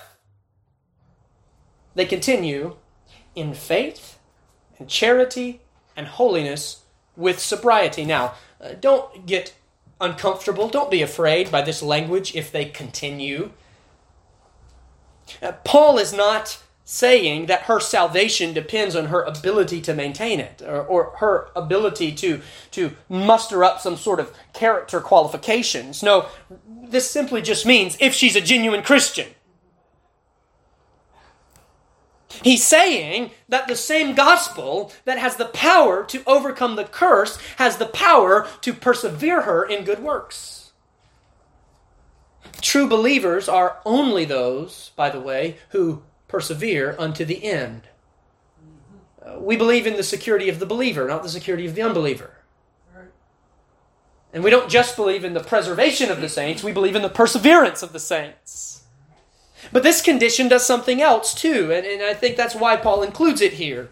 they 1.95 2.05
continue 2.05 2.75
in 3.35 3.53
faith 3.53 4.19
and 4.77 4.87
charity 4.87 5.61
and 5.95 6.07
holiness 6.07 6.83
with 7.15 7.39
sobriety. 7.39 8.05
Now, 8.05 8.35
uh, 8.61 8.73
don't 8.79 9.25
get 9.25 9.55
uncomfortable. 9.99 10.69
Don't 10.69 10.91
be 10.91 11.01
afraid 11.01 11.51
by 11.51 11.61
this 11.61 11.81
language 11.81 12.35
if 12.35 12.51
they 12.51 12.65
continue. 12.65 13.51
Uh, 15.41 15.53
Paul 15.63 15.97
is 15.97 16.13
not 16.13 16.61
saying 16.89 17.47
that 17.47 17.63
her 17.63 17.81
salvation 17.81 18.53
depends 18.53 18.95
on 18.95 19.07
her 19.07 19.21
ability 19.23 19.81
to 19.81 19.93
maintain 19.93 20.39
it 20.39 20.61
or, 20.65 20.85
or, 20.85 21.13
her 21.17 21.49
ability 21.53 22.13
to, 22.13 22.39
to 22.71 22.89
muster 23.09 23.61
up 23.61 23.81
some 23.81 23.97
sort 23.97 24.21
of 24.21 24.33
character 24.53 25.01
qualifications. 25.01 26.01
No, 26.01 26.27
this 26.65 27.09
simply 27.09 27.41
just 27.41 27.65
means 27.65 27.97
if 27.99 28.13
she's 28.13 28.37
a 28.37 28.41
genuine 28.41 28.83
Christian. 28.83 29.27
He's 32.41 32.65
saying 32.65 33.31
that 33.49 33.67
the 33.67 33.75
same 33.75 34.15
gospel 34.15 34.93
that 35.03 35.17
has 35.17 35.35
the 35.35 35.45
power 35.47 36.05
to 36.05 36.23
overcome 36.25 36.77
the 36.77 36.85
curse 36.85 37.37
has 37.57 37.75
the 37.75 37.85
power 37.85 38.47
to 38.61 38.73
persevere 38.73 39.41
her 39.41 39.65
in 39.65 39.83
good 39.83 40.01
works. 40.01 40.71
True 42.61 42.87
believers 42.87 43.49
are 43.49 43.79
only 43.83 44.23
those, 44.23 44.91
by 44.95 45.09
the 45.09 45.19
way, 45.19 45.57
who 45.71 46.03
persevere 46.27 46.95
unto 46.99 47.25
the 47.25 47.43
end. 47.43 47.83
Uh, 49.21 49.39
we 49.39 49.55
believe 49.55 49.87
in 49.87 49.95
the 49.95 50.03
security 50.03 50.49
of 50.49 50.59
the 50.59 50.65
believer, 50.65 51.07
not 51.07 51.23
the 51.23 51.29
security 51.29 51.65
of 51.65 51.75
the 51.75 51.81
unbeliever. 51.81 52.31
And 54.33 54.43
we 54.43 54.49
don't 54.49 54.69
just 54.69 54.95
believe 54.95 55.23
in 55.23 55.33
the 55.33 55.39
preservation 55.39 56.11
of 56.11 56.21
the 56.21 56.29
saints, 56.29 56.63
we 56.63 56.73
believe 56.73 56.95
in 56.95 57.01
the 57.01 57.09
perseverance 57.09 57.81
of 57.81 57.93
the 57.93 57.99
saints. 57.99 58.83
But 59.71 59.83
this 59.83 60.01
condition 60.01 60.47
does 60.47 60.65
something 60.65 61.01
else 61.01 61.33
too, 61.33 61.71
and, 61.71 61.85
and 61.85 62.03
I 62.03 62.13
think 62.13 62.37
that's 62.37 62.55
why 62.55 62.75
Paul 62.75 63.03
includes 63.03 63.41
it 63.41 63.53
here. 63.53 63.89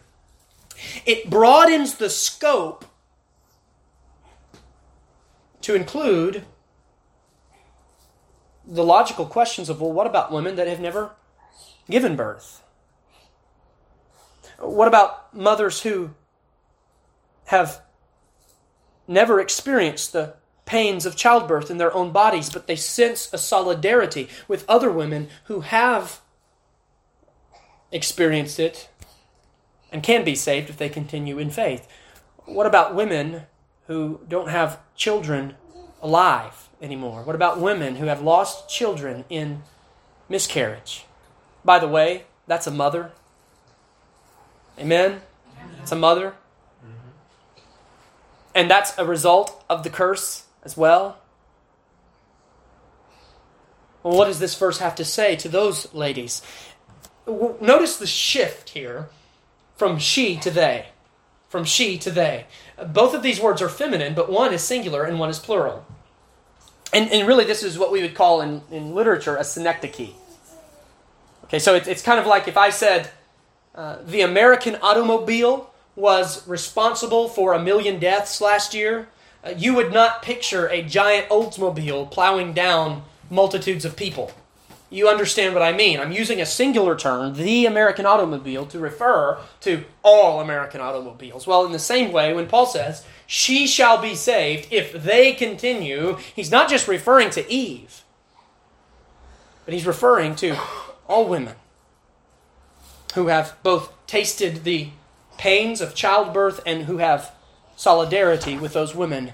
It 1.05 1.29
broadens 1.29 1.95
the 1.95 2.09
scope 2.09 2.85
to 5.61 5.73
include 5.73 6.43
the 8.67 8.83
logical 8.83 9.25
questions 9.25 9.69
of 9.69 9.81
well, 9.81 9.91
what 9.91 10.07
about 10.07 10.31
women 10.31 10.55
that 10.57 10.67
have 10.67 10.79
never 10.79 11.11
given 11.89 12.15
birth? 12.15 12.63
What 14.59 14.87
about 14.87 15.33
mothers 15.35 15.81
who 15.81 16.11
have 17.45 17.81
never 19.07 19.39
experienced 19.39 20.13
the 20.13 20.35
pains 20.65 21.05
of 21.05 21.15
childbirth 21.15 21.69
in 21.69 21.77
their 21.77 21.93
own 21.93 22.11
bodies, 22.11 22.49
but 22.49 22.67
they 22.67 22.75
sense 22.75 23.31
a 23.31 23.37
solidarity 23.37 24.27
with 24.47 24.65
other 24.67 24.91
women 24.91 25.29
who 25.45 25.61
have 25.61 26.21
experienced 27.91 28.59
it 28.59 28.89
and 29.91 30.01
can 30.01 30.25
be 30.25 30.35
saved 30.35 30.69
if 30.69 30.77
they 30.77 30.89
continue 30.89 31.37
in 31.37 31.49
faith. 31.49 31.87
What 32.45 32.65
about 32.65 32.95
women 32.95 33.43
who 33.87 34.21
don't 34.27 34.49
have 34.49 34.79
children 34.95 35.55
alive 36.01 36.69
anymore? 36.81 37.23
What 37.23 37.35
about 37.35 37.61
women 37.61 37.97
who 37.97 38.07
have 38.07 38.21
lost 38.21 38.67
children 38.67 39.23
in 39.29 39.61
miscarriage? 40.27 41.05
By 41.65 41.79
the 41.79 41.87
way, 41.87 42.25
that's 42.47 42.67
a 42.67 42.71
mother. 42.71 43.11
Amen? 44.79 45.21
It's 45.81 45.91
a 45.91 45.95
mother. 45.95 46.35
Mm-hmm. 46.83 47.59
And 48.53 48.69
that's 48.69 48.97
a 48.97 49.05
result 49.05 49.63
of 49.67 49.83
the 49.83 49.89
curse 49.89 50.45
as 50.63 50.77
well? 50.77 51.17
Well, 54.03 54.15
what 54.15 54.25
does 54.25 54.39
this 54.39 54.55
verse 54.55 54.77
have 54.77 54.95
to 54.95 55.05
say 55.05 55.35
to 55.37 55.49
those 55.49 55.91
ladies? 55.93 56.43
Notice 57.27 57.97
the 57.97 58.05
shift 58.05 58.69
here 58.69 59.09
from 59.75 59.97
she 59.97 60.37
to 60.37 60.51
they. 60.51 60.87
From 61.49 61.65
she 61.65 61.97
to 61.99 62.11
they. 62.11 62.45
Both 62.87 63.15
of 63.15 63.23
these 63.23 63.39
words 63.39 63.61
are 63.63 63.69
feminine, 63.69 64.13
but 64.13 64.31
one 64.31 64.53
is 64.53 64.61
singular 64.61 65.03
and 65.03 65.19
one 65.19 65.29
is 65.29 65.39
plural. 65.39 65.85
And, 66.93 67.11
and 67.11 67.27
really, 67.27 67.45
this 67.45 67.63
is 67.63 67.79
what 67.79 67.91
we 67.91 68.01
would 68.01 68.13
call 68.13 68.41
in, 68.41 68.61
in 68.69 68.93
literature 68.93 69.37
a 69.37 69.43
synecdoche. 69.43 70.13
Okay, 71.45 71.59
so 71.59 71.75
it's, 71.75 71.87
it's 71.87 72.01
kind 72.01 72.19
of 72.19 72.25
like 72.25 72.47
if 72.47 72.57
I 72.57 72.69
said 72.69 73.09
uh, 73.75 73.97
the 74.05 74.21
American 74.21 74.77
automobile 74.81 75.71
was 75.95 76.47
responsible 76.47 77.29
for 77.29 77.53
a 77.53 77.61
million 77.61 77.99
deaths 77.99 78.41
last 78.41 78.73
year, 78.73 79.07
uh, 79.43 79.53
you 79.55 79.75
would 79.75 79.93
not 79.93 80.21
picture 80.21 80.67
a 80.67 80.81
giant 80.81 81.29
Oldsmobile 81.29 82.09
plowing 82.09 82.53
down 82.53 83.03
multitudes 83.29 83.85
of 83.85 83.95
people. 83.95 84.31
You 84.89 85.07
understand 85.09 85.53
what 85.53 85.63
I 85.63 85.73
mean. 85.73 85.99
I'm 85.99 86.11
using 86.11 86.39
a 86.39 86.45
singular 86.45 86.95
term, 86.95 87.35
the 87.35 87.65
American 87.65 88.05
automobile, 88.05 88.65
to 88.67 88.79
refer 88.79 89.37
to 89.61 89.83
all 90.03 90.39
American 90.39 90.79
automobiles. 90.79 91.45
Well, 91.45 91.65
in 91.65 91.71
the 91.71 91.79
same 91.79 92.11
way, 92.11 92.33
when 92.33 92.47
Paul 92.47 92.65
says, 92.65 93.03
she 93.27 93.67
shall 93.67 94.01
be 94.01 94.15
saved 94.15 94.67
if 94.71 94.93
they 94.93 95.33
continue, 95.33 96.17
he's 96.35 96.51
not 96.51 96.69
just 96.69 96.87
referring 96.87 97.29
to 97.31 97.51
Eve, 97.51 98.03
but 99.65 99.73
he's 99.73 99.87
referring 99.87 100.35
to 100.37 100.55
all 101.07 101.27
women 101.27 101.55
who 103.15 103.27
have 103.27 103.55
both 103.63 103.91
tasted 104.07 104.63
the 104.63 104.89
pains 105.37 105.81
of 105.81 105.95
childbirth 105.95 106.61
and 106.65 106.83
who 106.83 106.97
have 106.97 107.31
solidarity 107.75 108.57
with 108.57 108.73
those 108.73 108.95
women 108.95 109.33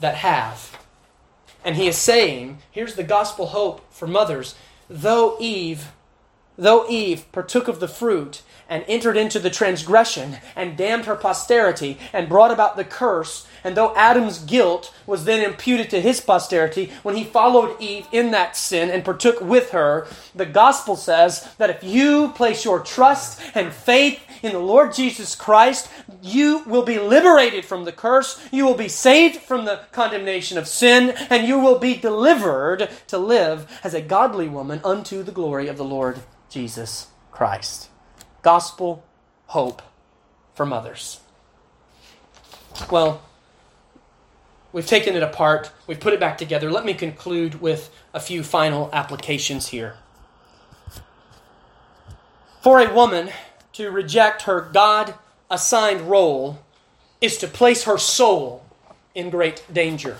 that 0.00 0.16
have. 0.16 0.76
And 1.64 1.76
he 1.76 1.86
is 1.86 1.98
saying, 1.98 2.58
here's 2.70 2.94
the 2.94 3.02
gospel 3.02 3.46
hope 3.46 3.92
for 3.92 4.06
mothers. 4.06 4.54
Though 4.88 5.36
Eve, 5.38 5.92
though 6.56 6.88
Eve 6.88 7.30
partook 7.32 7.68
of 7.68 7.80
the 7.80 7.88
fruit 7.88 8.42
and 8.68 8.84
entered 8.88 9.16
into 9.16 9.38
the 9.38 9.50
transgression 9.50 10.38
and 10.56 10.76
damned 10.76 11.04
her 11.04 11.16
posterity 11.16 11.98
and 12.12 12.28
brought 12.28 12.50
about 12.50 12.76
the 12.76 12.84
curse, 12.84 13.46
And 13.62 13.76
though 13.76 13.94
Adam's 13.94 14.38
guilt 14.38 14.94
was 15.06 15.24
then 15.24 15.44
imputed 15.44 15.90
to 15.90 16.00
his 16.00 16.20
posterity 16.20 16.92
when 17.02 17.16
he 17.16 17.24
followed 17.24 17.80
Eve 17.80 18.06
in 18.12 18.30
that 18.30 18.56
sin 18.56 18.90
and 18.90 19.04
partook 19.04 19.40
with 19.40 19.70
her, 19.70 20.06
the 20.34 20.46
gospel 20.46 20.96
says 20.96 21.48
that 21.58 21.70
if 21.70 21.84
you 21.84 22.28
place 22.30 22.64
your 22.64 22.80
trust 22.80 23.40
and 23.54 23.72
faith 23.72 24.20
in 24.42 24.52
the 24.52 24.58
Lord 24.58 24.94
Jesus 24.94 25.34
Christ, 25.34 25.90
you 26.22 26.62
will 26.66 26.82
be 26.82 26.98
liberated 26.98 27.64
from 27.64 27.84
the 27.84 27.92
curse, 27.92 28.40
you 28.50 28.64
will 28.64 28.74
be 28.74 28.88
saved 28.88 29.36
from 29.36 29.64
the 29.64 29.80
condemnation 29.92 30.58
of 30.58 30.68
sin, 30.68 31.10
and 31.28 31.46
you 31.46 31.58
will 31.58 31.78
be 31.78 31.94
delivered 31.94 32.88
to 33.08 33.18
live 33.18 33.80
as 33.84 33.94
a 33.94 34.00
godly 34.00 34.48
woman 34.48 34.80
unto 34.84 35.22
the 35.22 35.32
glory 35.32 35.68
of 35.68 35.76
the 35.76 35.84
Lord 35.84 36.20
Jesus 36.48 37.08
Christ. 37.30 37.88
Gospel 38.42 39.04
hope 39.46 39.82
for 40.54 40.64
mothers. 40.64 41.20
Well, 42.90 43.22
we've 44.72 44.86
taken 44.86 45.16
it 45.16 45.22
apart, 45.22 45.70
we've 45.86 46.00
put 46.00 46.12
it 46.12 46.20
back 46.20 46.38
together. 46.38 46.70
Let 46.70 46.84
me 46.84 46.94
conclude 46.94 47.60
with 47.60 47.90
a 48.14 48.20
few 48.20 48.42
final 48.42 48.90
applications 48.92 49.68
here. 49.68 49.96
For 52.62 52.80
a 52.80 52.92
woman 52.92 53.30
to 53.72 53.90
reject 53.90 54.42
her 54.42 54.60
God 54.60 55.14
assigned 55.50 56.02
role 56.02 56.60
is 57.20 57.36
to 57.38 57.46
place 57.46 57.84
her 57.84 57.98
soul 57.98 58.64
in 59.14 59.30
great 59.30 59.64
danger. 59.72 60.18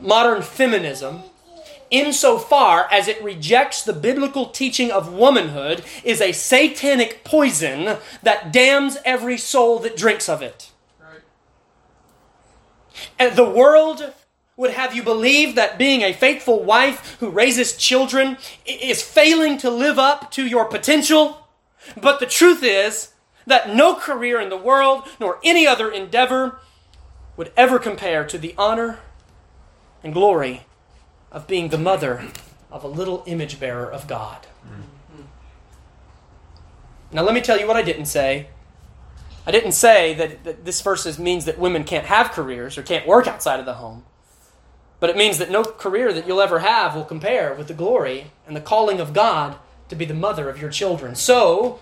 Modern 0.00 0.42
feminism, 0.42 1.22
insofar 1.90 2.88
as 2.90 3.08
it 3.08 3.22
rejects 3.22 3.82
the 3.82 3.92
biblical 3.92 4.46
teaching 4.46 4.90
of 4.90 5.12
womanhood, 5.12 5.84
is 6.04 6.20
a 6.20 6.32
satanic 6.32 7.24
poison 7.24 7.98
that 8.22 8.52
damns 8.52 8.98
every 9.04 9.38
soul 9.38 9.78
that 9.80 9.96
drinks 9.96 10.28
of 10.28 10.42
it. 10.42 10.70
And 13.18 13.36
the 13.36 13.48
world 13.48 14.12
would 14.56 14.70
have 14.70 14.94
you 14.94 15.02
believe 15.02 15.54
that 15.54 15.78
being 15.78 16.02
a 16.02 16.12
faithful 16.12 16.62
wife 16.62 17.16
who 17.20 17.30
raises 17.30 17.76
children 17.76 18.38
is 18.64 19.02
failing 19.02 19.58
to 19.58 19.70
live 19.70 19.98
up 19.98 20.30
to 20.32 20.46
your 20.46 20.64
potential. 20.64 21.46
But 22.00 22.20
the 22.20 22.26
truth 22.26 22.62
is 22.62 23.12
that 23.46 23.74
no 23.74 23.94
career 23.94 24.40
in 24.40 24.48
the 24.48 24.56
world 24.56 25.04
nor 25.20 25.38
any 25.44 25.66
other 25.66 25.90
endeavor 25.90 26.58
would 27.36 27.52
ever 27.56 27.78
compare 27.78 28.24
to 28.24 28.38
the 28.38 28.54
honor 28.56 28.98
and 30.02 30.14
glory 30.14 30.62
of 31.30 31.46
being 31.46 31.68
the 31.68 31.78
mother 31.78 32.24
of 32.70 32.82
a 32.82 32.88
little 32.88 33.22
image 33.26 33.60
bearer 33.60 33.90
of 33.90 34.06
God. 34.06 34.46
Mm-hmm. 34.64 35.22
Now, 37.12 37.22
let 37.22 37.34
me 37.34 37.40
tell 37.40 37.58
you 37.58 37.66
what 37.66 37.76
I 37.76 37.82
didn't 37.82 38.06
say 38.06 38.48
I 39.46 39.52
didn't 39.52 39.72
say 39.72 40.12
that, 40.14 40.42
that 40.44 40.64
this 40.64 40.80
verse 40.82 41.18
means 41.18 41.44
that 41.44 41.58
women 41.58 41.84
can't 41.84 42.06
have 42.06 42.32
careers 42.32 42.76
or 42.76 42.82
can't 42.82 43.06
work 43.06 43.28
outside 43.28 43.60
of 43.60 43.66
the 43.66 43.74
home. 43.74 44.04
But 44.98 45.10
it 45.10 45.16
means 45.16 45.38
that 45.38 45.50
no 45.50 45.62
career 45.62 46.12
that 46.12 46.26
you'll 46.26 46.40
ever 46.40 46.58
have 46.60 46.96
will 46.96 47.04
compare 47.04 47.54
with 47.54 47.68
the 47.68 47.74
glory 47.74 48.32
and 48.46 48.56
the 48.56 48.60
calling 48.60 48.98
of 48.98 49.12
God 49.12 49.56
to 49.88 49.94
be 49.94 50.04
the 50.04 50.14
mother 50.14 50.48
of 50.48 50.60
your 50.60 50.70
children. 50.70 51.14
So, 51.14 51.78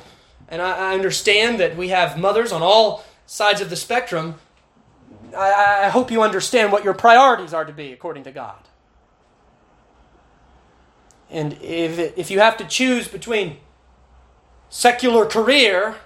and 0.48 0.60
I, 0.60 0.90
I 0.90 0.94
understand 0.94 1.58
that 1.60 1.76
we 1.76 1.88
have 1.88 2.18
mothers 2.18 2.52
on 2.52 2.60
all 2.60 3.04
sides 3.24 3.62
of 3.62 3.70
the 3.70 3.76
spectrum. 3.76 4.34
I, 5.34 5.84
I 5.84 5.88
hope 5.88 6.10
you 6.10 6.22
understand 6.22 6.70
what 6.70 6.84
your 6.84 6.92
priorities 6.92 7.54
are 7.54 7.64
to 7.64 7.72
be 7.72 7.92
according 7.92 8.24
to 8.24 8.32
God. 8.32 8.58
And 11.30 11.54
if, 11.62 12.18
if 12.18 12.30
you 12.30 12.40
have 12.40 12.58
to 12.58 12.66
choose 12.66 13.08
between 13.08 13.56
secular 14.68 15.24
career 15.24 15.96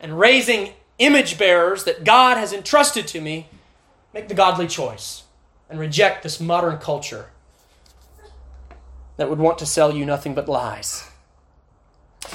and 0.00 0.18
raising 0.18 0.72
image 0.98 1.38
bearers 1.38 1.84
that 1.84 2.04
God 2.04 2.36
has 2.36 2.52
entrusted 2.52 3.06
to 3.08 3.20
me, 3.20 3.48
make 4.12 4.28
the 4.28 4.34
godly 4.34 4.66
choice 4.66 5.24
and 5.70 5.78
reject 5.78 6.22
this 6.22 6.40
modern 6.40 6.78
culture 6.78 7.30
that 9.16 9.28
would 9.28 9.38
want 9.38 9.58
to 9.58 9.66
sell 9.66 9.94
you 9.94 10.04
nothing 10.04 10.34
but 10.34 10.48
lies. 10.48 11.08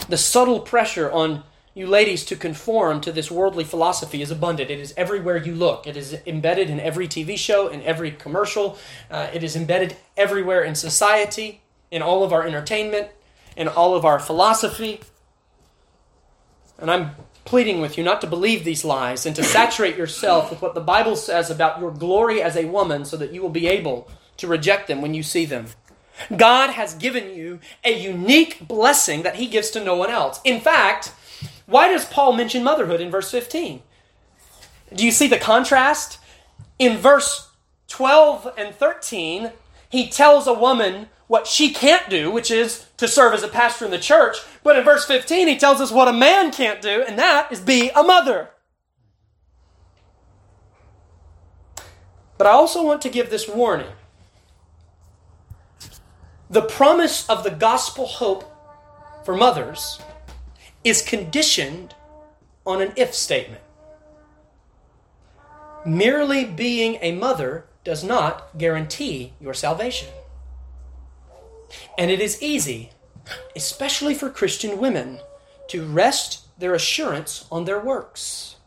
The 0.08 0.18
subtle 0.18 0.60
pressure 0.60 1.12
on 1.12 1.44
you 1.74 1.88
ladies 1.88 2.24
to 2.26 2.36
conform 2.36 3.02
to 3.02 3.12
this 3.12 3.32
worldly 3.32 3.64
philosophy 3.64 4.22
is 4.22 4.30
abundant. 4.30 4.70
It 4.70 4.80
is 4.80 4.94
everywhere 4.96 5.38
you 5.38 5.56
look. 5.56 5.88
It 5.88 5.98
is 5.98 6.18
embedded 6.28 6.70
in 6.70 6.80
every 6.80 7.08
TV 7.08 7.36
show, 7.36 7.68
in 7.68 7.82
every 7.82 8.12
commercial. 8.12 8.78
Uh, 9.10 9.30
it 9.34 9.44
is 9.44 9.56
embedded 9.56 9.96
everywhere 10.16 10.62
in 10.62 10.76
society, 10.76 11.62
in 11.90 12.04
all 12.04 12.24
of 12.24 12.32
our 12.32 12.46
entertainment, 12.46 13.10
in 13.58 13.68
all 13.68 13.96
of 13.96 14.06
our 14.06 14.20
philosophy. 14.20 15.02
And 16.78 16.92
I'm 16.92 17.12
pleading 17.46 17.82
with 17.82 17.98
you 17.98 18.04
not 18.04 18.22
to 18.22 18.28
believe 18.28 18.64
these 18.64 18.86
lies 18.86 19.26
and 19.26 19.36
to 19.36 19.44
saturate 19.44 19.98
yourself 19.98 20.50
with 20.50 20.62
what 20.62 20.76
the 20.76 20.82
Bible 20.82 21.16
says 21.16 21.50
about 21.50 21.80
your 21.80 21.92
glory 21.92 22.42
as 22.42 22.56
a 22.56 22.66
woman 22.66 23.06
so 23.06 23.18
that 23.18 23.34
you 23.34 23.42
will 23.42 23.50
be 23.50 23.68
able 23.68 24.10
to 24.38 24.48
reject 24.48 24.88
them 24.88 25.02
when 25.02 25.14
you 25.14 25.24
see 25.24 25.46
them. 25.46 25.68
God 26.36 26.72
has 26.72 26.94
given 26.94 27.36
you 27.36 27.60
a 27.84 28.00
unique 28.00 28.68
blessing 28.68 29.24
that 29.24 29.36
He 29.36 29.48
gives 29.48 29.72
to 29.72 29.84
no 29.84 29.96
one 29.96 30.10
else. 30.10 30.40
In 30.44 30.62
fact, 30.62 31.14
why 31.66 31.90
does 31.90 32.06
Paul 32.06 32.34
mention 32.34 32.64
motherhood 32.64 33.02
in 33.02 33.12
verse 33.12 33.32
15? 33.32 33.82
Do 34.94 35.06
you 35.06 35.12
see 35.12 35.28
the 35.28 35.40
contrast? 35.40 36.20
In 36.78 36.98
verse 36.98 37.50
12 37.88 38.54
and 38.58 38.76
13, 38.76 39.52
he 39.90 40.10
tells 40.10 40.48
a 40.48 40.54
woman 40.54 41.10
what 41.28 41.48
she 41.48 41.72
can't 41.72 42.10
do, 42.10 42.30
which 42.30 42.52
is 42.52 42.86
to 43.04 43.08
serve 43.10 43.34
as 43.34 43.44
a 43.44 43.50
pastor 43.50 43.84
in 43.84 43.92
the 43.92 44.00
church. 44.00 44.38
But 44.64 44.78
in 44.78 44.86
verse 44.86 45.06
15, 45.06 45.48
he 45.50 45.58
tells 45.58 45.82
us 45.82 45.92
what 45.92 46.08
a 46.08 46.14
man 46.14 46.52
can't 46.52 46.82
do, 46.82 47.04
and 47.06 47.20
that 47.20 47.52
is 47.52 47.60
be 47.60 47.90
a 47.90 48.02
mother. 48.02 48.50
But 52.38 52.48
I 52.48 52.52
also 52.52 52.84
want 52.84 53.02
to 53.02 53.10
give 53.10 53.30
this 53.30 53.48
warning. 53.48 53.92
The 56.50 56.62
promise 56.62 57.30
of 57.30 57.44
the 57.44 57.52
gospel 57.52 58.06
hope 58.06 58.50
for 59.26 59.36
mothers 59.36 60.00
is 60.84 61.02
conditioned 61.02 61.96
on 62.66 62.82
an 62.82 62.94
if 62.96 63.14
statement. 63.14 63.62
Merely 65.86 66.46
being 66.46 67.00
a 67.02 67.12
mother 67.12 67.66
does 67.84 68.02
not 68.02 68.58
guarantee 68.58 69.34
your 69.42 69.54
salvation. 69.54 70.08
And 71.98 72.10
it 72.10 72.22
is 72.22 72.42
easy, 72.42 72.93
especially 73.56 74.14
for 74.14 74.30
Christian 74.30 74.78
women, 74.78 75.20
to 75.70 75.86
rest 75.86 76.48
their 76.58 76.74
assurance 76.74 77.46
on 77.52 77.66
their 77.66 77.80
works. 77.80 78.58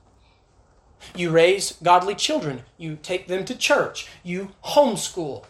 You 1.14 1.30
raise 1.30 1.72
godly 1.82 2.14
children, 2.14 2.62
you 2.76 2.98
take 3.02 3.26
them 3.26 3.44
to 3.44 3.56
church, 3.56 4.08
you 4.22 4.52
homeschool. 4.64 5.44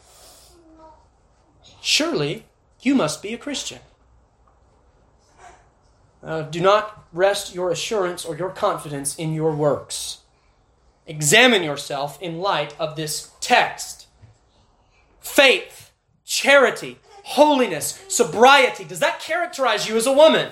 Surely 1.81 2.45
you 2.81 2.95
must 2.95 3.23
be 3.23 3.33
a 3.33 3.39
Christian. 3.39 3.81
Uh, 6.23 6.43
do 6.43 6.61
not 6.61 7.07
rest 7.13 7.55
your 7.55 7.71
assurance 7.71 8.25
or 8.25 8.37
your 8.37 8.51
confidence 8.51 9.17
in 9.17 9.33
your 9.33 9.55
works. 9.55 10.19
Examine 11.07 11.63
yourself 11.63 12.21
in 12.21 12.41
light 12.41 12.75
of 12.81 12.97
this 12.97 13.31
text. 13.41 14.07
Faith, 15.21 15.93
charity, 16.25 16.99
holiness, 17.27 18.01
sobriety, 18.09 18.85
does 18.85 19.01
that 19.01 19.21
characterize 19.21 19.89
you 19.89 19.97
as 19.97 20.07
a 20.07 20.13
woman? 20.13 20.51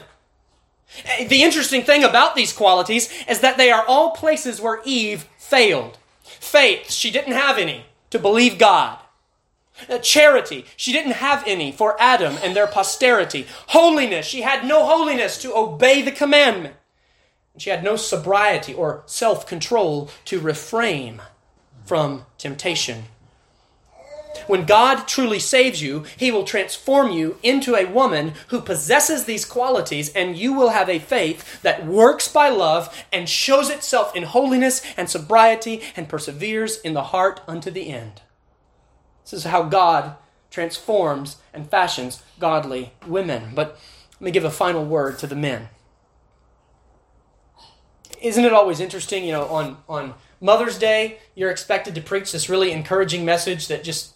The 1.29 1.43
interesting 1.43 1.83
thing 1.83 2.03
about 2.03 2.35
these 2.35 2.53
qualities 2.53 3.09
is 3.29 3.41
that 3.41 3.57
they 3.57 3.71
are 3.71 3.85
all 3.87 4.11
places 4.11 4.61
where 4.61 4.83
Eve 4.85 5.29
failed. 5.39 5.99
Faith, 6.23 6.91
she 6.91 7.11
didn't 7.11 7.33
have 7.33 7.59
any 7.59 7.87
to 8.11 8.19
believe 8.19 8.59
God. 8.59 8.99
Uh, 9.89 9.99
charity, 9.99 10.67
she 10.77 10.93
didn't 10.93 11.13
have 11.13 11.45
any 11.47 11.71
for 11.71 11.97
Adam 12.01 12.37
and 12.43 12.57
their 12.57 12.67
posterity. 12.67 13.47
Holiness, 13.69 14.27
she 14.27 14.43
had 14.43 14.67
no 14.67 14.85
holiness 14.85 15.41
to 15.43 15.55
obey 15.55 16.03
the 16.03 16.13
commandment. 16.13 16.75
She 17.57 17.71
had 17.71 17.85
no 17.85 17.95
sobriety 17.95 18.75
or 18.75 19.05
self 19.07 19.47
control 19.47 20.11
to 20.27 20.41
refrain 20.41 21.23
from 21.85 22.27
temptation. 22.37 23.05
When 24.47 24.67
God 24.67 25.07
truly 25.07 25.39
saves 25.39 25.83
you, 25.83 26.05
He 26.17 26.31
will 26.31 26.45
transform 26.45 27.11
you 27.11 27.39
into 27.43 27.75
a 27.75 27.85
woman 27.85 28.35
who 28.49 28.61
possesses 28.61 29.25
these 29.25 29.45
qualities, 29.45 30.13
and 30.15 30.37
you 30.37 30.53
will 30.53 30.71
have 30.71 30.89
a 30.89 30.99
faith 30.99 31.63
that 31.63 31.87
works 31.87 32.29
by 32.29 32.49
love 32.49 33.05
and 33.13 33.29
shows 33.29 33.71
itself 33.71 34.15
in 34.15 34.25
holiness 34.25 34.83
and 34.97 35.09
sobriety 35.09 35.83
and 35.97 36.09
perseveres 36.09 36.81
in 36.81 36.95
the 36.95 37.05
heart 37.05 37.41
unto 37.47 37.71
the 37.71 37.89
end. 37.89 38.23
This 39.25 39.33
is 39.33 39.45
how 39.45 39.63
God 39.65 40.17
transforms 40.51 41.37
and 41.53 41.69
fashions 41.69 42.23
godly 42.39 42.93
women. 43.07 43.53
But 43.55 43.79
let 44.15 44.21
me 44.21 44.31
give 44.31 44.45
a 44.45 44.51
final 44.51 44.85
word 44.85 45.19
to 45.19 45.27
the 45.27 45.35
men. 45.35 45.69
Isn't 48.23 48.45
it 48.45 48.53
always 48.53 48.81
interesting, 48.81 49.25
you 49.25 49.33
know, 49.33 49.47
on, 49.47 49.77
on 49.89 50.15
Mother's 50.41 50.79
Day, 50.79 51.19
you're 51.35 51.51
expected 51.51 51.95
to 51.95 52.01
preach 52.01 52.33
this 52.33 52.49
really 52.49 52.71
encouraging 52.71 53.25
message 53.25 53.69
that 53.69 53.85
just 53.85 54.14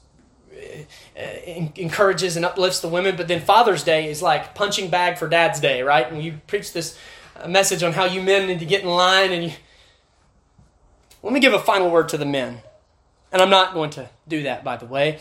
encourages 1.76 2.36
and 2.36 2.44
uplifts 2.44 2.80
the 2.80 2.88
women. 2.88 3.16
But 3.16 3.28
then 3.28 3.40
Father's 3.40 3.82
Day 3.82 4.10
is 4.10 4.22
like 4.22 4.54
punching 4.54 4.90
bag 4.90 5.18
for 5.18 5.28
Dad's 5.28 5.60
Day, 5.60 5.82
right? 5.82 6.10
And 6.10 6.22
you 6.22 6.40
preach 6.46 6.72
this 6.72 6.98
uh, 7.36 7.48
message 7.48 7.82
on 7.82 7.92
how 7.92 8.04
you 8.04 8.22
men 8.22 8.46
need 8.46 8.58
to 8.60 8.66
get 8.66 8.82
in 8.82 8.88
line 8.88 9.32
and 9.32 9.44
you. 9.44 9.52
Let 11.22 11.32
me 11.32 11.40
give 11.40 11.52
a 11.52 11.58
final 11.58 11.90
word 11.90 12.08
to 12.10 12.18
the 12.18 12.24
men. 12.24 12.62
And 13.32 13.42
I'm 13.42 13.50
not 13.50 13.74
going 13.74 13.90
to 13.90 14.08
do 14.26 14.44
that, 14.44 14.64
by 14.64 14.76
the 14.76 14.86
way. 14.86 15.18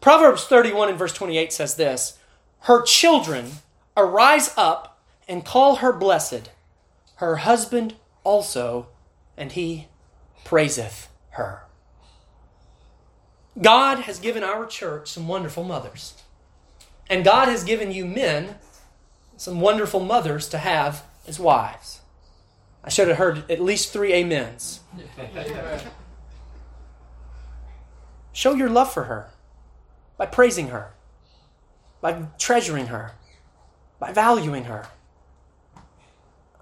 Proverbs 0.00 0.44
31 0.44 0.90
and 0.90 0.98
verse 0.98 1.12
28 1.12 1.52
says 1.52 1.74
this 1.74 2.18
Her 2.60 2.82
children 2.82 3.52
arise 3.96 4.52
up 4.56 5.00
and 5.28 5.44
call 5.44 5.76
her 5.76 5.92
blessed, 5.92 6.50
her 7.16 7.36
husband 7.36 7.94
also, 8.22 8.88
and 9.36 9.52
he 9.52 9.88
praiseth 10.44 11.08
her. 11.30 11.64
God 13.60 14.00
has 14.00 14.18
given 14.18 14.42
our 14.42 14.66
church 14.66 15.10
some 15.10 15.28
wonderful 15.28 15.64
mothers. 15.64 16.14
And 17.08 17.24
God 17.24 17.48
has 17.48 17.64
given 17.64 17.92
you 17.92 18.04
men 18.04 18.56
some 19.36 19.60
wonderful 19.60 20.00
mothers 20.00 20.48
to 20.48 20.58
have 20.58 21.04
as 21.26 21.38
wives. 21.38 22.00
I 22.82 22.90
should 22.90 23.08
have 23.08 23.16
heard 23.18 23.50
at 23.50 23.60
least 23.60 23.92
three 23.92 24.12
amens. 24.12 24.80
Show 28.32 28.54
your 28.54 28.68
love 28.68 28.92
for 28.92 29.04
her 29.04 29.30
by 30.16 30.26
praising 30.26 30.68
her, 30.68 30.92
by 32.00 32.26
treasuring 32.38 32.86
her, 32.86 33.12
by 33.98 34.12
valuing 34.12 34.64
her. 34.64 34.88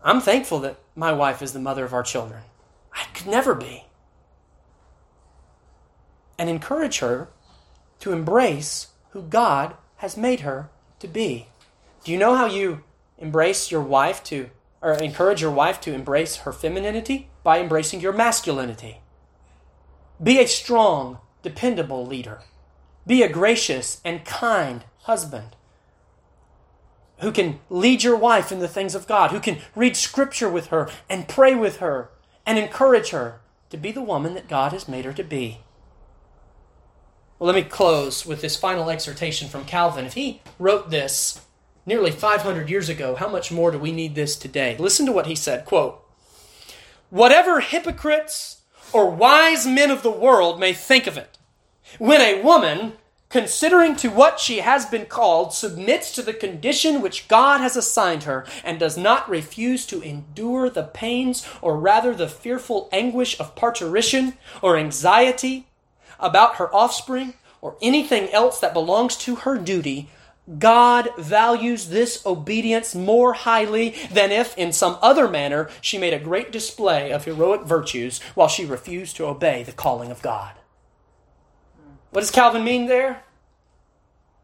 I'm 0.04 0.20
thankful 0.20 0.58
that 0.60 0.78
my 0.94 1.12
wife 1.12 1.42
is 1.42 1.52
the 1.52 1.60
mother 1.60 1.84
of 1.84 1.94
our 1.94 2.02
children. 2.02 2.42
I 2.92 3.04
could 3.14 3.26
never 3.26 3.54
be. 3.54 3.84
And 6.42 6.50
encourage 6.50 6.98
her 6.98 7.28
to 8.00 8.12
embrace 8.12 8.88
who 9.10 9.22
God 9.22 9.76
has 9.98 10.16
made 10.16 10.40
her 10.40 10.70
to 10.98 11.06
be. 11.06 11.46
Do 12.02 12.10
you 12.10 12.18
know 12.18 12.34
how 12.34 12.46
you 12.46 12.82
embrace 13.16 13.70
your 13.70 13.80
wife 13.80 14.24
to, 14.24 14.50
or 14.80 14.94
encourage 14.94 15.40
your 15.40 15.52
wife 15.52 15.80
to 15.82 15.94
embrace 15.94 16.38
her 16.38 16.52
femininity? 16.52 17.30
By 17.44 17.60
embracing 17.60 18.00
your 18.00 18.12
masculinity. 18.12 19.02
Be 20.20 20.40
a 20.40 20.48
strong, 20.48 21.18
dependable 21.44 22.04
leader. 22.04 22.40
Be 23.06 23.22
a 23.22 23.28
gracious 23.28 24.00
and 24.04 24.24
kind 24.24 24.84
husband 25.02 25.54
who 27.20 27.30
can 27.30 27.60
lead 27.70 28.02
your 28.02 28.16
wife 28.16 28.50
in 28.50 28.58
the 28.58 28.66
things 28.66 28.96
of 28.96 29.06
God, 29.06 29.30
who 29.30 29.38
can 29.38 29.58
read 29.76 29.96
scripture 29.96 30.50
with 30.50 30.66
her 30.66 30.90
and 31.08 31.28
pray 31.28 31.54
with 31.54 31.76
her 31.76 32.10
and 32.44 32.58
encourage 32.58 33.10
her 33.10 33.42
to 33.70 33.76
be 33.76 33.92
the 33.92 34.02
woman 34.02 34.34
that 34.34 34.48
God 34.48 34.72
has 34.72 34.88
made 34.88 35.04
her 35.04 35.12
to 35.12 35.22
be. 35.22 35.60
Well, 37.42 37.52
let 37.52 37.64
me 37.64 37.68
close 37.68 38.24
with 38.24 38.40
this 38.40 38.54
final 38.54 38.88
exhortation 38.88 39.48
from 39.48 39.64
Calvin. 39.64 40.06
If 40.06 40.14
he 40.14 40.40
wrote 40.60 40.90
this 40.90 41.40
nearly 41.84 42.12
500 42.12 42.70
years 42.70 42.88
ago, 42.88 43.16
how 43.16 43.28
much 43.28 43.50
more 43.50 43.72
do 43.72 43.80
we 43.80 43.90
need 43.90 44.14
this 44.14 44.36
today? 44.36 44.76
Listen 44.78 45.06
to 45.06 45.12
what 45.12 45.26
he 45.26 45.34
said, 45.34 45.64
quote, 45.64 46.00
"Whatever 47.10 47.58
hypocrites 47.58 48.58
or 48.92 49.10
wise 49.10 49.66
men 49.66 49.90
of 49.90 50.04
the 50.04 50.10
world 50.12 50.60
may 50.60 50.72
think 50.72 51.08
of 51.08 51.18
it, 51.18 51.36
when 51.98 52.20
a 52.20 52.40
woman 52.40 52.92
considering 53.28 53.96
to 53.96 54.08
what 54.08 54.38
she 54.38 54.58
has 54.58 54.86
been 54.86 55.06
called, 55.06 55.52
submits 55.52 56.12
to 56.12 56.22
the 56.22 56.34
condition 56.34 57.02
which 57.02 57.26
God 57.26 57.60
has 57.60 57.76
assigned 57.76 58.22
her, 58.22 58.46
and 58.62 58.78
does 58.78 58.96
not 58.96 59.28
refuse 59.28 59.84
to 59.86 60.00
endure 60.00 60.70
the 60.70 60.84
pains, 60.84 61.44
or 61.60 61.76
rather 61.76 62.14
the 62.14 62.28
fearful 62.28 62.88
anguish 62.92 63.40
of 63.40 63.56
parturition, 63.56 64.38
or 64.60 64.76
anxiety 64.76 65.66
about 66.22 66.56
her 66.56 66.74
offspring, 66.74 67.34
or 67.60 67.76
anything 67.80 68.28
else 68.30 68.58
that 68.60 68.74
belongs 68.74 69.16
to 69.16 69.36
her 69.36 69.56
duty, 69.56 70.10
God 70.58 71.10
values 71.16 71.88
this 71.88 72.26
obedience 72.26 72.94
more 72.94 73.32
highly 73.32 73.90
than 74.10 74.32
if, 74.32 74.58
in 74.58 74.72
some 74.72 74.98
other 75.00 75.28
manner, 75.28 75.70
she 75.80 75.98
made 75.98 76.12
a 76.12 76.18
great 76.18 76.50
display 76.50 77.12
of 77.12 77.24
heroic 77.24 77.62
virtues 77.62 78.20
while 78.34 78.48
she 78.48 78.64
refused 78.64 79.16
to 79.16 79.26
obey 79.26 79.62
the 79.62 79.72
calling 79.72 80.10
of 80.10 80.20
God. 80.20 80.54
What 82.10 82.22
does 82.22 82.32
Calvin 82.32 82.64
mean 82.64 82.86
there? 82.86 83.22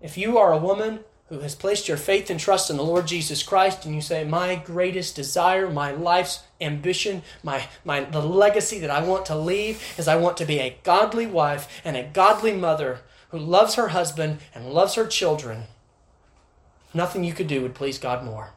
If 0.00 0.16
you 0.16 0.38
are 0.38 0.52
a 0.52 0.58
woman 0.58 1.00
who 1.28 1.40
has 1.40 1.54
placed 1.54 1.88
your 1.88 1.96
faith 1.96 2.30
and 2.30 2.40
trust 2.40 2.70
in 2.70 2.76
the 2.76 2.82
Lord 2.82 3.06
Jesus 3.06 3.42
Christ 3.42 3.84
and 3.84 3.94
you 3.94 4.00
say, 4.00 4.24
My 4.24 4.56
greatest 4.56 5.14
desire, 5.14 5.70
my 5.70 5.90
life's 5.90 6.40
ambition, 6.60 7.22
my, 7.42 7.68
my 7.84 8.00
the 8.00 8.22
legacy 8.22 8.78
that 8.78 8.90
I 8.90 9.02
want 9.02 9.26
to 9.26 9.36
leave 9.36 9.82
is 9.98 10.08
I 10.08 10.16
want 10.16 10.36
to 10.38 10.46
be 10.46 10.58
a 10.58 10.78
godly 10.82 11.26
wife 11.26 11.80
and 11.84 11.96
a 11.96 12.02
godly 12.02 12.52
mother 12.52 13.00
who 13.30 13.38
loves 13.38 13.74
her 13.74 13.88
husband 13.88 14.38
and 14.54 14.72
loves 14.72 14.94
her 14.94 15.06
children. 15.06 15.64
Nothing 16.94 17.24
you 17.24 17.34
could 17.34 17.46
do 17.46 17.60
would 17.60 17.74
please 17.74 17.98
God 17.98 18.24
more. 18.24 18.54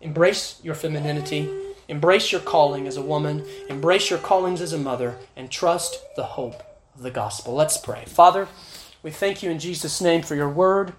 Embrace 0.00 0.60
your 0.62 0.76
femininity. 0.76 1.50
Embrace 1.88 2.30
your 2.30 2.40
calling 2.40 2.86
as 2.86 2.96
a 2.96 3.02
woman. 3.02 3.44
Embrace 3.68 4.08
your 4.08 4.20
callings 4.20 4.60
as 4.60 4.72
a 4.72 4.78
mother. 4.78 5.18
And 5.36 5.50
trust 5.50 5.98
the 6.14 6.22
hope 6.22 6.62
of 6.94 7.02
the 7.02 7.10
gospel. 7.10 7.54
Let's 7.54 7.76
pray. 7.76 8.04
Father, 8.06 8.46
we 9.02 9.10
thank 9.10 9.42
you 9.42 9.50
in 9.50 9.58
Jesus' 9.58 10.00
name 10.00 10.22
for 10.22 10.36
your 10.36 10.48
word 10.48 10.92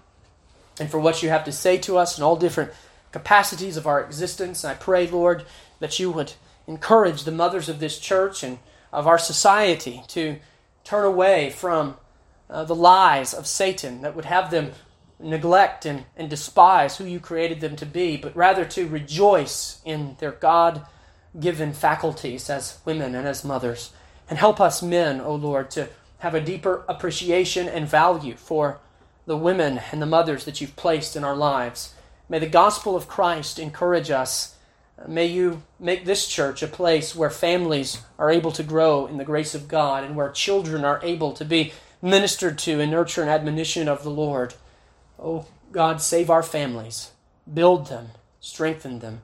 and 0.82 0.90
for 0.90 0.98
what 0.98 1.22
you 1.22 1.28
have 1.28 1.44
to 1.44 1.52
say 1.52 1.78
to 1.78 1.96
us 1.96 2.18
in 2.18 2.24
all 2.24 2.34
different 2.34 2.72
capacities 3.12 3.76
of 3.76 3.86
our 3.86 4.02
existence. 4.02 4.64
I 4.64 4.74
pray, 4.74 5.06
Lord, 5.06 5.44
that 5.78 6.00
you 6.00 6.10
would 6.10 6.32
encourage 6.66 7.22
the 7.22 7.30
mothers 7.30 7.68
of 7.68 7.78
this 7.78 8.00
church 8.00 8.42
and 8.42 8.58
of 8.92 9.06
our 9.06 9.18
society 9.18 10.02
to 10.08 10.40
turn 10.82 11.04
away 11.04 11.50
from 11.50 11.96
uh, 12.50 12.64
the 12.64 12.74
lies 12.74 13.32
of 13.32 13.46
Satan 13.46 14.02
that 14.02 14.16
would 14.16 14.24
have 14.24 14.50
them 14.50 14.72
neglect 15.20 15.86
and, 15.86 16.04
and 16.16 16.28
despise 16.28 16.96
who 16.96 17.04
you 17.04 17.20
created 17.20 17.60
them 17.60 17.76
to 17.76 17.86
be, 17.86 18.16
but 18.16 18.34
rather 18.34 18.64
to 18.64 18.88
rejoice 18.88 19.80
in 19.84 20.16
their 20.18 20.32
God 20.32 20.84
given 21.38 21.72
faculties 21.72 22.50
as 22.50 22.80
women 22.84 23.14
and 23.14 23.28
as 23.28 23.44
mothers. 23.44 23.92
And 24.28 24.36
help 24.36 24.60
us 24.60 24.82
men, 24.82 25.20
O 25.20 25.36
Lord, 25.36 25.70
to 25.72 25.88
have 26.18 26.34
a 26.34 26.40
deeper 26.40 26.84
appreciation 26.88 27.68
and 27.68 27.86
value 27.86 28.34
for 28.34 28.80
the 29.26 29.36
women 29.36 29.80
and 29.90 30.02
the 30.02 30.06
mothers 30.06 30.44
that 30.44 30.60
you've 30.60 30.76
placed 30.76 31.16
in 31.16 31.24
our 31.24 31.36
lives. 31.36 31.94
May 32.28 32.38
the 32.38 32.46
gospel 32.46 32.96
of 32.96 33.08
Christ 33.08 33.58
encourage 33.58 34.10
us. 34.10 34.56
May 35.06 35.26
you 35.26 35.62
make 35.78 36.04
this 36.04 36.26
church 36.28 36.62
a 36.62 36.68
place 36.68 37.14
where 37.14 37.30
families 37.30 38.00
are 38.18 38.30
able 38.30 38.52
to 38.52 38.62
grow 38.62 39.06
in 39.06 39.18
the 39.18 39.24
grace 39.24 39.54
of 39.54 39.68
God 39.68 40.04
and 40.04 40.16
where 40.16 40.30
children 40.30 40.84
are 40.84 41.00
able 41.02 41.32
to 41.32 41.44
be 41.44 41.72
ministered 42.00 42.58
to 42.58 42.80
and 42.80 42.90
nurture 42.90 43.22
and 43.22 43.30
admonition 43.30 43.88
of 43.88 44.02
the 44.02 44.10
Lord. 44.10 44.54
Oh, 45.18 45.46
God, 45.70 46.00
save 46.02 46.30
our 46.30 46.42
families, 46.42 47.12
build 47.52 47.86
them, 47.86 48.08
strengthen 48.40 48.98
them, 48.98 49.22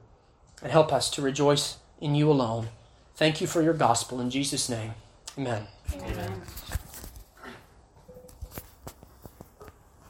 and 0.63 0.73
help 0.73 0.93
us 0.93 1.11
to 1.11 1.23
rejoice 1.23 1.79
in 2.01 2.15
you 2.15 2.31
alone. 2.31 2.69
Thank 3.17 3.41
you 3.41 3.47
for 3.47 3.63
your 3.63 3.75
gospel 3.75 4.21
in 4.21 4.31
Jesus' 4.31 4.69
name. 4.69 4.95
Amen. 5.37 5.67
Amen. 5.95 6.43